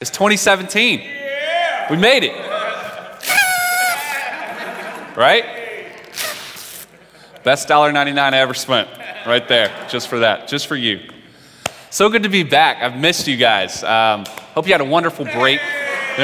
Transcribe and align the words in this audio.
It's 0.00 0.08
2017. 0.08 1.00
We 1.90 1.96
made 1.98 2.24
it. 2.24 2.32
Right? 5.14 5.44
Best 7.44 7.68
$1.99 7.68 8.18
I 8.18 8.38
ever 8.38 8.54
spent. 8.54 8.88
Right 9.26 9.46
there. 9.46 9.70
Just 9.90 10.08
for 10.08 10.20
that. 10.20 10.48
Just 10.48 10.68
for 10.68 10.76
you. 10.76 11.00
So 11.90 12.08
good 12.08 12.22
to 12.22 12.30
be 12.30 12.42
back. 12.44 12.82
I've 12.82 12.98
missed 12.98 13.28
you 13.28 13.36
guys. 13.36 13.84
Um, 13.84 14.24
hope 14.54 14.66
you 14.66 14.72
had 14.72 14.80
a 14.80 14.86
wonderful 14.86 15.26
break. 15.26 15.60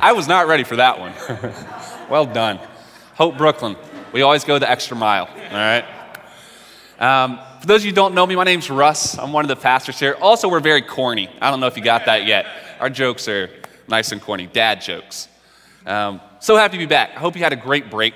I 0.00 0.12
was 0.12 0.26
not 0.26 0.48
ready 0.48 0.64
for 0.64 0.74
that 0.74 0.98
one. 0.98 1.12
well 2.10 2.26
done. 2.26 2.58
Hope 3.14 3.38
Brooklyn. 3.38 3.76
We 4.12 4.22
always 4.22 4.42
go 4.42 4.58
the 4.58 4.68
extra 4.68 4.96
mile. 4.96 5.26
All 5.26 5.52
right? 5.52 5.84
Um, 7.02 7.40
for 7.60 7.66
those 7.66 7.80
of 7.80 7.86
you 7.86 7.90
who 7.90 7.96
don't 7.96 8.14
know 8.14 8.24
me, 8.24 8.36
my 8.36 8.44
name's 8.44 8.70
Russ. 8.70 9.18
I'm 9.18 9.32
one 9.32 9.44
of 9.44 9.48
the 9.48 9.56
pastors 9.56 9.98
here. 9.98 10.16
Also, 10.20 10.48
we're 10.48 10.60
very 10.60 10.82
corny. 10.82 11.28
I 11.40 11.50
don't 11.50 11.58
know 11.58 11.66
if 11.66 11.76
you 11.76 11.82
got 11.82 12.06
that 12.06 12.26
yet. 12.26 12.46
Our 12.78 12.88
jokes 12.88 13.26
are 13.26 13.50
nice 13.88 14.12
and 14.12 14.22
corny, 14.22 14.46
dad 14.46 14.80
jokes. 14.80 15.26
Um, 15.84 16.20
so 16.38 16.56
happy 16.56 16.74
to 16.74 16.78
be 16.78 16.86
back. 16.86 17.10
I 17.16 17.18
hope 17.18 17.34
you 17.34 17.42
had 17.42 17.52
a 17.52 17.56
great 17.56 17.90
break. 17.90 18.14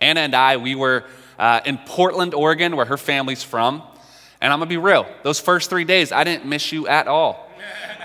Anna 0.00 0.18
and 0.18 0.34
I, 0.34 0.56
we 0.56 0.74
were 0.74 1.04
uh, 1.38 1.60
in 1.64 1.78
Portland, 1.86 2.34
Oregon, 2.34 2.74
where 2.74 2.86
her 2.86 2.96
family's 2.96 3.44
from. 3.44 3.84
And 4.40 4.52
I'm 4.52 4.58
gonna 4.58 4.68
be 4.68 4.78
real, 4.78 5.06
those 5.22 5.38
first 5.38 5.70
three 5.70 5.84
days, 5.84 6.10
I 6.10 6.24
didn't 6.24 6.44
miss 6.44 6.72
you 6.72 6.88
at 6.88 7.06
all. 7.06 7.48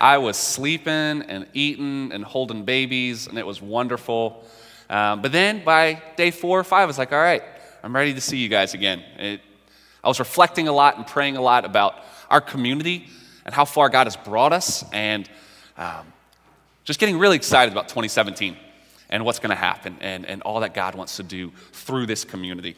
I 0.00 0.18
was 0.18 0.36
sleeping 0.36 0.92
and 0.92 1.48
eating 1.54 2.12
and 2.12 2.24
holding 2.24 2.64
babies, 2.64 3.26
and 3.26 3.36
it 3.36 3.44
was 3.44 3.60
wonderful. 3.60 4.44
Um, 4.88 5.22
but 5.22 5.32
then 5.32 5.64
by 5.64 6.00
day 6.16 6.30
four 6.30 6.60
or 6.60 6.64
five, 6.64 6.82
I 6.82 6.86
was 6.86 6.98
like, 6.98 7.12
all 7.12 7.18
right, 7.18 7.42
I'm 7.82 7.92
ready 7.92 8.14
to 8.14 8.20
see 8.20 8.38
you 8.38 8.48
guys 8.48 8.74
again. 8.74 9.02
It, 9.18 9.40
I 10.02 10.08
was 10.08 10.18
reflecting 10.18 10.68
a 10.68 10.72
lot 10.72 10.96
and 10.96 11.06
praying 11.06 11.36
a 11.36 11.42
lot 11.42 11.64
about 11.64 11.94
our 12.30 12.40
community 12.40 13.08
and 13.44 13.54
how 13.54 13.64
far 13.64 13.88
God 13.88 14.06
has 14.06 14.16
brought 14.16 14.52
us, 14.52 14.84
and 14.92 15.28
um, 15.76 16.06
just 16.84 17.00
getting 17.00 17.18
really 17.18 17.36
excited 17.36 17.72
about 17.72 17.88
2017 17.88 18.56
and 19.08 19.24
what's 19.24 19.38
going 19.38 19.50
to 19.50 19.56
happen 19.56 19.96
and, 20.00 20.24
and 20.24 20.42
all 20.42 20.60
that 20.60 20.74
God 20.74 20.94
wants 20.94 21.16
to 21.16 21.22
do 21.22 21.50
through 21.72 22.06
this 22.06 22.24
community. 22.24 22.76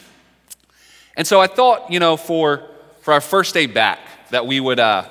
And 1.17 1.27
so 1.27 1.41
I 1.41 1.47
thought, 1.47 1.93
you 1.93 2.01
know, 2.01 2.17
for, 2.17 2.63
for 3.03 3.13
our 3.13 3.21
first 3.21 3.55
day 3.55 3.67
back, 3.67 4.01
that 4.31 4.47
we 4.47 4.61
would 4.61 4.81
uh, 4.81 5.05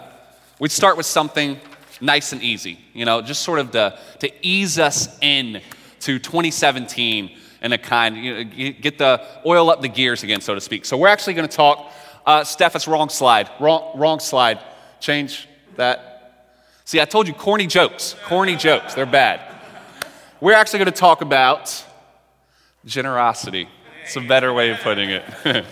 we'd 0.60 0.72
start 0.72 0.98
with 0.98 1.06
something 1.06 1.60
nice 2.02 2.34
and 2.34 2.42
easy, 2.42 2.80
you 2.94 3.06
know, 3.06 3.22
just 3.22 3.44
sort 3.44 3.60
of 3.60 3.72
to, 3.72 3.98
to 4.20 4.32
ease 4.46 4.80
us 4.80 5.18
in 5.22 5.62
to 6.00 6.18
2017 6.18 7.38
in 7.62 7.74
a 7.74 7.78
kind, 7.78 8.18
you 8.18 8.44
know, 8.44 8.72
get 8.82 8.98
the 8.98 9.24
oil 9.46 9.70
up 9.70 9.82
the 9.82 9.88
gears 9.88 10.24
again, 10.24 10.42
so 10.42 10.56
to 10.56 10.62
speak. 10.62 10.86
So 10.86 10.98
we're 10.98 11.08
actually 11.08 11.36
going 11.36 11.48
to 11.48 11.56
talk 11.56 11.92
uh, 12.26 12.44
Steph, 12.44 12.76
it's 12.76 12.88
wrong 12.88 13.10
slide. 13.10 13.50
Wrong, 13.60 13.98
wrong 13.98 14.20
slide. 14.20 14.60
Change 15.00 15.48
that. 15.76 16.52
See, 16.86 17.00
I 17.00 17.06
told 17.06 17.28
you 17.28 17.34
corny 17.34 17.68
jokes. 17.68 18.16
Corny 18.26 18.56
jokes. 18.56 18.94
They're 18.94 19.06
bad. 19.06 19.42
We're 20.40 20.54
actually 20.54 20.80
going 20.80 20.92
to 20.92 21.00
talk 21.00 21.22
about 21.22 21.86
generosity. 22.86 23.68
It's 24.04 24.16
a 24.16 24.22
better 24.22 24.54
way 24.54 24.72
of 24.72 24.80
putting 24.80 25.10
it. 25.10 25.24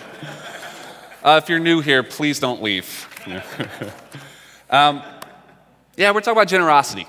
uh, 1.24 1.40
if 1.42 1.50
you're 1.50 1.60
new 1.60 1.82
here, 1.82 2.04
please 2.04 2.40
don't 2.40 2.62
leave. 2.62 3.08
um, 4.70 5.02
yeah, 5.98 6.12
we're 6.12 6.22
talking 6.22 6.38
about 6.38 6.48
generosity. 6.48 7.08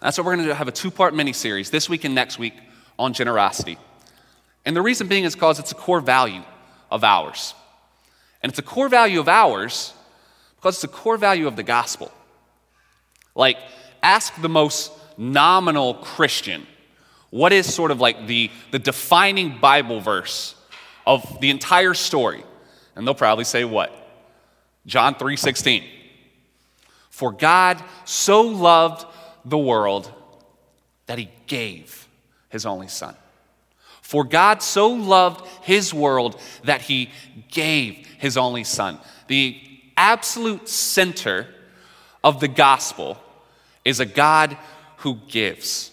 That's 0.00 0.18
what 0.18 0.26
we're 0.26 0.36
going 0.36 0.48
to 0.48 0.54
have 0.54 0.68
a 0.68 0.72
two 0.72 0.90
part 0.90 1.14
mini 1.14 1.32
series 1.32 1.70
this 1.70 1.88
week 1.88 2.04
and 2.04 2.14
next 2.14 2.38
week 2.38 2.54
on 2.98 3.12
generosity. 3.14 3.78
And 4.64 4.76
the 4.76 4.82
reason 4.82 5.08
being 5.08 5.24
is 5.24 5.34
because 5.34 5.58
it's 5.58 5.72
a 5.72 5.74
core 5.74 6.00
value 6.00 6.42
of 6.90 7.04
ours. 7.04 7.54
And 8.44 8.50
it's 8.50 8.58
a 8.58 8.62
core 8.62 8.90
value 8.90 9.20
of 9.20 9.28
ours 9.28 9.94
because 10.56 10.74
it's 10.74 10.84
a 10.84 10.88
core 10.88 11.16
value 11.16 11.46
of 11.46 11.56
the 11.56 11.62
gospel. 11.62 12.12
Like, 13.34 13.56
ask 14.02 14.38
the 14.38 14.50
most 14.50 14.92
nominal 15.16 15.94
Christian 15.94 16.66
what 17.30 17.54
is 17.54 17.72
sort 17.72 17.90
of 17.90 18.02
like 18.02 18.26
the, 18.26 18.50
the 18.70 18.78
defining 18.78 19.56
Bible 19.60 19.98
verse 19.98 20.56
of 21.06 21.40
the 21.40 21.48
entire 21.48 21.94
story. 21.94 22.44
And 22.94 23.06
they'll 23.06 23.14
probably 23.14 23.44
say 23.44 23.64
what? 23.64 23.90
John 24.84 25.14
3:16. 25.14 25.82
For 27.08 27.32
God 27.32 27.82
so 28.04 28.42
loved 28.42 29.06
the 29.46 29.56
world 29.56 30.12
that 31.06 31.18
he 31.18 31.30
gave 31.46 32.06
his 32.50 32.66
only 32.66 32.88
son. 32.88 33.16
For 34.02 34.22
God 34.22 34.62
so 34.62 34.88
loved 34.88 35.46
his 35.62 35.94
world 35.94 36.38
that 36.64 36.82
he 36.82 37.10
gave 37.50 38.06
his 38.24 38.38
only 38.38 38.64
son. 38.64 38.98
The 39.26 39.60
absolute 39.98 40.66
center 40.66 41.46
of 42.24 42.40
the 42.40 42.48
gospel 42.48 43.18
is 43.84 44.00
a 44.00 44.06
God 44.06 44.56
who 44.98 45.18
gives. 45.28 45.90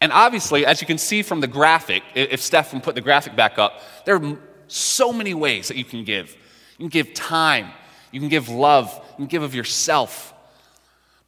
And 0.00 0.10
obviously, 0.12 0.66
as 0.66 0.80
you 0.80 0.86
can 0.88 0.98
see 0.98 1.22
from 1.22 1.40
the 1.40 1.46
graphic, 1.46 2.02
if 2.16 2.40
Steph 2.40 2.70
can 2.70 2.80
put 2.80 2.96
the 2.96 3.00
graphic 3.00 3.36
back 3.36 3.56
up, 3.56 3.80
there 4.04 4.16
are 4.16 4.38
so 4.66 5.12
many 5.12 5.32
ways 5.32 5.68
that 5.68 5.76
you 5.76 5.84
can 5.84 6.02
give. 6.02 6.30
You 6.72 6.78
can 6.78 6.88
give 6.88 7.14
time, 7.14 7.70
you 8.10 8.18
can 8.18 8.28
give 8.28 8.48
love, 8.48 8.92
you 9.10 9.18
can 9.18 9.26
give 9.26 9.44
of 9.44 9.54
yourself. 9.54 10.34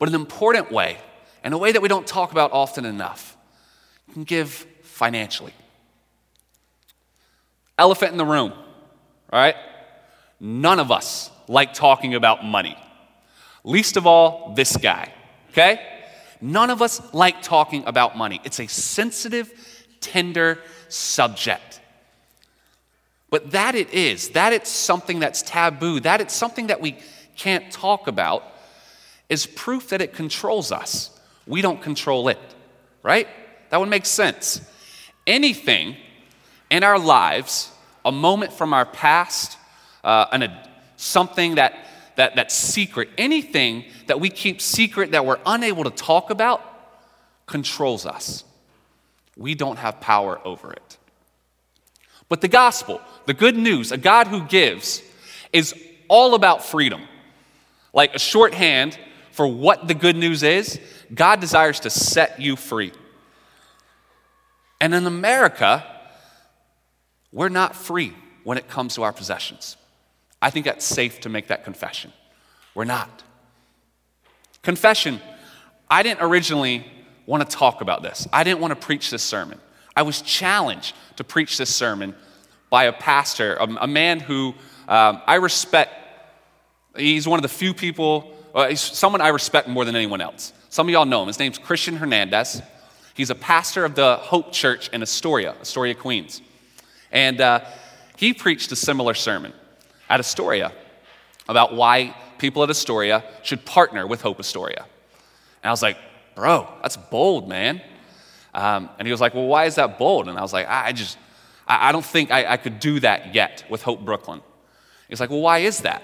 But 0.01 0.09
an 0.09 0.17
important 0.17 0.73
way, 0.73 0.99
and 1.45 1.55
a 1.55 1.59
way 1.59 1.71
that 1.71 1.81
we 1.81 1.89
don't 1.89 2.05
talk 2.07 2.33
about 2.33 2.51
often 2.51 2.85
enough, 2.85 3.37
you 4.09 4.15
can 4.15 4.25
give 4.25 4.67
financially. 4.83 5.55
Elephant 7.79 8.11
in 8.11 8.19
the 8.19 8.25
room, 8.25 8.53
all 9.33 9.41
right? 9.41 9.57
None 10.41 10.81
of 10.81 10.91
us 10.91 11.31
like 11.49 11.75
talking 11.75 12.15
about 12.15 12.45
money. 12.45 12.77
Least 13.65 13.97
of 13.97 14.07
all, 14.07 14.55
this 14.55 14.77
guy, 14.77 15.12
okay? 15.51 15.81
None 16.41 16.71
of 16.71 16.83
us 16.83 17.01
like 17.15 17.43
talking 17.43 17.84
about 17.87 18.17
money. 18.17 18.41
It's 18.45 18.61
a 18.61 18.67
sensitive, 18.67 19.51
tender 20.01 20.59
subject. 20.89 21.81
But 23.31 23.53
that 23.53 23.75
it 23.75 23.93
is, 23.95 24.31
that 24.31 24.53
it's 24.53 24.71
something 24.71 25.19
that's 25.19 25.43
taboo, 25.43 26.01
that 26.01 26.21
it's 26.21 26.34
something 26.34 26.67
that 26.69 26.81
we 26.81 26.99
can't 27.37 27.73
talk 27.73 28.07
about, 28.07 28.45
is 29.29 29.47
proof 29.47 29.89
that 29.89 30.03
it 30.03 30.13
controls 30.13 30.71
us. 30.71 31.19
We 31.47 31.63
don't 31.63 31.81
control 31.81 32.29
it, 32.29 32.39
right? 33.03 33.27
That 33.71 33.81
would 33.81 33.89
make 33.89 34.07
sense 34.07 34.61
anything 35.27 35.97
in 36.71 36.84
our 36.84 36.99
lives, 36.99 37.71
a 38.04 38.12
moment 38.12 38.53
from 38.53 38.72
our 38.72 38.84
past, 38.84 39.56
uh, 40.03 40.26
an, 40.32 40.42
a, 40.42 40.69
something 40.97 41.56
that, 41.56 41.75
that, 42.16 42.37
that's 42.37 42.54
secret, 42.54 43.09
anything 43.19 43.84
that 44.06 44.20
we 44.20 44.31
keep 44.31 44.60
secret 44.60 45.12
that 45.12 45.25
we're 45.25 45.41
unable 45.47 45.84
to 45.84 45.91
talk 45.91 46.31
about, 46.31 46.62
controls 47.47 48.06
us. 48.06 48.44
We 49.37 49.54
don't 49.54 49.78
have 49.78 50.00
power 50.00 50.41
over 50.44 50.72
it. 50.72 50.98
But 52.28 52.41
the 52.41 52.48
gospel, 52.48 53.00
the 53.26 53.34
good 53.34 53.56
news, 53.56 53.92
a 53.92 53.97
God 53.97 54.28
who 54.28 54.44
gives, 54.44 55.03
is 55.53 55.75
all 56.09 56.34
about 56.34 56.65
freedom. 56.65 57.03
Like 57.92 58.15
a 58.15 58.19
shorthand 58.19 58.98
for 59.32 59.47
what 59.47 59.88
the 59.88 59.94
good 59.94 60.16
news 60.16 60.42
is, 60.42 60.81
God 61.12 61.41
desires 61.41 61.81
to 61.81 61.91
set 61.91 62.41
you 62.41 62.56
free. 62.56 62.92
And 64.81 64.94
in 64.94 65.06
America, 65.06 65.84
we're 67.34 67.50
not 67.50 67.75
free 67.75 68.15
when 68.45 68.56
it 68.56 68.69
comes 68.69 68.95
to 68.95 69.03
our 69.03 69.12
possessions. 69.12 69.77
I 70.41 70.50
think 70.50 70.65
that's 70.65 70.84
safe 70.84 71.21
to 71.21 71.28
make 71.28 71.49
that 71.49 71.65
confession. 71.65 72.12
We're 72.75 72.84
not. 72.84 73.22
Confession, 74.62 75.21
I 75.91 76.03
didn't 76.03 76.22
originally 76.22 76.87
want 77.27 77.49
to 77.49 77.56
talk 77.56 77.81
about 77.81 78.03
this. 78.03 78.28
I 78.33 78.45
didn't 78.45 78.61
want 78.61 78.71
to 78.71 78.87
preach 78.87 79.11
this 79.11 79.22
sermon. 79.22 79.59
I 79.97 80.03
was 80.03 80.22
challenged 80.22 80.95
to 81.17 81.25
preach 81.25 81.59
this 81.59 81.75
sermon 81.75 82.15
by 82.71 82.84
a 82.84 82.93
pastor, 82.93 83.55
a, 83.55 83.65
a 83.81 83.87
man 83.87 84.21
who 84.21 84.55
um, 84.89 85.21
I 85.27 85.37
respect. 85.37 85.93
He's 86.97 87.27
one 87.27 87.39
of 87.39 87.43
the 87.43 87.49
few 87.49 87.75
people, 87.75 88.33
uh, 88.55 88.75
someone 88.77 89.21
I 89.21 89.28
respect 89.28 89.69
more 89.69 89.84
than 89.84 89.97
anyone 89.97 90.21
else. 90.21 90.53
Some 90.69 90.89
of 90.89 90.92
y'all 90.92 91.04
know 91.04 91.22
him. 91.22 91.28
His 91.28 91.39
name's 91.39 91.59
Christian 91.59 91.97
Hernandez. 91.97 92.63
He's 93.15 93.31
a 93.31 93.34
pastor 93.34 93.84
of 93.84 93.95
the 93.95 94.16
Hope 94.16 94.53
Church 94.53 94.89
in 94.89 95.03
Astoria, 95.03 95.54
Astoria, 95.60 95.95
Queens. 95.95 96.41
And 97.15 97.41
uh, 97.41 97.65
he 98.16 98.34
preached 98.34 98.72
a 98.72 98.77
similar 98.77 99.15
sermon 99.15 99.55
at 100.11 100.21
Astoria 100.21 100.72
about 101.49 101.75
why 101.75 102.15
people 102.39 102.63
at 102.65 102.71
Astoria 102.71 103.25
should 103.43 103.65
partner 103.65 104.07
with 104.07 104.21
Hope 104.21 104.41
Astoria. 104.41 104.84
And 105.63 105.69
I 105.69 105.71
was 105.71 105.81
like, 105.81 105.97
bro, 106.34 106.69
that's 106.83 106.97
bold, 106.97 107.49
man. 107.49 107.81
Um, 108.53 108.91
and 108.99 109.07
he 109.07 109.13
was 109.13 109.21
like, 109.21 109.33
well, 109.33 109.47
why 109.47 109.65
is 109.66 109.77
that 109.77 109.97
bold? 109.97 110.28
And 110.28 110.37
I 110.37 110.43
was 110.43 110.53
like, 110.53 110.66
I 110.69 110.93
just, 110.93 111.16
I, 111.66 111.89
I 111.89 111.93
don't 111.93 112.05
think 112.05 112.31
I, 112.31 112.53
I, 112.53 112.57
could 112.57 112.78
do 112.78 113.01
that 113.01 113.34
yet 113.34 113.65
with 113.69 113.83
Hope 113.83 114.05
Brooklyn. 114.05 114.43
He's 115.09 115.21
like, 115.21 115.31
well, 115.31 115.41
why 115.41 115.59
is 115.59 115.81
that? 115.81 116.03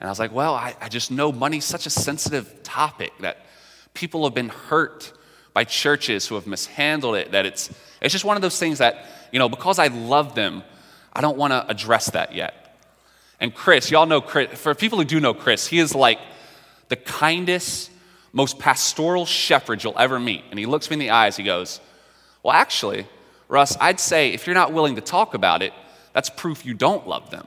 And 0.00 0.06
I 0.06 0.10
was 0.10 0.18
like, 0.18 0.32
well, 0.32 0.54
I, 0.54 0.74
I 0.80 0.88
just 0.88 1.10
know 1.10 1.32
money's 1.32 1.64
such 1.64 1.86
a 1.86 1.90
sensitive 1.90 2.62
topic 2.62 3.12
that 3.20 3.46
people 3.94 4.24
have 4.24 4.34
been 4.34 4.50
hurt 4.50 5.12
by 5.54 5.64
churches 5.64 6.26
who 6.26 6.34
have 6.34 6.46
mishandled 6.46 7.16
it, 7.16 7.32
that 7.32 7.46
it's, 7.46 7.70
it's 8.02 8.12
just 8.12 8.24
one 8.26 8.36
of 8.36 8.42
those 8.42 8.58
things 8.58 8.78
that, 8.78 9.06
you 9.32 9.38
know, 9.38 9.48
because 9.48 9.78
I 9.78 9.88
love 9.88 10.34
them, 10.34 10.62
I 11.12 11.20
don't 11.20 11.36
want 11.36 11.52
to 11.52 11.66
address 11.68 12.10
that 12.10 12.34
yet. 12.34 12.66
And 13.40 13.54
Chris, 13.54 13.90
y'all 13.90 14.06
know 14.06 14.20
Chris, 14.20 14.58
for 14.58 14.74
people 14.74 14.98
who 14.98 15.04
do 15.04 15.20
know 15.20 15.34
Chris, 15.34 15.66
he 15.66 15.78
is 15.78 15.94
like 15.94 16.18
the 16.88 16.96
kindest, 16.96 17.90
most 18.32 18.58
pastoral 18.58 19.26
shepherd 19.26 19.82
you'll 19.82 19.98
ever 19.98 20.18
meet. 20.18 20.44
And 20.50 20.58
he 20.58 20.66
looks 20.66 20.88
me 20.90 20.94
in 20.94 21.00
the 21.00 21.10
eyes, 21.10 21.36
he 21.36 21.42
goes, 21.42 21.80
Well, 22.42 22.54
actually, 22.54 23.06
Russ, 23.48 23.76
I'd 23.80 24.00
say 24.00 24.30
if 24.32 24.46
you're 24.46 24.54
not 24.54 24.72
willing 24.72 24.96
to 24.96 25.00
talk 25.00 25.34
about 25.34 25.62
it, 25.62 25.72
that's 26.12 26.30
proof 26.30 26.64
you 26.64 26.74
don't 26.74 27.06
love 27.06 27.30
them. 27.30 27.46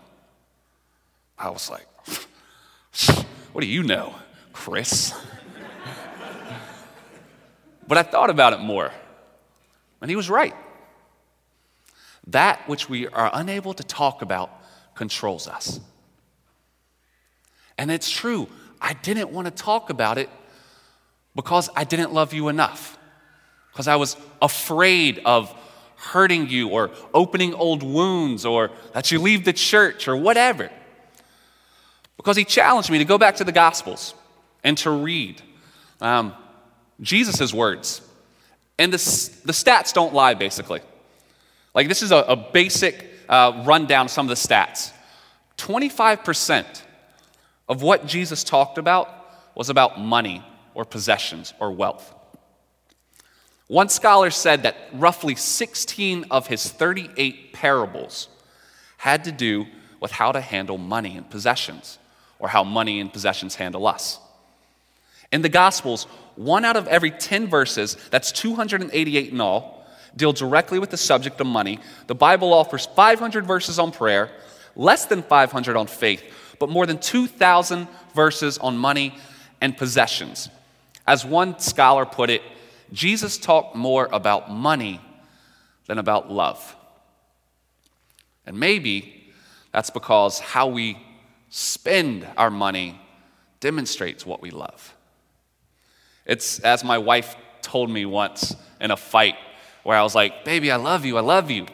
I 1.38 1.50
was 1.50 1.70
like, 1.70 1.88
What 3.54 3.62
do 3.62 3.68
you 3.68 3.82
know, 3.82 4.14
Chris? 4.54 5.14
but 7.88 7.98
I 7.98 8.04
thought 8.04 8.30
about 8.30 8.54
it 8.54 8.60
more, 8.60 8.92
and 10.02 10.10
he 10.10 10.16
was 10.16 10.30
right. 10.30 10.56
That 12.32 12.68
which 12.68 12.90
we 12.90 13.08
are 13.08 13.30
unable 13.34 13.74
to 13.74 13.84
talk 13.84 14.22
about 14.22 14.52
controls 14.96 15.48
us. 15.48 15.80
And 17.78 17.90
it's 17.90 18.10
true, 18.10 18.48
I 18.82 18.94
didn't 18.94 19.32
want 19.32 19.46
to 19.46 19.52
talk 19.52 19.90
about 19.90 20.18
it 20.18 20.30
because 21.36 21.70
I 21.76 21.86
didn't 21.86 22.14
love 22.14 22.34
you 22.34 22.50
enough, 22.50 22.98
because 23.72 23.88
I 23.88 23.96
was 23.96 24.18
afraid 24.42 25.22
of 25.26 25.54
hurting 25.96 26.50
you 26.50 26.70
or 26.70 26.92
opening 27.14 27.54
old 27.54 27.84
wounds 27.84 28.46
or 28.46 28.72
that 28.94 29.12
you 29.12 29.20
leave 29.20 29.46
the 29.46 29.54
church 29.54 30.08
or 30.08 30.16
whatever. 30.16 30.70
Because 32.18 32.36
he 32.36 32.44
challenged 32.44 32.90
me 32.90 32.98
to 32.98 33.06
go 33.06 33.18
back 33.18 33.38
to 33.38 33.44
the 33.44 33.52
Gospels 33.52 34.14
and 34.64 34.78
to 34.80 34.92
read 34.92 35.42
um, 36.02 36.34
Jesus' 37.02 37.54
words. 37.54 38.02
And 38.78 38.94
the, 38.94 38.98
the 39.46 39.54
stats 39.54 39.94
don't 39.94 40.14
lie, 40.14 40.34
basically. 40.34 40.82
Like, 41.74 41.88
this 41.88 42.02
is 42.02 42.12
a, 42.12 42.18
a 42.18 42.36
basic 42.36 43.10
uh, 43.28 43.64
rundown 43.66 44.06
of 44.06 44.12
some 44.12 44.26
of 44.26 44.30
the 44.30 44.36
stats. 44.36 44.92
25% 45.58 46.82
of 47.68 47.82
what 47.82 48.06
Jesus 48.06 48.44
talked 48.44 48.78
about 48.78 49.10
was 49.56 49.70
about 49.70 50.00
money 50.00 50.44
or 50.74 50.86
possessions 50.86 51.54
or 51.60 51.72
wealth. 51.72 52.14
One 53.68 53.90
scholar 53.90 54.32
said 54.32 54.64
that 54.64 54.76
roughly 54.94 55.36
16 55.36 56.26
of 56.32 56.48
his 56.48 56.68
38 56.70 57.54
parables 57.54 58.30
had 58.98 59.26
to 59.26 59.32
do 59.32 59.68
with 60.00 60.12
how 60.12 60.32
to 60.32 60.42
handle 60.42 60.78
money 60.78 61.18
and 61.18 61.30
possessions, 61.30 62.00
or 62.40 62.48
how 62.48 62.64
money 62.64 63.00
and 63.00 63.12
possessions 63.12 63.56
handle 63.56 63.86
us. 63.86 64.20
In 65.32 65.42
the 65.42 65.50
Gospels, 65.50 66.06
one 66.36 66.66
out 66.66 66.78
of 66.78 66.88
every 66.88 67.12
10 67.12 67.48
verses, 67.48 67.96
that's 68.10 68.32
288 68.32 69.32
in 69.32 69.42
all, 69.42 69.79
deal 70.16 70.34
directly 70.34 70.80
with 70.80 70.90
the 70.90 70.98
subject 70.98 71.40
of 71.42 71.48
money. 71.48 71.80
The 72.08 72.16
Bible 72.16 72.54
offers 72.54 72.86
500 72.86 73.46
verses 73.46 73.80
on 73.80 73.92
prayer, 73.92 74.30
less 74.76 75.06
than 75.06 75.24
500 75.24 75.76
on 75.76 75.88
faith, 75.88 76.24
but 76.60 76.70
more 76.70 76.86
than 76.86 76.98
2,000 76.98 77.88
verses 78.14 78.58
on 78.58 78.78
money 78.78 79.16
and 79.62 79.78
possessions. 79.78 80.50
As 81.08 81.26
one 81.26 81.60
scholar 81.60 82.06
put 82.06 82.30
it, 82.30 82.42
Jesus 82.92 83.38
talked 83.38 83.76
more 83.76 84.10
about 84.12 84.52
money 84.52 85.02
than 85.88 85.98
about 85.98 86.32
love. 86.32 86.76
And 88.46 88.60
maybe 88.60 89.32
that's 89.72 89.90
because 89.90 90.40
how 90.40 90.68
we 90.68 90.98
spend 91.50 92.28
our 92.38 92.50
money 92.50 93.00
demonstrates 93.60 94.26
what 94.26 94.42
we 94.42 94.52
love. 94.52 94.96
It's 96.26 96.60
as 96.60 96.84
my 96.84 96.98
wife 96.98 97.36
told 97.62 97.90
me 97.90 98.06
once 98.06 98.56
in 98.80 98.92
a 98.92 98.98
fight 98.98 99.36
where 99.90 99.98
I 99.98 100.04
was 100.04 100.14
like, 100.14 100.46
Baby, 100.46 100.70
I 100.70 100.76
love 100.76 101.04
you, 101.04 101.18
I 101.18 101.22
love 101.22 101.50
you. 101.50 101.66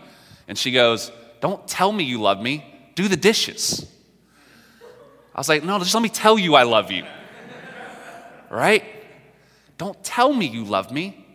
And 0.47 0.57
she 0.57 0.71
goes, 0.71 1.11
Don't 1.41 1.67
tell 1.67 1.91
me 1.91 2.05
you 2.05 2.21
love 2.21 2.41
me, 2.41 2.63
do 2.95 3.09
the 3.09 3.17
dishes. 3.17 3.85
I 5.35 5.37
was 5.37 5.49
like, 5.49 5.65
No, 5.65 5.77
just 5.79 5.93
let 5.93 6.01
me 6.01 6.07
tell 6.07 6.39
you 6.39 6.55
I 6.55 6.63
love 6.63 6.91
you. 6.91 7.03
right? 8.49 8.85
Don't 9.77 10.01
tell 10.01 10.31
me 10.31 10.45
you 10.45 10.63
love 10.63 10.93
me, 10.93 11.25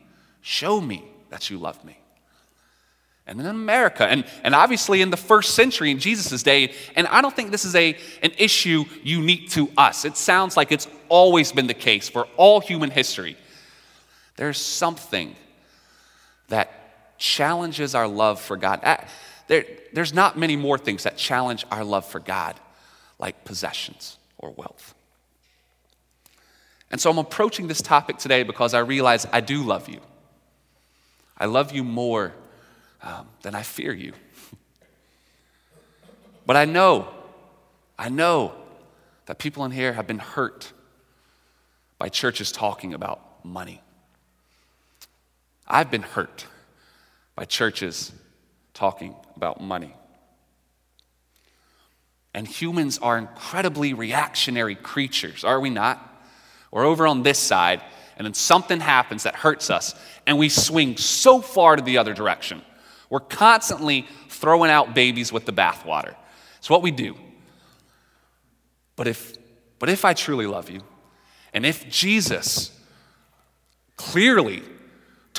show 0.41 0.81
me 0.81 1.05
that 1.29 1.51
you 1.51 1.59
love 1.59 1.85
me. 1.85 1.99
And 3.27 3.39
in 3.39 3.47
America, 3.47 4.07
and, 4.07 4.25
and 4.43 4.55
obviously 4.55 5.03
in 5.03 5.11
the 5.11 5.19
first 5.19 5.55
century 5.55 5.91
in 5.91 5.99
Jesus' 5.99 6.43
day, 6.43 6.73
and 6.97 7.07
I 7.09 7.21
don't 7.21 7.37
think 7.37 7.51
this 7.51 7.67
is 7.67 7.75
a, 7.75 7.95
an 8.23 8.31
issue 8.39 8.87
unique 9.03 9.51
to 9.51 9.69
us. 9.77 10.07
It 10.07 10.17
sounds 10.17 10.57
like 10.57 10.73
it's 10.73 10.89
always 11.11 11.53
been 11.53 11.67
the 11.67 11.75
case 11.75 12.09
for 12.09 12.27
all 12.39 12.59
human 12.59 12.91
history. 12.91 13.37
There's 14.37 14.57
something 14.57 15.37
that 16.51 17.19
challenges 17.19 17.95
our 17.95 18.07
love 18.07 18.41
for 18.41 18.57
God. 18.57 18.81
Ah, 18.85 19.05
there, 19.49 19.65
there's 19.93 20.15
not 20.15 20.39
many 20.39 20.55
more 20.55 20.79
things 20.79 21.03
that 21.03 21.17
challenge 21.17 21.65
our 21.71 21.83
love 21.83 22.07
for 22.07 22.21
God, 22.21 22.61
like 23.19 23.45
possessions 23.45 24.17
or 24.39 24.51
wealth. 24.51 24.95
And 26.91 27.01
so 27.01 27.11
I'm 27.11 27.19
approaching 27.19 27.69
this 27.69 27.83
topic 27.83 28.19
today 28.19 28.43
because 28.43 28.75
I 28.75 28.81
realize 28.81 29.27
I 29.33 29.41
do 29.41 29.63
love 29.63 29.89
you. 29.89 30.01
I 31.37 31.47
love 31.47 31.73
you 31.73 31.85
more 31.85 32.35
um, 33.03 33.29
than 33.43 33.55
I 33.55 33.63
fear 33.63 33.93
you. 33.93 34.13
but 36.47 36.57
I 36.57 36.65
know, 36.65 37.09
I 37.99 38.09
know 38.09 38.53
that 39.27 39.39
people 39.39 39.65
in 39.65 39.71
here 39.71 39.93
have 39.93 40.07
been 40.07 40.19
hurt 40.19 40.73
by 41.99 42.09
churches 42.09 42.51
talking 42.51 42.95
about 42.95 43.45
money. 43.45 43.83
I've 45.71 45.91
been 45.91 46.03
hurt 46.03 46.47
by 47.37 47.45
churches 47.45 48.13
talking 48.75 49.15
about 49.37 49.61
money. 49.61 49.95
And 52.35 52.47
humans 52.47 52.99
are 52.99 53.17
incredibly 53.17 53.95
reactionary 53.95 54.75
creatures, 54.75 55.45
are 55.45 55.61
we 55.61 55.71
not? 55.71 56.07
We're 56.71 56.85
over 56.85 57.07
on 57.07 57.23
this 57.23 57.39
side, 57.39 57.83
and 58.17 58.27
then 58.27 58.35
something 58.35 58.81
happens 58.81 59.23
that 59.23 59.35
hurts 59.35 59.71
us, 59.71 59.95
and 60.27 60.39
we 60.39 60.49
swing 60.49 60.97
so 60.97 61.41
far 61.41 61.77
to 61.77 61.83
the 61.83 61.99
other 61.99 62.15
direction. 62.15 62.63
We're 63.09 63.21
constantly 63.21 64.07
throwing 64.29 64.71
out 64.71 64.95
babies 64.95 65.33
with 65.33 65.45
the 65.45 65.53
bathwater. 65.53 66.15
It's 66.59 66.71
what 66.71 66.83
we 66.83 66.91
do. 66.91 67.17
But 68.95 69.07
if, 69.09 69.37
but 69.79 69.89
if 69.89 70.05
I 70.05 70.15
truly 70.15 70.47
love 70.47 70.71
you, 70.71 70.83
and 71.53 71.67
if 71.67 71.89
Jesus 71.89 72.71
clearly 73.97 74.63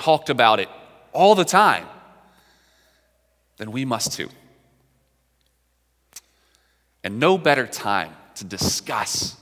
talked 0.02 0.32
about 0.32 0.60
it 0.60 0.68
all 1.14 1.36
the 1.36 1.46
time, 1.46 1.86
then 3.58 3.72
we 3.72 3.86
must 3.86 4.14
too. 4.14 4.30
And 7.04 7.20
no 7.20 7.38
better 7.38 7.68
time 7.68 8.12
to 8.36 8.44
discuss 8.44 9.38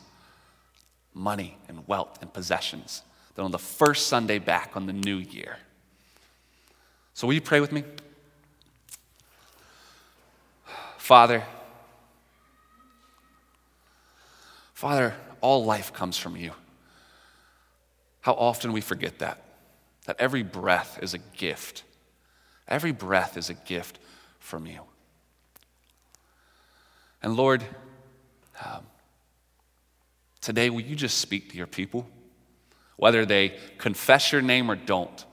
money 1.14 1.58
and 1.70 1.88
wealth 1.88 2.20
and 2.22 2.32
possessions 2.34 3.04
than 3.36 3.46
on 3.46 3.52
the 3.52 3.60
first 3.60 4.08
Sunday 4.08 4.38
back 4.38 4.76
on 4.76 4.86
the 4.86 4.94
new 4.94 5.16
year. 5.16 5.58
So, 7.14 7.26
will 7.26 7.34
you 7.34 7.42
pray 7.42 7.62
with 7.62 7.72
me? 7.72 7.84
Father, 10.98 11.44
Father, 14.74 15.14
all 15.42 15.64
life 15.66 15.94
comes 15.94 16.18
from 16.18 16.36
you. 16.36 16.52
How 18.22 18.34
often 18.34 18.74
we 18.74 18.82
forget 18.82 19.20
that 19.20 19.49
that 20.10 20.20
every 20.20 20.42
breath 20.42 20.98
is 21.04 21.14
a 21.14 21.20
gift. 21.20 21.84
Every 22.68 22.92
breath 22.92 23.38
is 23.38 23.52
a 23.52 23.54
gift 23.54 24.00
from 24.40 24.66
you. 24.66 24.80
And 27.22 27.36
Lord, 27.36 27.64
um, 28.66 28.88
today 30.42 30.72
will 30.72 30.82
you 30.82 30.96
just 30.96 31.20
speak 31.20 31.52
to 31.52 31.58
your 31.58 31.68
people? 31.68 32.10
Whether 32.96 33.24
they 33.24 33.54
confess 33.78 34.32
your 34.32 34.42
name 34.42 34.72
or 34.72 34.76
don't, 34.76 35.24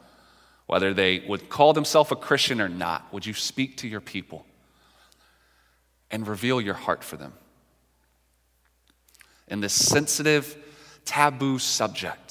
whether 0.67 0.93
they 0.93 1.25
would 1.27 1.49
call 1.49 1.73
themselves 1.73 2.13
a 2.13 2.15
Christian 2.15 2.61
or 2.61 2.69
not, 2.69 3.11
would 3.15 3.25
you 3.25 3.33
speak 3.33 3.79
to 3.79 3.89
your 3.89 4.03
people 4.03 4.45
and 6.11 6.29
reveal 6.29 6.61
your 6.61 6.75
heart 6.75 7.03
for 7.03 7.17
them? 7.17 7.33
In 9.49 9.61
this 9.61 9.73
sensitive, 9.73 10.55
taboo 11.07 11.59
subject, 11.59 12.26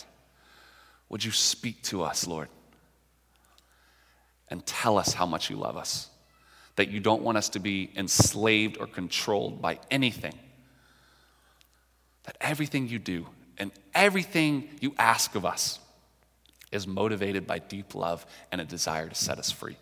would 1.10 1.24
you 1.24 1.32
speak 1.32 1.82
to 1.84 2.04
us, 2.04 2.28
Lord? 2.28 2.50
And 4.50 4.66
tell 4.66 4.98
us 4.98 5.14
how 5.14 5.26
much 5.26 5.50
you 5.50 5.56
love 5.56 5.78
us, 5.78 6.10
that 6.76 6.90
you 6.90 7.00
don't 7.00 7.22
want 7.22 7.38
us 7.38 7.50
to 7.50 7.60
be 7.60 7.92
enslaved 7.96 8.78
or 8.80 8.88
controlled 8.88 9.62
by 9.62 9.80
anything, 9.90 10.38
that 12.24 12.38
everything 12.42 12.88
you 12.88 13.00
do 13.00 13.28
and 13.58 13.72
everything 13.94 14.70
you 14.82 14.94
ask 14.98 15.36
of 15.36 15.46
us 15.46 15.80
is 16.72 16.86
motivated 16.86 17.48
by 17.48 17.60
deep 17.60 17.96
love 17.96 18.26
and 18.52 18.60
a 18.60 18.66
desire 18.66 19.08
to 19.08 19.16
set 19.16 19.40
us 19.40 19.52
free. 19.52 19.78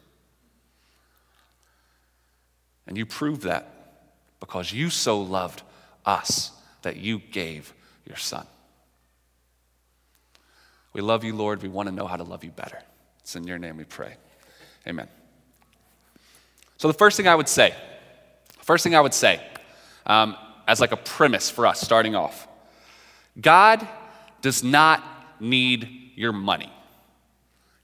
And 2.85 2.97
you 2.97 3.05
prove 3.05 3.41
that 3.41 3.69
because 4.39 4.71
you 4.71 4.89
so 4.89 5.21
loved 5.21 5.63
us 6.05 6.51
that 6.81 6.97
you 6.97 7.19
gave 7.19 7.73
your 8.05 8.17
son. 8.17 8.45
We 10.93 11.01
love 11.01 11.23
you, 11.23 11.35
Lord. 11.35 11.61
We 11.61 11.69
want 11.69 11.89
to 11.89 11.95
know 11.95 12.07
how 12.07 12.15
to 12.15 12.23
love 12.23 12.43
you 12.43 12.51
better. 12.51 12.79
It's 13.19 13.35
in 13.35 13.45
your 13.45 13.57
name 13.57 13.77
we 13.77 13.83
pray. 13.83 14.15
Amen. 14.87 15.07
So, 16.77 16.87
the 16.87 16.93
first 16.93 17.17
thing 17.17 17.27
I 17.27 17.35
would 17.35 17.49
say, 17.49 17.73
first 18.61 18.83
thing 18.83 18.95
I 18.95 19.01
would 19.01 19.13
say, 19.13 19.41
um, 20.05 20.35
as 20.67 20.79
like 20.79 20.91
a 20.91 20.97
premise 20.97 21.49
for 21.49 21.65
us 21.65 21.81
starting 21.81 22.15
off, 22.15 22.47
God 23.39 23.87
does 24.41 24.63
not 24.63 25.03
need 25.39 26.11
your 26.15 26.31
money. 26.31 26.71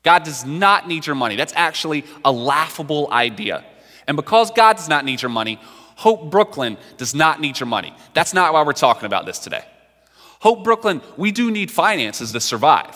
God 0.04 0.24
does 0.24 0.46
not 0.46 0.88
need 0.88 1.06
your 1.06 1.16
money. 1.16 1.36
That's 1.36 1.54
actually 1.56 2.06
a 2.24 2.32
laughable 2.32 3.12
idea. 3.12 3.66
And 4.08 4.16
because 4.16 4.52
God 4.52 4.78
does 4.78 4.90
not 4.90 5.06
need 5.06 5.22
your 5.22 5.30
money, 5.30 5.60
Hope 5.96 6.32
Brooklyn 6.32 6.78
does 6.98 7.14
not 7.14 7.42
need 7.42 7.60
your 7.60 7.68
money. 7.68 7.94
That's 8.14 8.34
not 8.34 8.54
why 8.54 8.64
we're 8.64 8.74
talking 8.74 9.06
about 9.06 9.26
this 9.26 9.40
today. 9.40 9.66
Hope 10.40 10.64
Brooklyn, 10.64 11.02
we 11.18 11.32
do 11.32 11.52
need 11.52 11.70
finances 11.70 12.32
to 12.32 12.40
survive, 12.40 12.96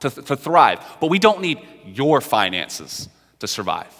to, 0.00 0.10
to 0.10 0.36
thrive, 0.36 0.80
but 1.00 1.08
we 1.08 1.18
don't 1.18 1.40
need 1.40 1.60
your 1.86 2.20
finances 2.20 3.08
to 3.38 3.46
survive. 3.46 3.94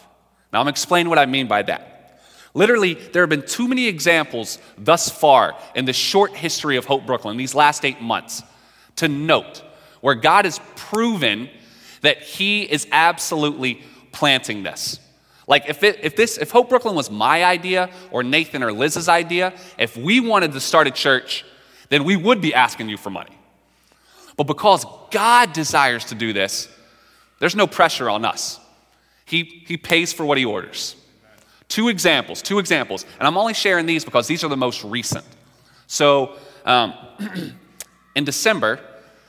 Now, 0.53 0.61
I'm 0.61 0.69
explaining 0.69 1.09
what 1.09 1.19
I 1.19 1.27
mean 1.27 1.47
by 1.47 1.63
that. 1.63 2.21
Literally, 2.53 2.95
there 2.95 3.23
have 3.23 3.31
been 3.31 3.47
too 3.47 3.69
many 3.69 3.87
examples 3.87 4.59
thus 4.77 5.09
far 5.09 5.57
in 5.77 5.85
the 5.85 5.93
short 5.93 6.35
history 6.35 6.77
of 6.77 6.85
Hope 6.85 7.07
Brooklyn, 7.07 7.37
these 7.37 7.55
last 7.55 7.85
eight 7.85 8.01
months, 8.01 8.43
to 8.97 9.07
note 9.07 9.63
where 10.01 10.17
God 10.17 10.45
has 10.45 10.61
proven 10.75 11.49
that 12.01 12.23
He 12.23 12.63
is 12.63 12.89
absolutely 12.91 13.83
planting 14.11 14.65
this. 14.65 14.99
Like 15.47 15.69
if, 15.69 15.83
it, 15.83 16.01
if 16.03 16.17
this 16.17 16.39
if 16.39 16.51
Hope 16.51 16.69
Brooklyn 16.69 16.95
was 16.95 17.11
my 17.11 17.45
idea 17.45 17.91
or 18.11 18.23
Nathan 18.23 18.63
or 18.63 18.73
Liz's 18.73 19.09
idea, 19.09 19.53
if 19.79 19.97
we 19.97 20.19
wanted 20.21 20.53
to 20.53 20.61
start 20.61 20.87
a 20.87 20.91
church, 20.91 21.45
then 21.91 22.05
we 22.05 22.17
would 22.17 22.41
be 22.41 22.55
asking 22.55 22.89
you 22.89 22.97
for 22.97 23.11
money. 23.11 23.37
But 24.37 24.45
because 24.47 24.87
God 25.11 25.53
desires 25.53 26.07
to 26.07 26.15
do 26.15 26.33
this, 26.33 26.69
there's 27.41 27.57
no 27.57 27.67
pressure 27.67 28.09
on 28.09 28.25
us. 28.25 28.59
He, 29.27 29.65
he 29.67 29.77
pays 29.77 30.13
for 30.13 30.25
what 30.25 30.39
he 30.39 30.45
orders. 30.45 30.97
Two 31.69 31.89
examples, 31.89 32.41
two 32.41 32.59
examples. 32.59 33.05
And 33.19 33.27
I'm 33.27 33.37
only 33.37 33.55
sharing 33.55 33.87
these 33.87 34.05
because 34.05 34.27
these 34.27 34.43
are 34.43 34.49
the 34.49 34.57
most 34.57 34.83
recent. 34.83 35.25
So 35.87 36.37
um, 36.65 36.95
in 38.17 38.25
December, 38.25 38.81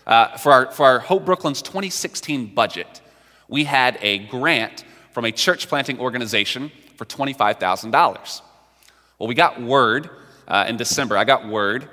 uh, 0.07 0.37
for, 0.37 0.51
our, 0.51 0.71
for 0.71 0.85
our 0.85 0.99
Hope 0.99 1.25
Brooklyn's 1.25 1.61
2016 1.61 2.53
budget, 2.53 3.01
we 3.47 3.63
had 3.63 3.97
a 4.01 4.19
grant 4.27 4.85
from 5.11 5.25
a 5.25 5.31
church 5.31 5.67
planting 5.67 5.99
organization 5.99 6.71
for 6.95 7.05
$25,000. 7.05 8.41
Well, 9.19 9.27
we 9.27 9.35
got 9.35 9.61
word 9.61 10.09
uh, 10.47 10.65
in 10.67 10.77
December, 10.77 11.17
I 11.17 11.23
got 11.23 11.47
word 11.47 11.89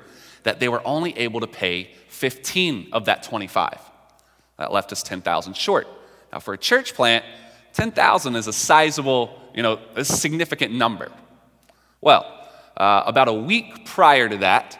that 0.48 0.60
they 0.60 0.68
were 0.70 0.80
only 0.86 1.16
able 1.18 1.40
to 1.40 1.46
pay 1.46 1.90
15 2.08 2.88
of 2.92 3.04
that 3.04 3.22
25. 3.22 3.78
That 4.56 4.72
left 4.72 4.90
us 4.92 5.02
10,000 5.02 5.54
short. 5.54 5.86
Now, 6.32 6.38
for 6.38 6.54
a 6.54 6.58
church 6.58 6.94
plant, 6.94 7.22
10,000 7.74 8.34
is 8.34 8.46
a 8.46 8.52
sizable, 8.54 9.38
you 9.54 9.62
know, 9.62 9.78
a 9.94 10.06
significant 10.06 10.72
number. 10.72 11.12
Well, 12.00 12.24
uh, 12.78 13.02
about 13.04 13.28
a 13.28 13.32
week 13.34 13.84
prior 13.84 14.26
to 14.26 14.38
that, 14.38 14.78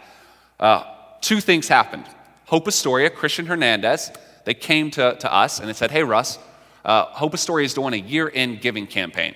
uh, 0.59 0.85
two 1.21 1.39
things 1.39 1.69
happened. 1.69 2.07
Hope 2.47 2.67
Astoria, 2.67 3.11
Christian 3.11 3.45
Hernandez, 3.45 4.11
they 4.47 4.55
came 4.55 4.91
to, 4.93 5.17
to 5.21 5.31
us 5.31 5.61
and 5.61 5.69
they 5.69 5.75
said, 5.75 5.91
Hey, 5.91 6.03
Russ, 6.03 6.39
uh, 6.87 7.05
Hope 7.05 7.35
Astoria 7.35 7.67
is 7.67 7.75
doing 7.75 7.93
a 7.93 7.99
year 7.99 8.33
end 8.35 8.63
giving 8.63 8.87
campaign. 8.87 9.35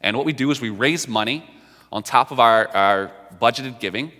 And 0.00 0.16
what 0.16 0.24
we 0.24 0.32
do 0.32 0.50
is 0.50 0.62
we 0.62 0.70
raise 0.70 1.06
money 1.06 1.44
on 1.92 2.02
top 2.02 2.30
of 2.30 2.40
our, 2.40 2.68
our 2.68 3.12
budgeted 3.38 3.80
giving, 3.80 4.12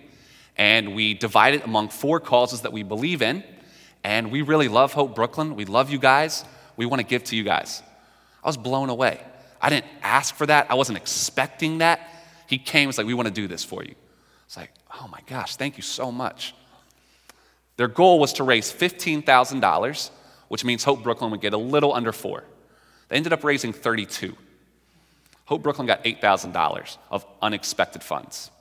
and 0.57 0.95
we 0.95 1.13
divide 1.13 1.55
it 1.55 1.65
among 1.65 1.89
four 1.89 2.19
causes 2.19 2.61
that 2.61 2.71
we 2.71 2.83
believe 2.83 3.21
in. 3.21 3.43
And 4.03 4.31
we 4.31 4.41
really 4.41 4.67
love 4.67 4.93
Hope 4.93 5.15
Brooklyn. 5.15 5.55
We 5.55 5.65
love 5.65 5.89
you 5.89 5.97
guys. 5.97 6.43
We 6.75 6.85
want 6.85 6.99
to 6.99 7.07
give 7.07 7.23
to 7.25 7.35
you 7.35 7.43
guys. 7.43 7.81
I 8.43 8.47
was 8.47 8.57
blown 8.57 8.89
away. 8.89 9.21
I 9.61 9.69
didn't 9.69 9.85
ask 10.01 10.35
for 10.35 10.45
that, 10.45 10.69
I 10.69 10.73
wasn't 10.73 10.97
expecting 10.97 11.77
that. 11.77 12.01
He 12.47 12.57
came, 12.57 12.87
was 12.87 12.97
like, 12.97 13.07
We 13.07 13.13
want 13.13 13.27
to 13.27 13.33
do 13.33 13.47
this 13.47 13.63
for 13.63 13.83
you. 13.83 13.95
It's 14.45 14.57
like, 14.57 14.71
Oh 14.99 15.07
my 15.07 15.21
gosh, 15.27 15.55
thank 15.55 15.77
you 15.77 15.83
so 15.83 16.11
much. 16.11 16.53
Their 17.77 17.87
goal 17.87 18.19
was 18.19 18.33
to 18.33 18.43
raise 18.43 18.71
$15,000 18.71 20.11
which 20.53 20.63
means 20.63 20.83
Hope 20.83 21.01
Brooklyn 21.01 21.31
would 21.31 21.41
get 21.41 21.53
a 21.53 21.57
little 21.57 21.91
under 21.95 22.11
four. 22.11 22.43
They 23.09 23.15
ended 23.15 23.33
up 23.33 23.43
raising 23.43 23.73
32. 23.73 24.37
Hope 25.45 25.63
Brooklyn 25.63 25.87
got 25.87 26.03
$8,000 26.03 26.97
of 27.09 27.25
unexpected 27.41 28.03
funds. 28.03 28.51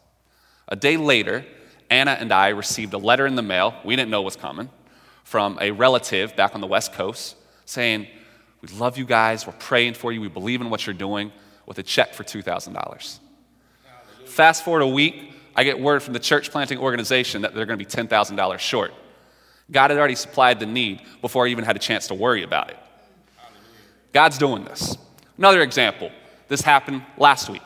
A 0.68 0.74
day 0.74 0.96
later, 0.96 1.44
Anna 1.92 2.12
and 2.12 2.32
I 2.32 2.48
received 2.48 2.94
a 2.94 2.98
letter 2.98 3.26
in 3.26 3.34
the 3.34 3.42
mail, 3.42 3.74
we 3.84 3.94
didn't 3.96 4.10
know 4.10 4.22
was 4.22 4.34
coming, 4.34 4.70
from 5.24 5.58
a 5.60 5.72
relative 5.72 6.34
back 6.34 6.54
on 6.54 6.62
the 6.62 6.66
West 6.66 6.94
Coast 6.94 7.36
saying, 7.66 8.06
We 8.62 8.68
love 8.78 8.96
you 8.96 9.04
guys, 9.04 9.46
we're 9.46 9.52
praying 9.52 9.92
for 9.92 10.10
you, 10.10 10.22
we 10.22 10.28
believe 10.28 10.62
in 10.62 10.70
what 10.70 10.86
you're 10.86 10.94
doing, 10.94 11.32
with 11.66 11.78
a 11.78 11.82
check 11.82 12.14
for 12.14 12.24
$2,000. 12.24 13.18
Fast 14.24 14.64
forward 14.64 14.80
a 14.80 14.86
week, 14.86 15.34
I 15.54 15.64
get 15.64 15.78
word 15.78 16.02
from 16.02 16.14
the 16.14 16.18
church 16.18 16.50
planting 16.50 16.78
organization 16.78 17.42
that 17.42 17.54
they're 17.54 17.66
going 17.66 17.78
to 17.78 17.84
be 17.84 17.90
$10,000 17.90 18.58
short. 18.58 18.94
God 19.70 19.90
had 19.90 19.98
already 19.98 20.14
supplied 20.14 20.60
the 20.60 20.66
need 20.66 21.02
before 21.20 21.46
I 21.46 21.50
even 21.50 21.62
had 21.62 21.76
a 21.76 21.78
chance 21.78 22.06
to 22.08 22.14
worry 22.14 22.42
about 22.42 22.70
it. 22.70 22.78
God's 24.14 24.38
doing 24.38 24.64
this. 24.64 24.96
Another 25.36 25.60
example 25.60 26.10
this 26.48 26.62
happened 26.62 27.02
last 27.18 27.50
week. 27.50 27.62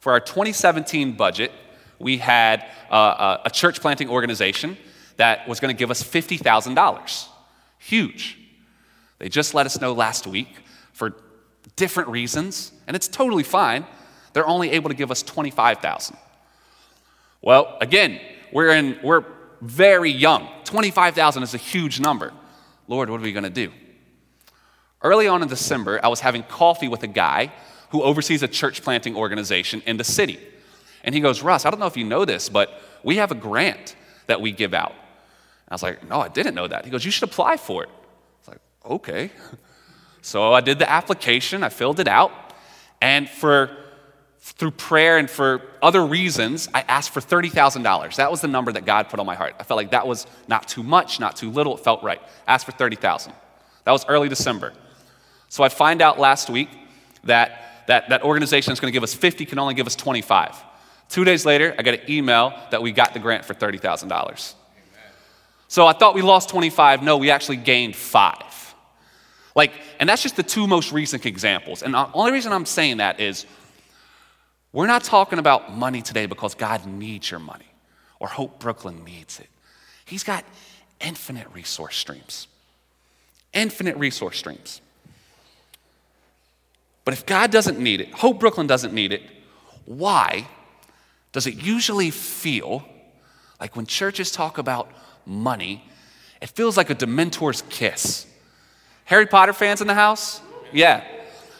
For 0.00 0.10
our 0.10 0.20
2017 0.20 1.12
budget, 1.12 1.52
we 2.00 2.16
had 2.18 2.66
uh, 2.90 3.38
a 3.44 3.50
church 3.50 3.80
planting 3.80 4.08
organization 4.08 4.76
that 5.16 5.46
was 5.46 5.60
going 5.60 5.74
to 5.74 5.78
give 5.78 5.90
us 5.90 6.02
$50,000. 6.02 7.28
Huge. 7.78 8.38
They 9.18 9.28
just 9.28 9.54
let 9.54 9.66
us 9.66 9.80
know 9.80 9.92
last 9.92 10.26
week 10.26 10.48
for 10.92 11.14
different 11.76 12.08
reasons, 12.08 12.72
and 12.86 12.96
it's 12.96 13.06
totally 13.06 13.42
fine. 13.42 13.86
They're 14.32 14.46
only 14.46 14.70
able 14.70 14.88
to 14.88 14.96
give 14.96 15.10
us 15.10 15.22
25,000. 15.22 16.16
Well, 17.42 17.76
again, 17.80 18.20
we're 18.52 18.70
in 18.70 18.98
we're 19.02 19.24
very 19.60 20.10
young. 20.10 20.48
25,000 20.64 21.42
is 21.42 21.54
a 21.54 21.58
huge 21.58 22.00
number. 22.00 22.32
Lord, 22.88 23.10
what 23.10 23.20
are 23.20 23.22
we 23.22 23.32
going 23.32 23.44
to 23.44 23.50
do? 23.50 23.72
Early 25.02 25.28
on 25.28 25.42
in 25.42 25.48
December, 25.48 26.00
I 26.02 26.08
was 26.08 26.20
having 26.20 26.42
coffee 26.44 26.88
with 26.88 27.02
a 27.02 27.06
guy 27.06 27.52
who 27.90 28.02
oversees 28.02 28.42
a 28.42 28.48
church 28.48 28.82
planting 28.82 29.16
organization 29.16 29.82
in 29.86 29.96
the 29.96 30.04
city. 30.04 30.38
And 31.04 31.14
he 31.14 31.20
goes, 31.20 31.42
Russ, 31.42 31.64
I 31.64 31.70
don't 31.70 31.80
know 31.80 31.86
if 31.86 31.96
you 31.96 32.04
know 32.04 32.24
this, 32.24 32.48
but 32.48 32.70
we 33.02 33.16
have 33.16 33.30
a 33.30 33.34
grant 33.34 33.96
that 34.26 34.40
we 34.40 34.52
give 34.52 34.74
out. 34.74 34.94
I 35.68 35.74
was 35.74 35.82
like, 35.82 36.06
No, 36.08 36.20
I 36.20 36.28
didn't 36.28 36.54
know 36.54 36.66
that. 36.66 36.84
He 36.84 36.90
goes, 36.90 37.04
You 37.04 37.10
should 37.10 37.28
apply 37.28 37.56
for 37.56 37.82
it. 37.84 37.88
I 37.88 38.38
was 38.40 38.48
like, 38.48 38.60
Okay. 38.84 39.30
So 40.22 40.52
I 40.52 40.60
did 40.60 40.78
the 40.78 40.90
application, 40.90 41.62
I 41.62 41.70
filled 41.70 41.98
it 41.98 42.06
out, 42.06 42.30
and 43.00 43.26
for 43.26 43.74
through 44.40 44.72
prayer 44.72 45.18
and 45.18 45.30
for 45.30 45.62
other 45.82 46.04
reasons, 46.04 46.68
I 46.74 46.82
asked 46.82 47.10
for 47.10 47.20
$30,000. 47.20 48.16
That 48.16 48.30
was 48.30 48.40
the 48.40 48.48
number 48.48 48.72
that 48.72 48.84
God 48.84 49.08
put 49.08 49.20
on 49.20 49.26
my 49.26 49.34
heart. 49.34 49.54
I 49.58 49.64
felt 49.64 49.76
like 49.76 49.90
that 49.90 50.06
was 50.06 50.26
not 50.48 50.66
too 50.66 50.82
much, 50.82 51.20
not 51.20 51.36
too 51.36 51.50
little. 51.50 51.76
It 51.76 51.84
felt 51.84 52.02
right. 52.02 52.20
asked 52.46 52.66
for 52.66 52.72
30,000. 52.72 53.32
That 53.84 53.92
was 53.92 54.04
early 54.08 54.28
December. 54.28 54.72
So 55.48 55.62
I 55.62 55.68
find 55.68 56.00
out 56.00 56.18
last 56.18 56.48
week 56.48 56.68
that 57.24 57.86
that, 57.86 58.08
that 58.08 58.22
organization 58.22 58.72
is 58.72 58.80
going 58.80 58.90
to 58.90 58.96
give 58.96 59.02
us 59.02 59.14
50, 59.14 59.44
can 59.46 59.58
only 59.58 59.74
give 59.74 59.86
us 59.86 59.96
25. 59.96 60.56
Two 61.10 61.24
days 61.24 61.44
later, 61.44 61.74
I 61.76 61.82
got 61.82 61.94
an 61.94 62.08
email 62.08 62.54
that 62.70 62.80
we 62.80 62.92
got 62.92 63.14
the 63.14 63.18
grant 63.18 63.44
for 63.44 63.52
$30,000. 63.52 64.54
So 65.66 65.84
I 65.84 65.92
thought 65.92 66.14
we 66.14 66.22
lost 66.22 66.48
25. 66.48 67.02
No, 67.02 67.16
we 67.16 67.30
actually 67.30 67.56
gained 67.56 67.96
five. 67.96 68.74
Like, 69.56 69.72
and 69.98 70.08
that's 70.08 70.22
just 70.22 70.36
the 70.36 70.44
two 70.44 70.68
most 70.68 70.92
recent 70.92 71.26
examples. 71.26 71.82
And 71.82 71.94
the 71.94 72.10
only 72.12 72.30
reason 72.30 72.52
I'm 72.52 72.64
saying 72.64 72.98
that 72.98 73.18
is 73.18 73.44
we're 74.72 74.86
not 74.86 75.02
talking 75.02 75.40
about 75.40 75.76
money 75.76 76.00
today 76.00 76.26
because 76.26 76.54
God 76.54 76.86
needs 76.86 77.28
your 77.28 77.40
money 77.40 77.66
or 78.20 78.28
Hope 78.28 78.60
Brooklyn 78.60 79.04
needs 79.04 79.40
it. 79.40 79.48
He's 80.04 80.22
got 80.22 80.44
infinite 81.00 81.48
resource 81.52 81.96
streams. 81.96 82.46
Infinite 83.52 83.96
resource 83.96 84.38
streams. 84.38 84.80
But 87.04 87.14
if 87.14 87.26
God 87.26 87.50
doesn't 87.50 87.80
need 87.80 88.00
it, 88.00 88.12
Hope 88.12 88.38
Brooklyn 88.38 88.68
doesn't 88.68 88.94
need 88.94 89.12
it, 89.12 89.22
why 89.86 90.46
does 91.32 91.46
it 91.46 91.54
usually 91.54 92.10
feel 92.10 92.84
like 93.60 93.76
when 93.76 93.86
churches 93.86 94.30
talk 94.30 94.58
about 94.58 94.90
money, 95.26 95.84
it 96.40 96.48
feels 96.50 96.76
like 96.76 96.90
a 96.90 96.94
Dementor's 96.94 97.62
kiss? 97.68 98.26
Harry 99.04 99.26
Potter 99.26 99.52
fans 99.52 99.80
in 99.80 99.86
the 99.86 99.94
house? 99.94 100.40
Yeah. 100.72 101.04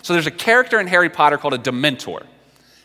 So 0.02 0.12
there's 0.12 0.26
a 0.26 0.32
character 0.32 0.80
in 0.80 0.86
Harry 0.86 1.10
Potter 1.10 1.36
called 1.36 1.54
a 1.54 1.58
Dementor. 1.58 2.24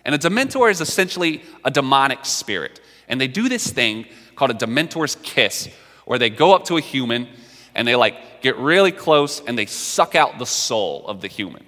And 0.03 0.13
a 0.13 0.17
Dementor 0.17 0.69
is 0.69 0.81
essentially 0.81 1.43
a 1.63 1.71
demonic 1.71 2.25
spirit. 2.25 2.79
And 3.07 3.19
they 3.19 3.27
do 3.27 3.49
this 3.49 3.67
thing 3.69 4.05
called 4.35 4.51
a 4.51 4.53
Dementor's 4.53 5.15
kiss, 5.23 5.69
where 6.05 6.19
they 6.19 6.29
go 6.29 6.53
up 6.53 6.65
to 6.65 6.77
a 6.77 6.81
human 6.81 7.27
and 7.73 7.87
they 7.87 7.95
like 7.95 8.41
get 8.41 8.57
really 8.57 8.91
close 8.91 9.41
and 9.45 9.57
they 9.57 9.65
suck 9.65 10.15
out 10.15 10.37
the 10.39 10.45
soul 10.45 11.05
of 11.07 11.21
the 11.21 11.27
human. 11.27 11.63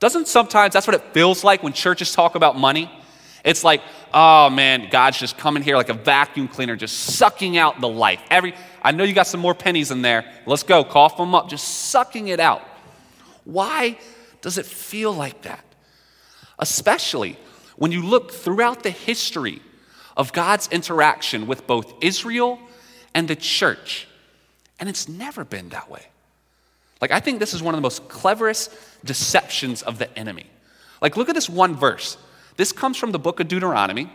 Doesn't 0.00 0.28
sometimes 0.28 0.72
that's 0.72 0.86
what 0.86 0.94
it 0.94 1.02
feels 1.12 1.42
like 1.42 1.62
when 1.62 1.72
churches 1.72 2.12
talk 2.12 2.34
about 2.34 2.56
money? 2.56 2.90
It's 3.44 3.64
like, 3.64 3.82
oh 4.12 4.50
man, 4.50 4.88
God's 4.90 5.18
just 5.18 5.38
coming 5.38 5.62
here 5.62 5.76
like 5.76 5.88
a 5.88 5.94
vacuum 5.94 6.48
cleaner, 6.48 6.76
just 6.76 6.96
sucking 6.96 7.56
out 7.56 7.80
the 7.80 7.88
life. 7.88 8.20
Every, 8.30 8.54
I 8.82 8.92
know 8.92 9.04
you 9.04 9.12
got 9.12 9.26
some 9.26 9.40
more 9.40 9.54
pennies 9.54 9.90
in 9.90 10.02
there. 10.02 10.24
Let's 10.46 10.62
go, 10.62 10.84
cough 10.84 11.16
them 11.16 11.34
up, 11.34 11.48
just 11.48 11.66
sucking 11.90 12.28
it 12.28 12.40
out. 12.40 12.62
Why 13.44 13.98
does 14.40 14.58
it 14.58 14.66
feel 14.66 15.12
like 15.12 15.42
that? 15.42 15.64
especially 16.58 17.36
when 17.76 17.92
you 17.92 18.04
look 18.04 18.32
throughout 18.32 18.82
the 18.82 18.90
history 18.90 19.62
of 20.16 20.32
God's 20.32 20.68
interaction 20.68 21.46
with 21.46 21.66
both 21.66 21.94
Israel 22.00 22.58
and 23.14 23.28
the 23.28 23.36
church. 23.36 24.08
And 24.80 24.88
it's 24.88 25.08
never 25.08 25.44
been 25.44 25.68
that 25.70 25.90
way. 25.90 26.06
Like, 27.00 27.10
I 27.10 27.20
think 27.20 27.38
this 27.38 27.54
is 27.54 27.62
one 27.62 27.74
of 27.74 27.78
the 27.78 27.82
most 27.82 28.08
cleverest 28.08 28.74
deceptions 29.04 29.82
of 29.82 29.98
the 29.98 30.16
enemy. 30.18 30.46
Like, 31.00 31.16
look 31.16 31.28
at 31.28 31.34
this 31.34 31.48
one 31.48 31.76
verse. 31.76 32.16
This 32.56 32.72
comes 32.72 32.96
from 32.96 33.12
the 33.12 33.18
book 33.18 33.38
of 33.40 33.48
Deuteronomy. 33.48 34.10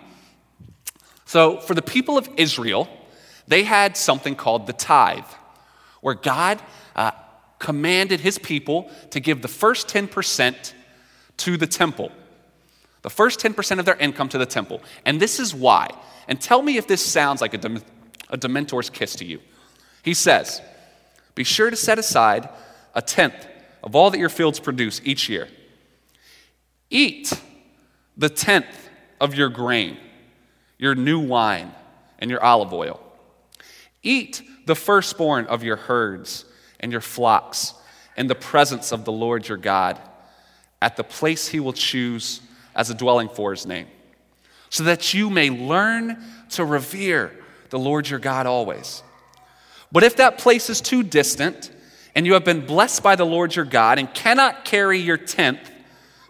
So, 1.26 1.58
for 1.60 1.74
the 1.74 1.82
people 1.82 2.18
of 2.18 2.30
Israel, 2.36 2.90
they 3.48 3.64
had 3.64 3.96
something 3.96 4.36
called 4.36 4.68
the 4.68 4.74
tithe, 4.74 5.24
where 6.02 6.14
God 6.14 6.62
uh, 6.96 7.12
commanded 7.60 8.20
his 8.20 8.38
people 8.38 8.92
to 9.12 9.20
give 9.20 9.42
the 9.42 9.48
first 9.48 9.88
10% 9.88 10.74
to 11.38 11.58
the 11.58 11.68
temple. 11.68 12.12
The 13.02 13.10
first 13.10 13.40
10% 13.40 13.80
of 13.80 13.86
their 13.86 13.96
income 13.96 14.30
to 14.30 14.38
the 14.38 14.46
temple. 14.46 14.82
And 15.06 15.22
this 15.22 15.40
is 15.40 15.56
why. 15.56 15.90
And 16.28 16.40
tell 16.40 16.62
me 16.62 16.78
if 16.78 16.88
this 16.88 17.06
sounds 17.06 17.42
like 17.42 17.54
a, 17.54 17.58
dem- 17.58 17.82
a 18.30 18.38
Dementor's 18.38 18.90
kiss 18.90 19.16
to 19.16 19.26
you. 19.26 19.40
He 20.04 20.14
says, 20.14 20.62
Be 21.36 21.44
sure 21.44 21.70
to 21.70 21.76
set 21.76 22.00
aside 22.00 22.50
a 22.94 23.02
tenth 23.02 23.48
of 23.84 23.96
all 23.96 24.12
that 24.12 24.20
your 24.20 24.30
fields 24.30 24.60
produce 24.60 25.02
each 25.04 25.30
year. 25.30 25.48
Eat 26.90 27.34
the 28.16 28.30
tenth 28.30 28.90
of 29.20 29.36
your 29.36 29.50
grain, 29.50 29.98
your 30.78 30.96
new 30.96 31.20
wine, 31.20 31.72
and 32.20 32.30
your 32.30 32.44
olive 32.44 32.74
oil. 32.74 33.00
Eat 34.04 34.42
the 34.66 34.76
firstborn 34.76 35.46
of 35.48 35.64
your 35.64 35.76
herds 35.76 36.46
and 36.80 36.92
your 36.92 37.02
flocks 37.02 37.74
in 38.16 38.28
the 38.28 38.36
presence 38.36 38.92
of 38.92 39.06
the 39.06 39.12
Lord 39.12 39.48
your 39.48 39.58
God 39.58 40.00
at 40.82 40.98
the 40.98 41.04
place 41.04 41.48
he 41.48 41.60
will 41.60 41.74
choose 41.74 42.42
as 42.76 42.90
a 42.90 42.94
dwelling 42.94 43.30
for 43.30 43.52
his 43.52 43.66
name, 43.66 43.88
so 44.70 44.84
that 44.84 45.14
you 45.14 45.30
may 45.30 45.50
learn 45.50 46.22
to 46.50 46.66
revere 46.66 47.32
the 47.70 47.80
Lord 47.80 48.10
your 48.10 48.20
God 48.20 48.46
always. 48.46 49.02
But 49.92 50.04
if 50.04 50.18
that 50.18 50.38
place 50.38 50.70
is 50.70 50.82
too 50.82 51.04
distant, 51.04 51.72
and 52.16 52.26
you 52.26 52.34
have 52.34 52.46
been 52.46 52.66
blessed 52.66 53.02
by 53.04 53.16
the 53.16 53.26
Lord 53.26 53.56
your 53.56 53.66
God, 53.66 54.00
and 54.00 54.14
cannot 54.14 54.66
carry 54.66 55.00
your 55.00 55.18
tenth, 55.18 55.72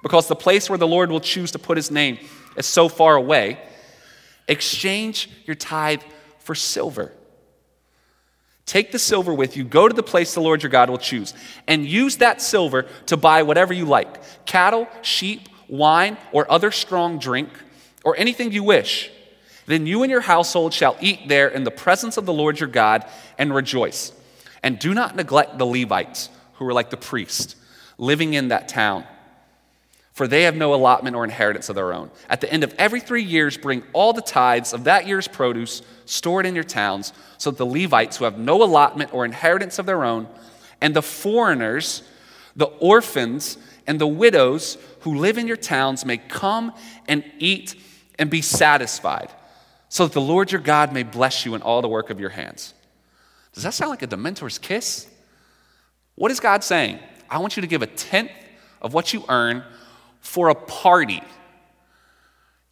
because 0.02 0.28
the 0.28 0.36
place 0.36 0.70
where 0.70 0.78
the 0.78 0.88
Lord 0.88 1.10
will 1.10 1.20
choose 1.20 1.52
to 1.52 1.60
put 1.60 1.78
his 1.78 1.92
name 1.92 2.18
is 2.58 2.66
so 2.66 2.90
far 2.90 3.16
away, 3.16 3.60
exchange 4.48 5.30
your 5.46 5.56
tithe 5.56 6.02
for 6.40 6.56
silver. 6.56 7.14
Take 8.66 8.92
the 8.92 9.00
silver 9.00 9.34
with 9.34 9.58
you, 9.58 9.64
go 9.64 9.88
to 9.88 9.94
the 9.94 10.04
place 10.04 10.34
the 10.34 10.42
Lord 10.42 10.64
your 10.64 10.70
God 10.70 10.90
will 10.90 10.98
choose, 10.98 11.34
and 11.68 11.86
use 11.86 12.18
that 12.18 12.42
silver 12.42 12.84
to 13.08 13.18
buy 13.18 13.44
whatever 13.44 13.74
you 13.74 13.86
like 13.86 14.46
cattle, 14.46 14.88
sheep, 15.02 15.50
wine, 15.68 16.18
or 16.32 16.50
other 16.52 16.72
strong 16.72 17.20
drink, 17.20 17.50
or 18.06 18.16
anything 18.18 18.52
you 18.52 18.64
wish. 18.64 19.12
Then 19.66 19.86
you 19.86 20.04
and 20.04 20.12
your 20.12 20.22
household 20.22 20.74
shall 20.74 20.98
eat 21.00 21.28
there 21.28 21.48
in 21.48 21.64
the 21.64 21.72
presence 21.72 22.18
of 22.18 22.26
the 22.26 22.34
Lord 22.34 22.60
your 22.60 22.70
God 22.70 23.06
and 23.38 23.54
rejoice. 23.54 24.12
And 24.64 24.80
do 24.80 24.94
not 24.94 25.16
neglect 25.16 25.58
the 25.58 25.66
Levites, 25.66 26.30
who 26.54 26.66
are 26.66 26.74
like 26.74 26.90
the 26.90 26.98
priests, 26.98 27.56
living 27.98 28.34
in 28.34 28.48
that 28.48 28.68
town 28.68 29.06
for 30.14 30.28
they 30.28 30.44
have 30.44 30.56
no 30.56 30.76
allotment 30.76 31.16
or 31.16 31.24
inheritance 31.24 31.70
of 31.70 31.76
their 31.76 31.92
own. 31.92 32.12
At 32.30 32.40
the 32.40 32.52
end 32.52 32.64
of 32.64 32.74
every 32.78 33.00
three 33.00 33.24
years, 33.24 33.58
bring 33.58 33.84
all 33.94 34.14
the 34.14 34.22
tithes 34.22 34.72
of 34.72 34.84
that 34.84 35.08
year's 35.08 35.28
produce 35.28 35.82
stored 36.06 36.46
in 36.46 36.54
your 36.54 36.64
towns, 36.64 37.14
so 37.40 37.50
that 37.50 37.58
the 37.58 37.66
Levites 37.66 38.18
who 38.18 38.26
have 38.26 38.38
no 38.38 38.62
allotment 38.62 39.12
or 39.14 39.26
inheritance 39.26 39.80
of 39.80 39.88
their 39.88 40.04
own, 40.04 40.28
and 40.82 40.96
the 40.96 41.02
foreigners, 41.02 42.04
the 42.56 42.66
orphans, 42.66 43.58
and 43.88 44.00
the 44.00 44.08
widows 44.08 44.78
who 45.00 45.16
live 45.16 45.40
in 45.40 45.48
your 45.48 45.58
towns 45.58 46.06
may 46.06 46.18
come 46.18 46.74
and 47.08 47.24
eat 47.40 47.76
and 48.20 48.30
be 48.30 48.42
satisfied, 48.42 49.32
so 49.90 50.06
that 50.06 50.14
the 50.14 50.22
Lord 50.22 50.52
your 50.52 50.62
God 50.62 50.94
may 50.94 51.04
bless 51.04 51.44
you 51.44 51.56
in 51.56 51.64
all 51.64 51.82
the 51.82 51.90
work 51.90 52.12
of 52.12 52.20
your 52.20 52.30
hands. 52.30 52.73
Does 53.54 53.64
that 53.64 53.74
sound 53.74 53.90
like 53.90 54.02
a 54.02 54.08
Dementor's 54.08 54.58
kiss? 54.58 55.08
What 56.16 56.32
is 56.32 56.40
God 56.40 56.64
saying? 56.64 57.00
I 57.30 57.40
want 57.40 57.56
you 57.56 57.62
to 57.62 57.68
give 57.68 57.82
a 57.82 57.88
tenth 57.88 58.32
of 58.82 58.94
what 58.94 59.14
you 59.14 59.24
earn 59.30 59.64
for 60.22 60.50
a 60.50 60.56
party. 60.56 61.22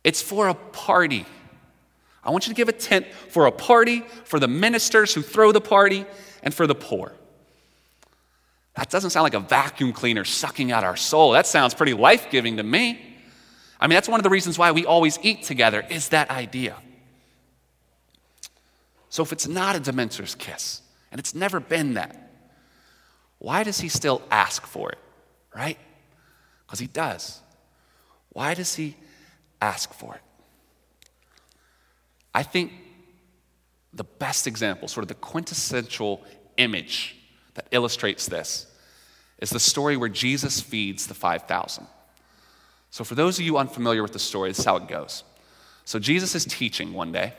It's 0.04 0.22
for 0.22 0.48
a 0.48 0.54
party. 0.54 1.26
I 2.24 2.32
want 2.32 2.48
you 2.48 2.54
to 2.54 2.58
give 2.58 2.70
a 2.70 2.74
tenth 2.74 3.08
for 3.30 3.46
a 3.46 3.52
party, 3.52 4.02
for 4.26 4.40
the 4.40 4.48
ministers 4.48 5.14
who 5.14 5.22
throw 5.22 5.52
the 5.52 5.62
party, 5.62 6.06
and 6.44 6.54
for 6.54 6.68
the 6.68 6.76
poor. 6.76 7.14
That 8.76 8.90
doesn't 8.90 9.10
sound 9.10 9.24
like 9.24 9.34
a 9.34 9.40
vacuum 9.40 9.94
cleaner 9.94 10.24
sucking 10.24 10.72
out 10.72 10.84
our 10.84 10.96
soul. 10.96 11.32
That 11.32 11.46
sounds 11.46 11.74
pretty 11.74 11.94
life 11.94 12.28
giving 12.30 12.58
to 12.58 12.64
me. 12.64 13.00
I 13.80 13.88
mean, 13.88 13.96
that's 13.96 14.08
one 14.08 14.20
of 14.20 14.24
the 14.24 14.30
reasons 14.30 14.58
why 14.58 14.72
we 14.72 14.86
always 14.86 15.20
eat 15.24 15.44
together, 15.44 15.84
is 15.90 16.10
that 16.10 16.30
idea. 16.30 16.76
So 19.12 19.22
if 19.24 19.34
it's 19.34 19.48
not 19.48 19.76
a 19.76 19.80
Dementor's 19.80 20.36
kiss, 20.36 20.82
and 21.12 21.20
it's 21.20 21.36
never 21.36 21.60
been 21.60 21.96
that, 21.96 22.32
why 23.40 23.64
does 23.64 23.82
he 23.82 23.90
still 23.90 24.22
ask 24.32 24.66
for 24.66 24.90
it, 24.90 25.00
right? 25.54 25.78
Because 26.66 26.80
he 26.80 26.88
does. 26.88 27.42
Why 28.30 28.54
does 28.54 28.74
he 28.74 28.96
ask 29.62 29.94
for 29.94 30.16
it? 30.16 30.22
I 32.34 32.44
think 32.44 32.72
the 33.94 34.06
best 34.06 34.48
example, 34.48 34.88
sort 34.88 35.04
of 35.04 35.10
the 35.10 35.16
quintessential 35.16 36.24
image 36.56 37.18
that 37.56 37.68
illustrates 37.72 38.28
this, 38.28 38.66
is 39.40 39.50
the 39.50 39.60
story 39.60 39.98
where 39.98 40.08
Jesus 40.08 40.62
feeds 40.62 41.08
the 41.08 41.14
5,000. 41.14 41.86
So, 42.92 43.04
for 43.04 43.16
those 43.16 43.40
of 43.40 43.46
you 43.46 43.58
unfamiliar 43.58 44.04
with 44.04 44.14
the 44.14 44.20
story, 44.20 44.52
this 44.52 44.60
is 44.60 44.66
how 44.66 44.78
it 44.78 44.88
goes. 44.88 45.26
So, 45.84 46.00
Jesus 46.00 46.34
is 46.34 46.46
teaching 46.46 46.94
one 46.94 47.12
day, 47.12 47.34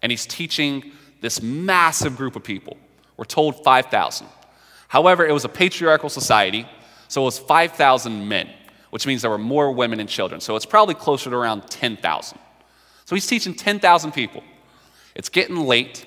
and 0.00 0.10
he's 0.10 0.24
teaching 0.24 0.92
this 1.20 1.42
massive 1.42 2.16
group 2.16 2.36
of 2.36 2.44
people. 2.44 2.76
We're 3.16 3.24
told 3.24 3.62
5,000. 3.62 4.26
However, 4.88 5.26
it 5.26 5.32
was 5.32 5.44
a 5.44 5.48
patriarchal 5.48 6.08
society, 6.08 6.66
so 7.08 7.22
it 7.22 7.24
was 7.24 7.38
5,000 7.38 8.28
men 8.28 8.48
which 8.90 9.06
means 9.06 9.22
there 9.22 9.30
were 9.30 9.38
more 9.38 9.72
women 9.72 10.00
and 10.00 10.08
children. 10.08 10.40
So 10.40 10.56
it's 10.56 10.66
probably 10.66 10.94
closer 10.94 11.30
to 11.30 11.36
around 11.36 11.68
10,000. 11.70 12.38
So 13.04 13.16
he's 13.16 13.26
teaching 13.26 13.54
10,000 13.54 14.12
people. 14.12 14.42
It's 15.14 15.28
getting 15.28 15.56
late. 15.56 16.04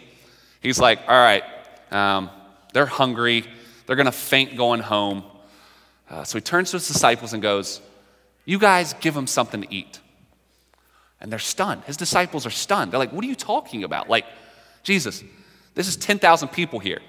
He's 0.61 0.79
like, 0.79 0.99
all 1.07 1.15
right, 1.15 1.43
um, 1.91 2.29
they're 2.73 2.85
hungry. 2.85 3.45
They're 3.85 3.95
going 3.95 4.05
to 4.05 4.11
faint 4.11 4.55
going 4.55 4.81
home. 4.81 5.23
Uh, 6.09 6.23
so 6.23 6.37
he 6.37 6.41
turns 6.41 6.71
to 6.71 6.77
his 6.77 6.87
disciples 6.87 7.33
and 7.33 7.41
goes, 7.41 7.81
You 8.45 8.59
guys 8.59 8.93
give 8.93 9.13
them 9.13 9.27
something 9.27 9.61
to 9.61 9.73
eat. 9.73 9.99
And 11.19 11.31
they're 11.31 11.39
stunned. 11.39 11.83
His 11.85 11.97
disciples 11.97 12.45
are 12.45 12.51
stunned. 12.51 12.91
They're 12.91 12.99
like, 12.99 13.13
What 13.13 13.23
are 13.23 13.27
you 13.27 13.35
talking 13.35 13.83
about? 13.83 14.09
Like, 14.09 14.25
Jesus, 14.83 15.23
this 15.75 15.87
is 15.87 15.95
10,000 15.97 16.49
people 16.49 16.79
here. 16.79 17.01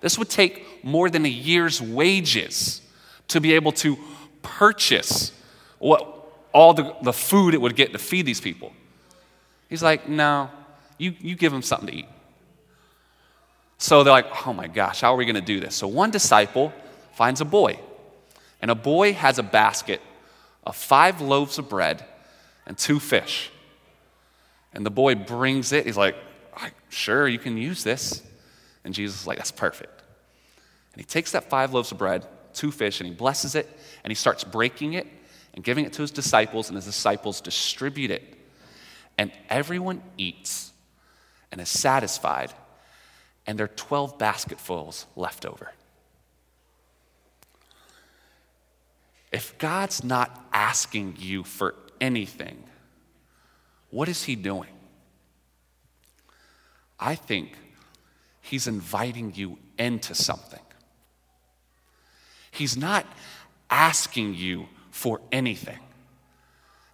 This 0.00 0.18
would 0.18 0.30
take 0.30 0.84
more 0.84 1.10
than 1.10 1.26
a 1.26 1.28
year's 1.28 1.82
wages 1.82 2.80
to 3.28 3.40
be 3.40 3.52
able 3.54 3.72
to 3.72 3.98
purchase 4.42 5.32
what, 5.78 6.06
all 6.52 6.72
the, 6.72 6.94
the 7.02 7.12
food 7.12 7.54
it 7.54 7.60
would 7.60 7.76
get 7.76 7.92
to 7.92 7.98
feed 7.98 8.24
these 8.24 8.40
people. 8.40 8.72
He's 9.68 9.82
like, 9.82 10.08
no, 10.08 10.50
you, 10.98 11.14
you 11.18 11.34
give 11.34 11.52
them 11.52 11.62
something 11.62 11.88
to 11.88 11.94
eat. 11.94 12.06
So 13.78 14.02
they're 14.02 14.12
like, 14.12 14.46
oh 14.46 14.52
my 14.52 14.68
gosh, 14.68 15.00
how 15.00 15.12
are 15.12 15.16
we 15.16 15.24
going 15.24 15.34
to 15.34 15.40
do 15.40 15.60
this? 15.60 15.74
So 15.74 15.86
one 15.86 16.10
disciple 16.10 16.72
finds 17.12 17.40
a 17.40 17.44
boy, 17.44 17.78
and 18.62 18.70
a 18.70 18.74
boy 18.74 19.12
has 19.12 19.38
a 19.38 19.42
basket 19.42 20.00
of 20.64 20.76
five 20.76 21.20
loaves 21.20 21.58
of 21.58 21.68
bread 21.68 22.04
and 22.66 22.76
two 22.76 22.98
fish. 22.98 23.50
And 24.72 24.84
the 24.84 24.90
boy 24.90 25.14
brings 25.14 25.72
it. 25.72 25.86
He's 25.86 25.96
like, 25.96 26.16
sure, 26.96 27.28
you 27.28 27.38
can 27.38 27.56
use 27.56 27.84
this. 27.84 28.22
And 28.84 28.94
Jesus 28.94 29.20
is 29.20 29.26
like, 29.26 29.38
that's 29.38 29.52
perfect. 29.52 30.02
And 30.92 31.00
he 31.00 31.04
takes 31.04 31.32
that 31.32 31.50
five 31.50 31.74
loaves 31.74 31.92
of 31.92 31.98
bread, 31.98 32.26
two 32.54 32.70
fish, 32.70 33.00
and 33.00 33.08
he 33.08 33.14
blesses 33.14 33.54
it, 33.54 33.68
and 34.02 34.10
he 34.10 34.14
starts 34.14 34.44
breaking 34.44 34.94
it 34.94 35.06
and 35.54 35.62
giving 35.62 35.84
it 35.84 35.92
to 35.94 36.02
his 36.02 36.10
disciples, 36.10 36.68
and 36.68 36.76
his 36.76 36.86
disciples 36.86 37.40
distribute 37.40 38.10
it. 38.10 38.22
And 39.18 39.32
everyone 39.48 40.02
eats 40.16 40.72
and 41.50 41.60
is 41.60 41.68
satisfied, 41.68 42.52
and 43.46 43.58
there 43.58 43.64
are 43.64 43.76
12 43.76 44.18
basketfuls 44.18 45.06
left 45.16 45.46
over. 45.46 45.72
If 49.32 49.58
God's 49.58 50.02
not 50.04 50.46
asking 50.52 51.16
you 51.18 51.44
for 51.44 51.74
anything, 52.00 52.62
what 53.90 54.08
is 54.08 54.24
He 54.24 54.36
doing? 54.36 54.75
I 56.98 57.14
think 57.14 57.52
He's 58.40 58.68
inviting 58.68 59.32
you 59.34 59.58
into 59.76 60.14
something. 60.14 60.60
He's 62.52 62.76
not 62.76 63.04
asking 63.68 64.34
you 64.34 64.66
for 64.90 65.20
anything. 65.32 65.80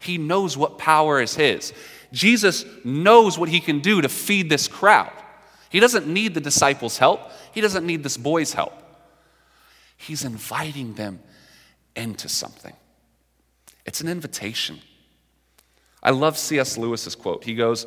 He 0.00 0.18
knows 0.18 0.56
what 0.56 0.78
power 0.78 1.20
is 1.20 1.34
His. 1.34 1.72
Jesus 2.10 2.64
knows 2.84 3.38
what 3.38 3.48
He 3.48 3.60
can 3.60 3.80
do 3.80 4.00
to 4.00 4.08
feed 4.08 4.48
this 4.48 4.66
crowd. 4.66 5.12
He 5.68 5.78
doesn't 5.78 6.06
need 6.06 6.34
the 6.34 6.40
disciples' 6.40 6.98
help, 6.98 7.30
He 7.52 7.60
doesn't 7.60 7.86
need 7.86 8.02
this 8.02 8.16
boy's 8.16 8.54
help. 8.54 8.72
He's 9.96 10.24
inviting 10.24 10.94
them 10.94 11.20
into 11.94 12.28
something. 12.28 12.74
It's 13.84 14.00
an 14.00 14.08
invitation. 14.08 14.80
I 16.02 16.10
love 16.10 16.36
C.S. 16.36 16.76
Lewis's 16.76 17.14
quote. 17.14 17.44
He 17.44 17.54
goes, 17.54 17.86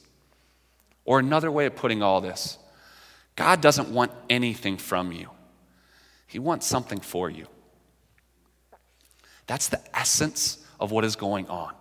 Or 1.05 1.19
another 1.19 1.51
way 1.51 1.65
of 1.65 1.75
putting 1.75 2.03
all 2.03 2.21
this 2.21 2.57
God 3.35 3.61
doesn't 3.61 3.89
want 3.89 4.11
anything 4.29 4.77
from 4.77 5.11
you, 5.11 5.29
He 6.27 6.39
wants 6.39 6.65
something 6.65 6.99
for 6.99 7.29
you. 7.29 7.47
That's 9.47 9.67
the 9.67 9.81
essence 9.93 10.65
of 10.79 10.91
what 10.91 11.03
is 11.03 11.15
going 11.15 11.47
on. 11.47 11.73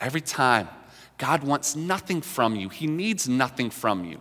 Every 0.00 0.20
time, 0.20 0.68
God 1.18 1.44
wants 1.44 1.76
nothing 1.76 2.20
from 2.20 2.56
you, 2.56 2.68
He 2.68 2.86
needs 2.86 3.28
nothing 3.28 3.70
from 3.70 4.04
you. 4.04 4.20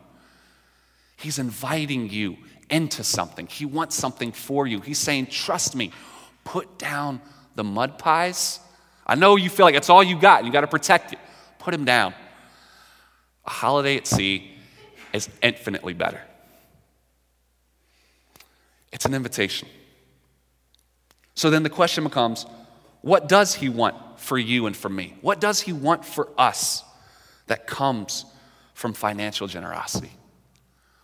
He's 1.17 1.39
inviting 1.39 2.09
you 2.09 2.37
into 2.69 3.03
something, 3.03 3.47
He 3.47 3.65
wants 3.65 3.95
something 3.95 4.31
for 4.31 4.67
you. 4.67 4.81
He's 4.81 4.99
saying, 4.99 5.27
Trust 5.27 5.75
me, 5.75 5.91
put 6.43 6.77
down 6.77 7.21
the 7.55 7.63
mud 7.63 7.97
pies. 7.97 8.59
I 9.07 9.15
know 9.15 9.35
you 9.35 9.49
feel 9.49 9.65
like 9.65 9.75
it's 9.75 9.89
all 9.89 10.03
you 10.03 10.19
got, 10.19 10.45
you 10.45 10.51
got 10.51 10.61
to 10.61 10.67
protect 10.67 11.13
it. 11.13 11.19
Put 11.59 11.71
them 11.71 11.85
down. 11.85 12.13
A 13.45 13.49
holiday 13.49 13.97
at 13.97 14.07
sea 14.07 14.51
is 15.13 15.29
infinitely 15.41 15.93
better. 15.93 16.21
It's 18.91 19.05
an 19.05 19.13
invitation. 19.13 19.67
So 21.33 21.49
then 21.49 21.63
the 21.63 21.69
question 21.69 22.03
becomes 22.03 22.45
what 23.01 23.27
does 23.27 23.53
he 23.53 23.69
want 23.69 23.95
for 24.19 24.37
you 24.37 24.65
and 24.65 24.75
for 24.75 24.89
me? 24.89 25.15
What 25.21 25.39
does 25.39 25.61
he 25.61 25.73
want 25.73 26.05
for 26.05 26.29
us 26.37 26.83
that 27.47 27.67
comes 27.67 28.25
from 28.73 28.93
financial 28.93 29.47
generosity? 29.47 30.11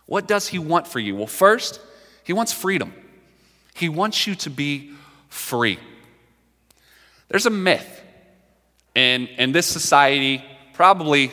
What 0.06 0.26
does 0.26 0.48
he 0.48 0.58
want 0.58 0.86
for 0.86 0.98
you? 0.98 1.14
Well, 1.14 1.26
first, 1.26 1.80
he 2.24 2.32
wants 2.32 2.52
freedom. 2.52 2.92
He 3.74 3.88
wants 3.88 4.26
you 4.26 4.34
to 4.36 4.50
be 4.50 4.92
free. 5.28 5.78
There's 7.28 7.46
a 7.46 7.50
myth 7.50 8.02
in, 8.94 9.26
in 9.38 9.52
this 9.52 9.66
society, 9.66 10.44
probably 10.74 11.30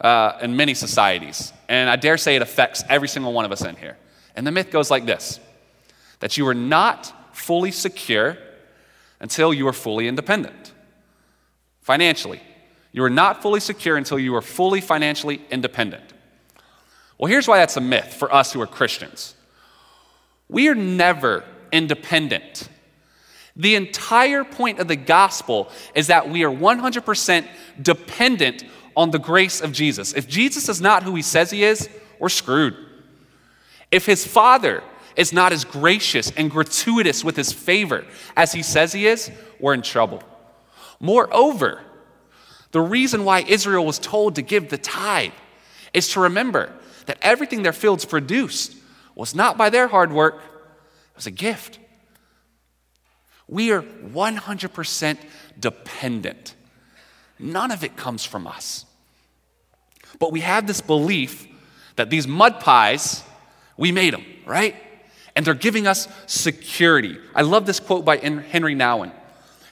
uh, 0.00 0.38
in 0.40 0.56
many 0.56 0.74
societies, 0.74 1.52
and 1.68 1.90
I 1.90 1.96
dare 1.96 2.16
say 2.16 2.36
it 2.36 2.42
affects 2.42 2.82
every 2.88 3.08
single 3.08 3.32
one 3.32 3.44
of 3.44 3.52
us 3.52 3.62
in 3.62 3.76
here. 3.76 3.98
And 4.34 4.46
the 4.46 4.52
myth 4.52 4.70
goes 4.70 4.90
like 4.90 5.06
this 5.06 5.40
that 6.20 6.36
you 6.36 6.46
are 6.48 6.54
not 6.54 7.12
fully 7.32 7.70
secure 7.70 8.36
until 9.20 9.52
you 9.54 9.66
are 9.68 9.72
fully 9.72 10.08
independent 10.08 10.72
financially. 11.80 12.40
You 12.92 13.04
are 13.04 13.10
not 13.10 13.42
fully 13.42 13.60
secure 13.60 13.96
until 13.96 14.18
you 14.18 14.34
are 14.34 14.42
fully 14.42 14.80
financially 14.80 15.40
independent. 15.50 16.04
Well, 17.18 17.30
here's 17.30 17.46
why 17.46 17.58
that's 17.58 17.76
a 17.76 17.80
myth 17.80 18.14
for 18.14 18.32
us 18.32 18.52
who 18.52 18.60
are 18.60 18.66
Christians 18.66 19.34
we 20.48 20.68
are 20.68 20.74
never 20.74 21.44
independent. 21.72 22.68
The 23.54 23.76
entire 23.76 24.42
point 24.42 24.80
of 24.80 24.88
the 24.88 24.96
gospel 24.96 25.70
is 25.94 26.08
that 26.08 26.28
we 26.28 26.44
are 26.44 26.50
100% 26.50 27.46
dependent 27.80 28.64
on 28.96 29.10
the 29.10 29.18
grace 29.18 29.60
of 29.60 29.72
Jesus. 29.72 30.12
If 30.12 30.28
Jesus 30.28 30.68
is 30.68 30.80
not 30.80 31.02
who 31.02 31.14
he 31.14 31.22
says 31.22 31.50
he 31.50 31.64
is, 31.64 31.88
we're 32.18 32.28
screwed. 32.28 32.76
If 33.90 34.06
his 34.06 34.26
father 34.26 34.82
is 35.16 35.32
not 35.32 35.52
as 35.52 35.64
gracious 35.64 36.30
and 36.36 36.50
gratuitous 36.50 37.24
with 37.24 37.36
his 37.36 37.52
favor 37.52 38.04
as 38.36 38.52
he 38.52 38.62
says 38.62 38.92
he 38.92 39.06
is, 39.06 39.30
we're 39.58 39.74
in 39.74 39.82
trouble. 39.82 40.22
Moreover, 41.00 41.80
the 42.72 42.80
reason 42.80 43.24
why 43.24 43.40
Israel 43.40 43.84
was 43.84 43.98
told 43.98 44.36
to 44.36 44.42
give 44.42 44.68
the 44.68 44.78
tithe 44.78 45.32
is 45.92 46.08
to 46.10 46.20
remember 46.20 46.72
that 47.06 47.18
everything 47.22 47.62
their 47.62 47.72
fields 47.72 48.04
produced 48.04 48.76
was 49.14 49.34
not 49.34 49.58
by 49.58 49.70
their 49.70 49.88
hard 49.88 50.12
work, 50.12 50.36
it 50.36 51.16
was 51.16 51.26
a 51.26 51.32
gift. 51.32 51.78
We 53.48 53.72
are 53.72 53.82
100% 53.82 55.18
dependent. 55.58 56.54
None 57.40 57.70
of 57.70 57.82
it 57.82 57.96
comes 57.96 58.24
from 58.24 58.46
us. 58.46 58.84
But 60.18 60.32
we 60.32 60.40
have 60.40 60.66
this 60.66 60.80
belief 60.80 61.46
that 61.96 62.10
these 62.10 62.28
mud 62.28 62.60
pies, 62.60 63.24
we 63.76 63.92
made 63.92 64.14
them, 64.14 64.24
right? 64.46 64.76
And 65.34 65.44
they're 65.44 65.54
giving 65.54 65.86
us 65.86 66.08
security. 66.26 67.18
I 67.34 67.42
love 67.42 67.66
this 67.66 67.80
quote 67.80 68.04
by 68.04 68.18
Henri 68.18 68.74
Nouwen. 68.74 69.12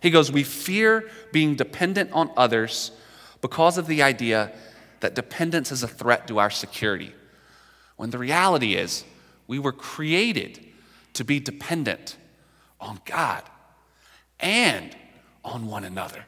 He 0.00 0.10
goes, 0.10 0.32
We 0.32 0.44
fear 0.44 1.08
being 1.32 1.54
dependent 1.56 2.12
on 2.12 2.30
others 2.36 2.92
because 3.40 3.78
of 3.78 3.86
the 3.86 4.02
idea 4.02 4.52
that 5.00 5.14
dependence 5.14 5.70
is 5.70 5.82
a 5.82 5.88
threat 5.88 6.26
to 6.28 6.38
our 6.38 6.50
security. 6.50 7.12
When 7.96 8.10
the 8.10 8.18
reality 8.18 8.74
is, 8.74 9.04
we 9.46 9.58
were 9.58 9.72
created 9.72 10.64
to 11.14 11.24
be 11.24 11.40
dependent 11.40 12.16
on 12.80 13.00
God 13.04 13.42
and 14.40 14.96
on 15.44 15.66
one 15.66 15.84
another. 15.84 16.24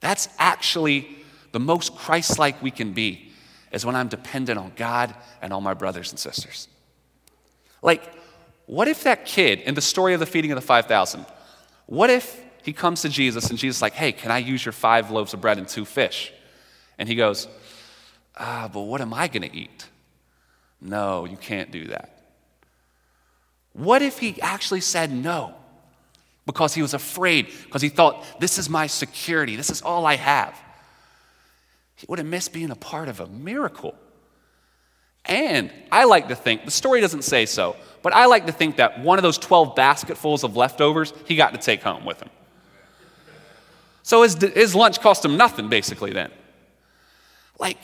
That's 0.00 0.28
actually 0.38 1.08
the 1.52 1.60
most 1.60 1.96
Christ 1.96 2.38
like 2.38 2.60
we 2.62 2.70
can 2.70 2.92
be, 2.92 3.30
is 3.72 3.84
when 3.86 3.94
I'm 3.94 4.08
dependent 4.08 4.58
on 4.58 4.72
God 4.76 5.14
and 5.42 5.52
all 5.52 5.60
my 5.60 5.74
brothers 5.74 6.10
and 6.10 6.18
sisters. 6.18 6.68
Like, 7.82 8.02
what 8.66 8.88
if 8.88 9.02
that 9.04 9.24
kid 9.24 9.60
in 9.60 9.74
the 9.74 9.80
story 9.80 10.14
of 10.14 10.20
the 10.20 10.26
feeding 10.26 10.52
of 10.52 10.56
the 10.56 10.62
5,000, 10.62 11.26
what 11.86 12.10
if 12.10 12.42
he 12.62 12.72
comes 12.72 13.02
to 13.02 13.08
Jesus 13.08 13.50
and 13.50 13.58
Jesus 13.58 13.78
is 13.78 13.82
like, 13.82 13.94
hey, 13.94 14.12
can 14.12 14.30
I 14.30 14.38
use 14.38 14.64
your 14.64 14.72
five 14.72 15.10
loaves 15.10 15.34
of 15.34 15.40
bread 15.40 15.58
and 15.58 15.66
two 15.66 15.84
fish? 15.84 16.32
And 16.98 17.08
he 17.08 17.14
goes, 17.14 17.48
ah, 18.36 18.70
but 18.72 18.82
what 18.82 19.00
am 19.00 19.12
I 19.14 19.28
going 19.28 19.48
to 19.48 19.56
eat? 19.56 19.88
No, 20.80 21.24
you 21.24 21.36
can't 21.36 21.70
do 21.70 21.86
that. 21.86 22.22
What 23.72 24.02
if 24.02 24.18
he 24.18 24.40
actually 24.40 24.80
said 24.80 25.12
no? 25.12 25.54
Because 26.50 26.74
he 26.74 26.82
was 26.82 26.94
afraid, 26.94 27.46
because 27.64 27.80
he 27.80 27.88
thought, 27.88 28.24
this 28.40 28.58
is 28.58 28.68
my 28.68 28.88
security, 28.88 29.54
this 29.54 29.70
is 29.70 29.82
all 29.82 30.04
I 30.04 30.16
have. 30.16 30.60
He 31.94 32.06
would 32.08 32.18
have 32.18 32.26
missed 32.26 32.52
being 32.52 32.72
a 32.72 32.74
part 32.74 33.08
of 33.08 33.20
a 33.20 33.28
miracle. 33.28 33.94
And 35.26 35.70
I 35.92 36.06
like 36.06 36.26
to 36.26 36.34
think, 36.34 36.64
the 36.64 36.72
story 36.72 37.00
doesn't 37.00 37.22
say 37.22 37.46
so, 37.46 37.76
but 38.02 38.12
I 38.12 38.26
like 38.26 38.46
to 38.46 38.52
think 38.52 38.78
that 38.78 38.98
one 38.98 39.16
of 39.16 39.22
those 39.22 39.38
12 39.38 39.76
basketfuls 39.76 40.42
of 40.42 40.56
leftovers 40.56 41.12
he 41.24 41.36
got 41.36 41.52
to 41.52 41.58
take 41.58 41.82
home 41.82 42.04
with 42.04 42.20
him. 42.20 42.30
So 44.02 44.24
his, 44.24 44.34
his 44.34 44.74
lunch 44.74 45.00
cost 45.00 45.24
him 45.24 45.36
nothing, 45.36 45.68
basically, 45.68 46.12
then. 46.12 46.32
Like, 47.60 47.78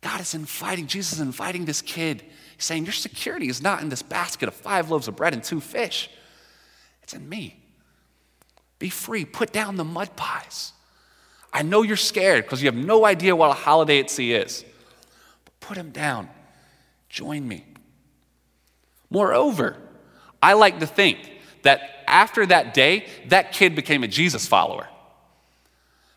God 0.00 0.22
is 0.22 0.34
inviting, 0.34 0.86
Jesus 0.86 1.14
is 1.14 1.20
inviting 1.20 1.66
this 1.66 1.82
kid, 1.82 2.22
saying, 2.56 2.84
Your 2.84 2.94
security 2.94 3.48
is 3.48 3.60
not 3.60 3.82
in 3.82 3.90
this 3.90 4.00
basket 4.00 4.48
of 4.48 4.54
five 4.54 4.90
loaves 4.90 5.06
of 5.06 5.16
bread 5.16 5.34
and 5.34 5.44
two 5.44 5.60
fish, 5.60 6.08
it's 7.06 7.14
in 7.14 7.28
me. 7.28 7.56
Be 8.80 8.88
free, 8.88 9.24
put 9.24 9.52
down 9.52 9.76
the 9.76 9.84
mud 9.84 10.16
pies. 10.16 10.72
I 11.52 11.62
know 11.62 11.82
you're 11.82 11.96
scared 11.96 12.44
because 12.44 12.60
you 12.60 12.66
have 12.66 12.74
no 12.74 13.06
idea 13.06 13.36
what 13.36 13.48
a 13.48 13.54
holiday 13.54 14.00
at 14.00 14.10
sea 14.10 14.32
is, 14.32 14.64
but 15.44 15.60
put 15.60 15.76
them 15.76 15.90
down. 15.90 16.28
Join 17.08 17.46
me. 17.46 17.64
Moreover, 19.08 19.76
I 20.42 20.54
like 20.54 20.80
to 20.80 20.86
think 20.86 21.30
that 21.62 22.02
after 22.08 22.44
that 22.44 22.74
day, 22.74 23.06
that 23.28 23.52
kid 23.52 23.76
became 23.76 24.02
a 24.02 24.08
Jesus 24.08 24.48
follower. 24.48 24.88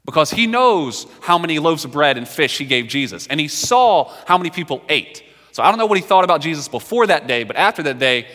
Because 0.06 0.32
he 0.32 0.48
knows 0.48 1.06
how 1.22 1.38
many 1.38 1.60
loaves 1.60 1.86
of 1.86 1.92
bread 1.92 2.18
and 2.18 2.28
fish 2.28 2.58
he 2.58 2.66
gave 2.66 2.88
Jesus, 2.88 3.28
and 3.28 3.40
he 3.40 3.48
saw 3.48 4.12
how 4.26 4.40
many 4.40 4.50
people 4.50 4.82
ate. 4.90 5.24
So 5.52 5.62
I 5.62 5.70
don't 5.70 5.78
know 5.78 5.86
what 5.86 6.00
he 6.00 6.04
thought 6.04 6.24
about 6.24 6.42
Jesus 6.42 6.68
before 6.68 7.06
that 7.06 7.28
day, 7.28 7.44
but 7.44 7.58
after 7.58 7.84
that 7.84 8.00
day, 8.00 8.28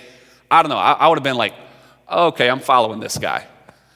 I 0.49 0.63
don't 0.63 0.71
know. 0.71 0.79
I, 0.79 0.93
I 0.93 1.09
would 1.09 1.19
have 1.19 1.25
been 1.25 1.37
like, 1.37 1.55
okay, 2.11 2.49
I'm 2.49 2.61
following 2.61 3.01
this 3.01 3.19
guy. 3.19 3.47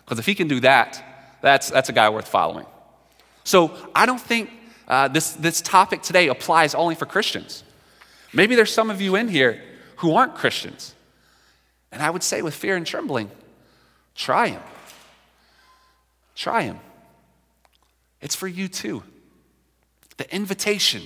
Because 0.04 0.18
if 0.18 0.26
he 0.26 0.34
can 0.34 0.48
do 0.48 0.60
that, 0.60 1.04
that's, 1.40 1.70
that's 1.70 1.88
a 1.88 1.92
guy 1.92 2.08
worth 2.08 2.28
following. 2.28 2.66
So 3.44 3.74
I 3.94 4.06
don't 4.06 4.20
think 4.20 4.50
uh, 4.86 5.08
this, 5.08 5.32
this 5.32 5.60
topic 5.60 6.02
today 6.02 6.28
applies 6.28 6.74
only 6.74 6.94
for 6.94 7.06
Christians. 7.06 7.62
Maybe 8.32 8.54
there's 8.54 8.72
some 8.72 8.90
of 8.90 9.00
you 9.00 9.16
in 9.16 9.28
here 9.28 9.62
who 9.96 10.14
aren't 10.14 10.34
Christians. 10.34 10.94
And 11.92 12.02
I 12.02 12.10
would 12.10 12.22
say, 12.22 12.42
with 12.42 12.54
fear 12.54 12.76
and 12.76 12.86
trembling, 12.86 13.30
try 14.14 14.48
him. 14.48 14.62
Try 16.34 16.62
him. 16.62 16.78
It's 18.20 18.34
for 18.34 18.48
you 18.48 18.68
too. 18.68 19.02
The 20.18 20.34
invitation, 20.34 21.02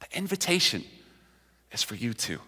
the 0.00 0.18
invitation 0.18 0.84
is 1.72 1.82
for 1.82 1.94
you 1.94 2.14
too. 2.14 2.40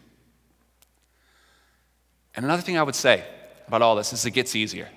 And 2.35 2.45
another 2.45 2.63
thing 2.63 2.77
I 2.79 2.83
would 2.83 2.95
say 2.95 3.25
about 3.67 3.83
all 3.83 3.97
this 3.97 4.13
is 4.13 4.25
it 4.25 4.31
gets 4.33 4.55
easier. 4.55 4.89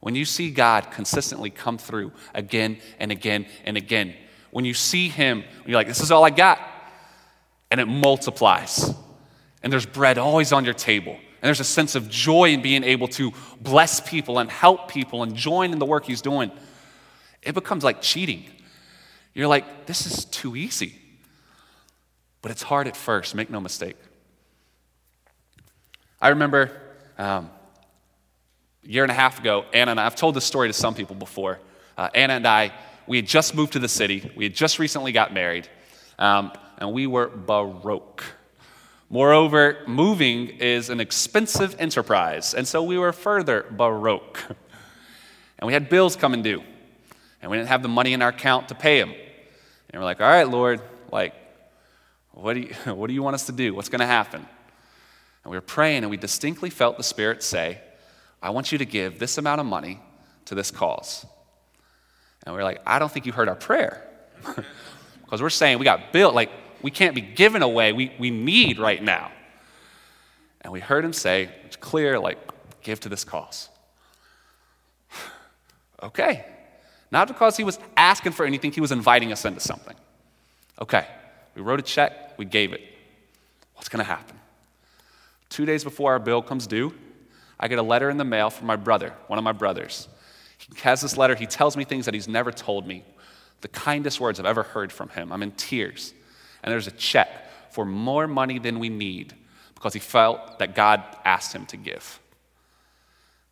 When 0.00 0.14
you 0.14 0.24
see 0.24 0.50
God 0.50 0.90
consistently 0.90 1.50
come 1.50 1.78
through 1.78 2.12
again 2.34 2.78
and 2.98 3.12
again 3.12 3.46
and 3.64 3.76
again, 3.76 4.14
when 4.50 4.64
you 4.64 4.74
see 4.74 5.08
Him, 5.08 5.44
you're 5.64 5.76
like, 5.76 5.86
this 5.86 6.00
is 6.00 6.10
all 6.10 6.24
I 6.24 6.30
got. 6.30 6.60
And 7.70 7.80
it 7.80 7.86
multiplies. 7.86 8.92
And 9.62 9.72
there's 9.72 9.86
bread 9.86 10.18
always 10.18 10.52
on 10.52 10.64
your 10.64 10.74
table. 10.74 11.12
And 11.12 11.48
there's 11.48 11.60
a 11.60 11.64
sense 11.64 11.94
of 11.94 12.08
joy 12.08 12.50
in 12.50 12.62
being 12.62 12.84
able 12.84 13.08
to 13.08 13.32
bless 13.60 14.00
people 14.00 14.38
and 14.38 14.50
help 14.50 14.88
people 14.88 15.22
and 15.22 15.34
join 15.34 15.72
in 15.72 15.78
the 15.78 15.86
work 15.86 16.04
He's 16.04 16.20
doing. 16.20 16.50
It 17.42 17.54
becomes 17.54 17.82
like 17.82 18.02
cheating. 18.02 18.44
You're 19.34 19.48
like, 19.48 19.86
this 19.86 20.06
is 20.06 20.24
too 20.26 20.56
easy. 20.56 20.94
But 22.42 22.50
it's 22.50 22.62
hard 22.62 22.88
at 22.88 22.96
first, 22.96 23.34
make 23.34 23.50
no 23.50 23.60
mistake. 23.60 23.96
I 26.20 26.28
remember 26.28 26.70
um, 27.18 27.50
year 28.84 29.04
and 29.04 29.10
a 29.10 29.14
half 29.14 29.38
ago, 29.38 29.64
Anna 29.72 29.92
and 29.92 30.00
I, 30.00 30.06
I've 30.06 30.16
told 30.16 30.34
this 30.34 30.44
story 30.44 30.68
to 30.68 30.72
some 30.72 30.94
people 30.94 31.16
before. 31.16 31.58
Uh, 31.96 32.08
Anna 32.14 32.34
and 32.34 32.46
I, 32.46 32.72
we 33.06 33.16
had 33.16 33.26
just 33.26 33.54
moved 33.54 33.74
to 33.74 33.78
the 33.78 33.88
city, 33.88 34.30
we 34.36 34.44
had 34.44 34.54
just 34.54 34.78
recently 34.78 35.12
got 35.12 35.32
married, 35.32 35.68
um, 36.18 36.52
and 36.78 36.92
we 36.92 37.06
were 37.06 37.28
baroque. 37.28 38.24
Moreover, 39.10 39.78
moving 39.86 40.48
is 40.48 40.88
an 40.88 41.00
expensive 41.00 41.76
enterprise, 41.78 42.54
and 42.54 42.66
so 42.66 42.82
we 42.82 42.98
were 42.98 43.12
further 43.12 43.66
baroque. 43.70 44.40
And 45.58 45.68
we 45.68 45.74
had 45.74 45.88
bills 45.88 46.16
coming 46.16 46.42
due, 46.42 46.60
and 47.40 47.48
we 47.48 47.56
didn't 47.56 47.68
have 47.68 47.82
the 47.82 47.88
money 47.88 48.14
in 48.14 48.20
our 48.20 48.30
account 48.30 48.70
to 48.70 48.74
pay 48.74 48.98
them. 48.98 49.14
And 49.90 50.02
we're 50.02 50.04
like, 50.04 50.20
all 50.20 50.26
right, 50.26 50.48
Lord, 50.48 50.82
like, 51.12 51.34
what 52.32 52.54
do 52.54 52.60
you, 52.62 52.74
what 52.92 53.06
do 53.06 53.14
you 53.14 53.22
want 53.22 53.34
us 53.34 53.46
to 53.46 53.52
do? 53.52 53.72
What's 53.72 53.88
going 53.88 54.00
to 54.00 54.06
happen? 54.06 54.40
And 55.44 55.50
we 55.52 55.56
were 55.56 55.60
praying, 55.60 55.98
and 55.98 56.10
we 56.10 56.16
distinctly 56.16 56.68
felt 56.68 56.96
the 56.96 57.04
Spirit 57.04 57.44
say, 57.44 57.80
I 58.42 58.50
want 58.50 58.72
you 58.72 58.78
to 58.78 58.84
give 58.84 59.18
this 59.18 59.38
amount 59.38 59.60
of 59.60 59.66
money 59.66 60.00
to 60.46 60.54
this 60.54 60.70
cause. 60.70 61.24
And 62.44 62.54
we 62.54 62.60
are 62.60 62.64
like, 62.64 62.80
I 62.84 62.98
don't 62.98 63.10
think 63.10 63.24
you 63.24 63.32
heard 63.32 63.48
our 63.48 63.54
prayer. 63.54 64.06
because 65.24 65.40
we're 65.40 65.50
saying 65.50 65.78
we 65.78 65.84
got 65.84 66.12
built, 66.12 66.34
like, 66.34 66.50
we 66.82 66.90
can't 66.90 67.14
be 67.14 67.20
given 67.20 67.62
away. 67.62 67.92
We, 67.92 68.12
we 68.18 68.30
need 68.30 68.78
right 68.78 69.02
now. 69.02 69.30
And 70.62 70.72
we 70.72 70.80
heard 70.80 71.04
him 71.04 71.12
say, 71.12 71.50
it's 71.64 71.76
clear, 71.76 72.18
like, 72.18 72.38
give 72.82 72.98
to 73.00 73.08
this 73.08 73.22
cause. 73.22 73.68
okay. 76.02 76.44
Not 77.12 77.28
because 77.28 77.56
he 77.56 77.64
was 77.64 77.78
asking 77.96 78.32
for 78.32 78.44
anything, 78.44 78.72
he 78.72 78.80
was 78.80 78.92
inviting 78.92 79.30
us 79.30 79.44
into 79.44 79.60
something. 79.60 79.96
Okay. 80.80 81.06
We 81.54 81.62
wrote 81.62 81.78
a 81.78 81.82
check, 81.82 82.36
we 82.38 82.44
gave 82.44 82.72
it. 82.72 82.80
What's 83.74 83.88
going 83.88 83.98
to 83.98 84.10
happen? 84.10 84.38
Two 85.48 85.66
days 85.66 85.84
before 85.84 86.12
our 86.12 86.18
bill 86.18 86.42
comes 86.42 86.66
due, 86.66 86.94
I 87.62 87.68
get 87.68 87.78
a 87.78 87.82
letter 87.82 88.10
in 88.10 88.16
the 88.16 88.24
mail 88.24 88.50
from 88.50 88.66
my 88.66 88.74
brother, 88.74 89.14
one 89.28 89.38
of 89.38 89.44
my 89.44 89.52
brothers. 89.52 90.08
He 90.58 90.80
has 90.80 91.00
this 91.00 91.16
letter. 91.16 91.36
He 91.36 91.46
tells 91.46 91.76
me 91.76 91.84
things 91.84 92.06
that 92.06 92.14
he's 92.14 92.26
never 92.26 92.50
told 92.50 92.88
me. 92.88 93.04
The 93.60 93.68
kindest 93.68 94.20
words 94.20 94.40
I've 94.40 94.46
ever 94.46 94.64
heard 94.64 94.92
from 94.92 95.08
him. 95.10 95.32
I'm 95.32 95.44
in 95.44 95.52
tears. 95.52 96.12
And 96.64 96.72
there's 96.72 96.88
a 96.88 96.92
check 96.92 97.28
for 97.70 97.84
more 97.84 98.26
money 98.26 98.58
than 98.58 98.80
we 98.80 98.88
need 98.88 99.34
because 99.76 99.94
he 99.94 100.00
felt 100.00 100.58
that 100.58 100.74
God 100.74 101.04
asked 101.24 101.54
him 101.54 101.64
to 101.66 101.76
give. 101.76 102.18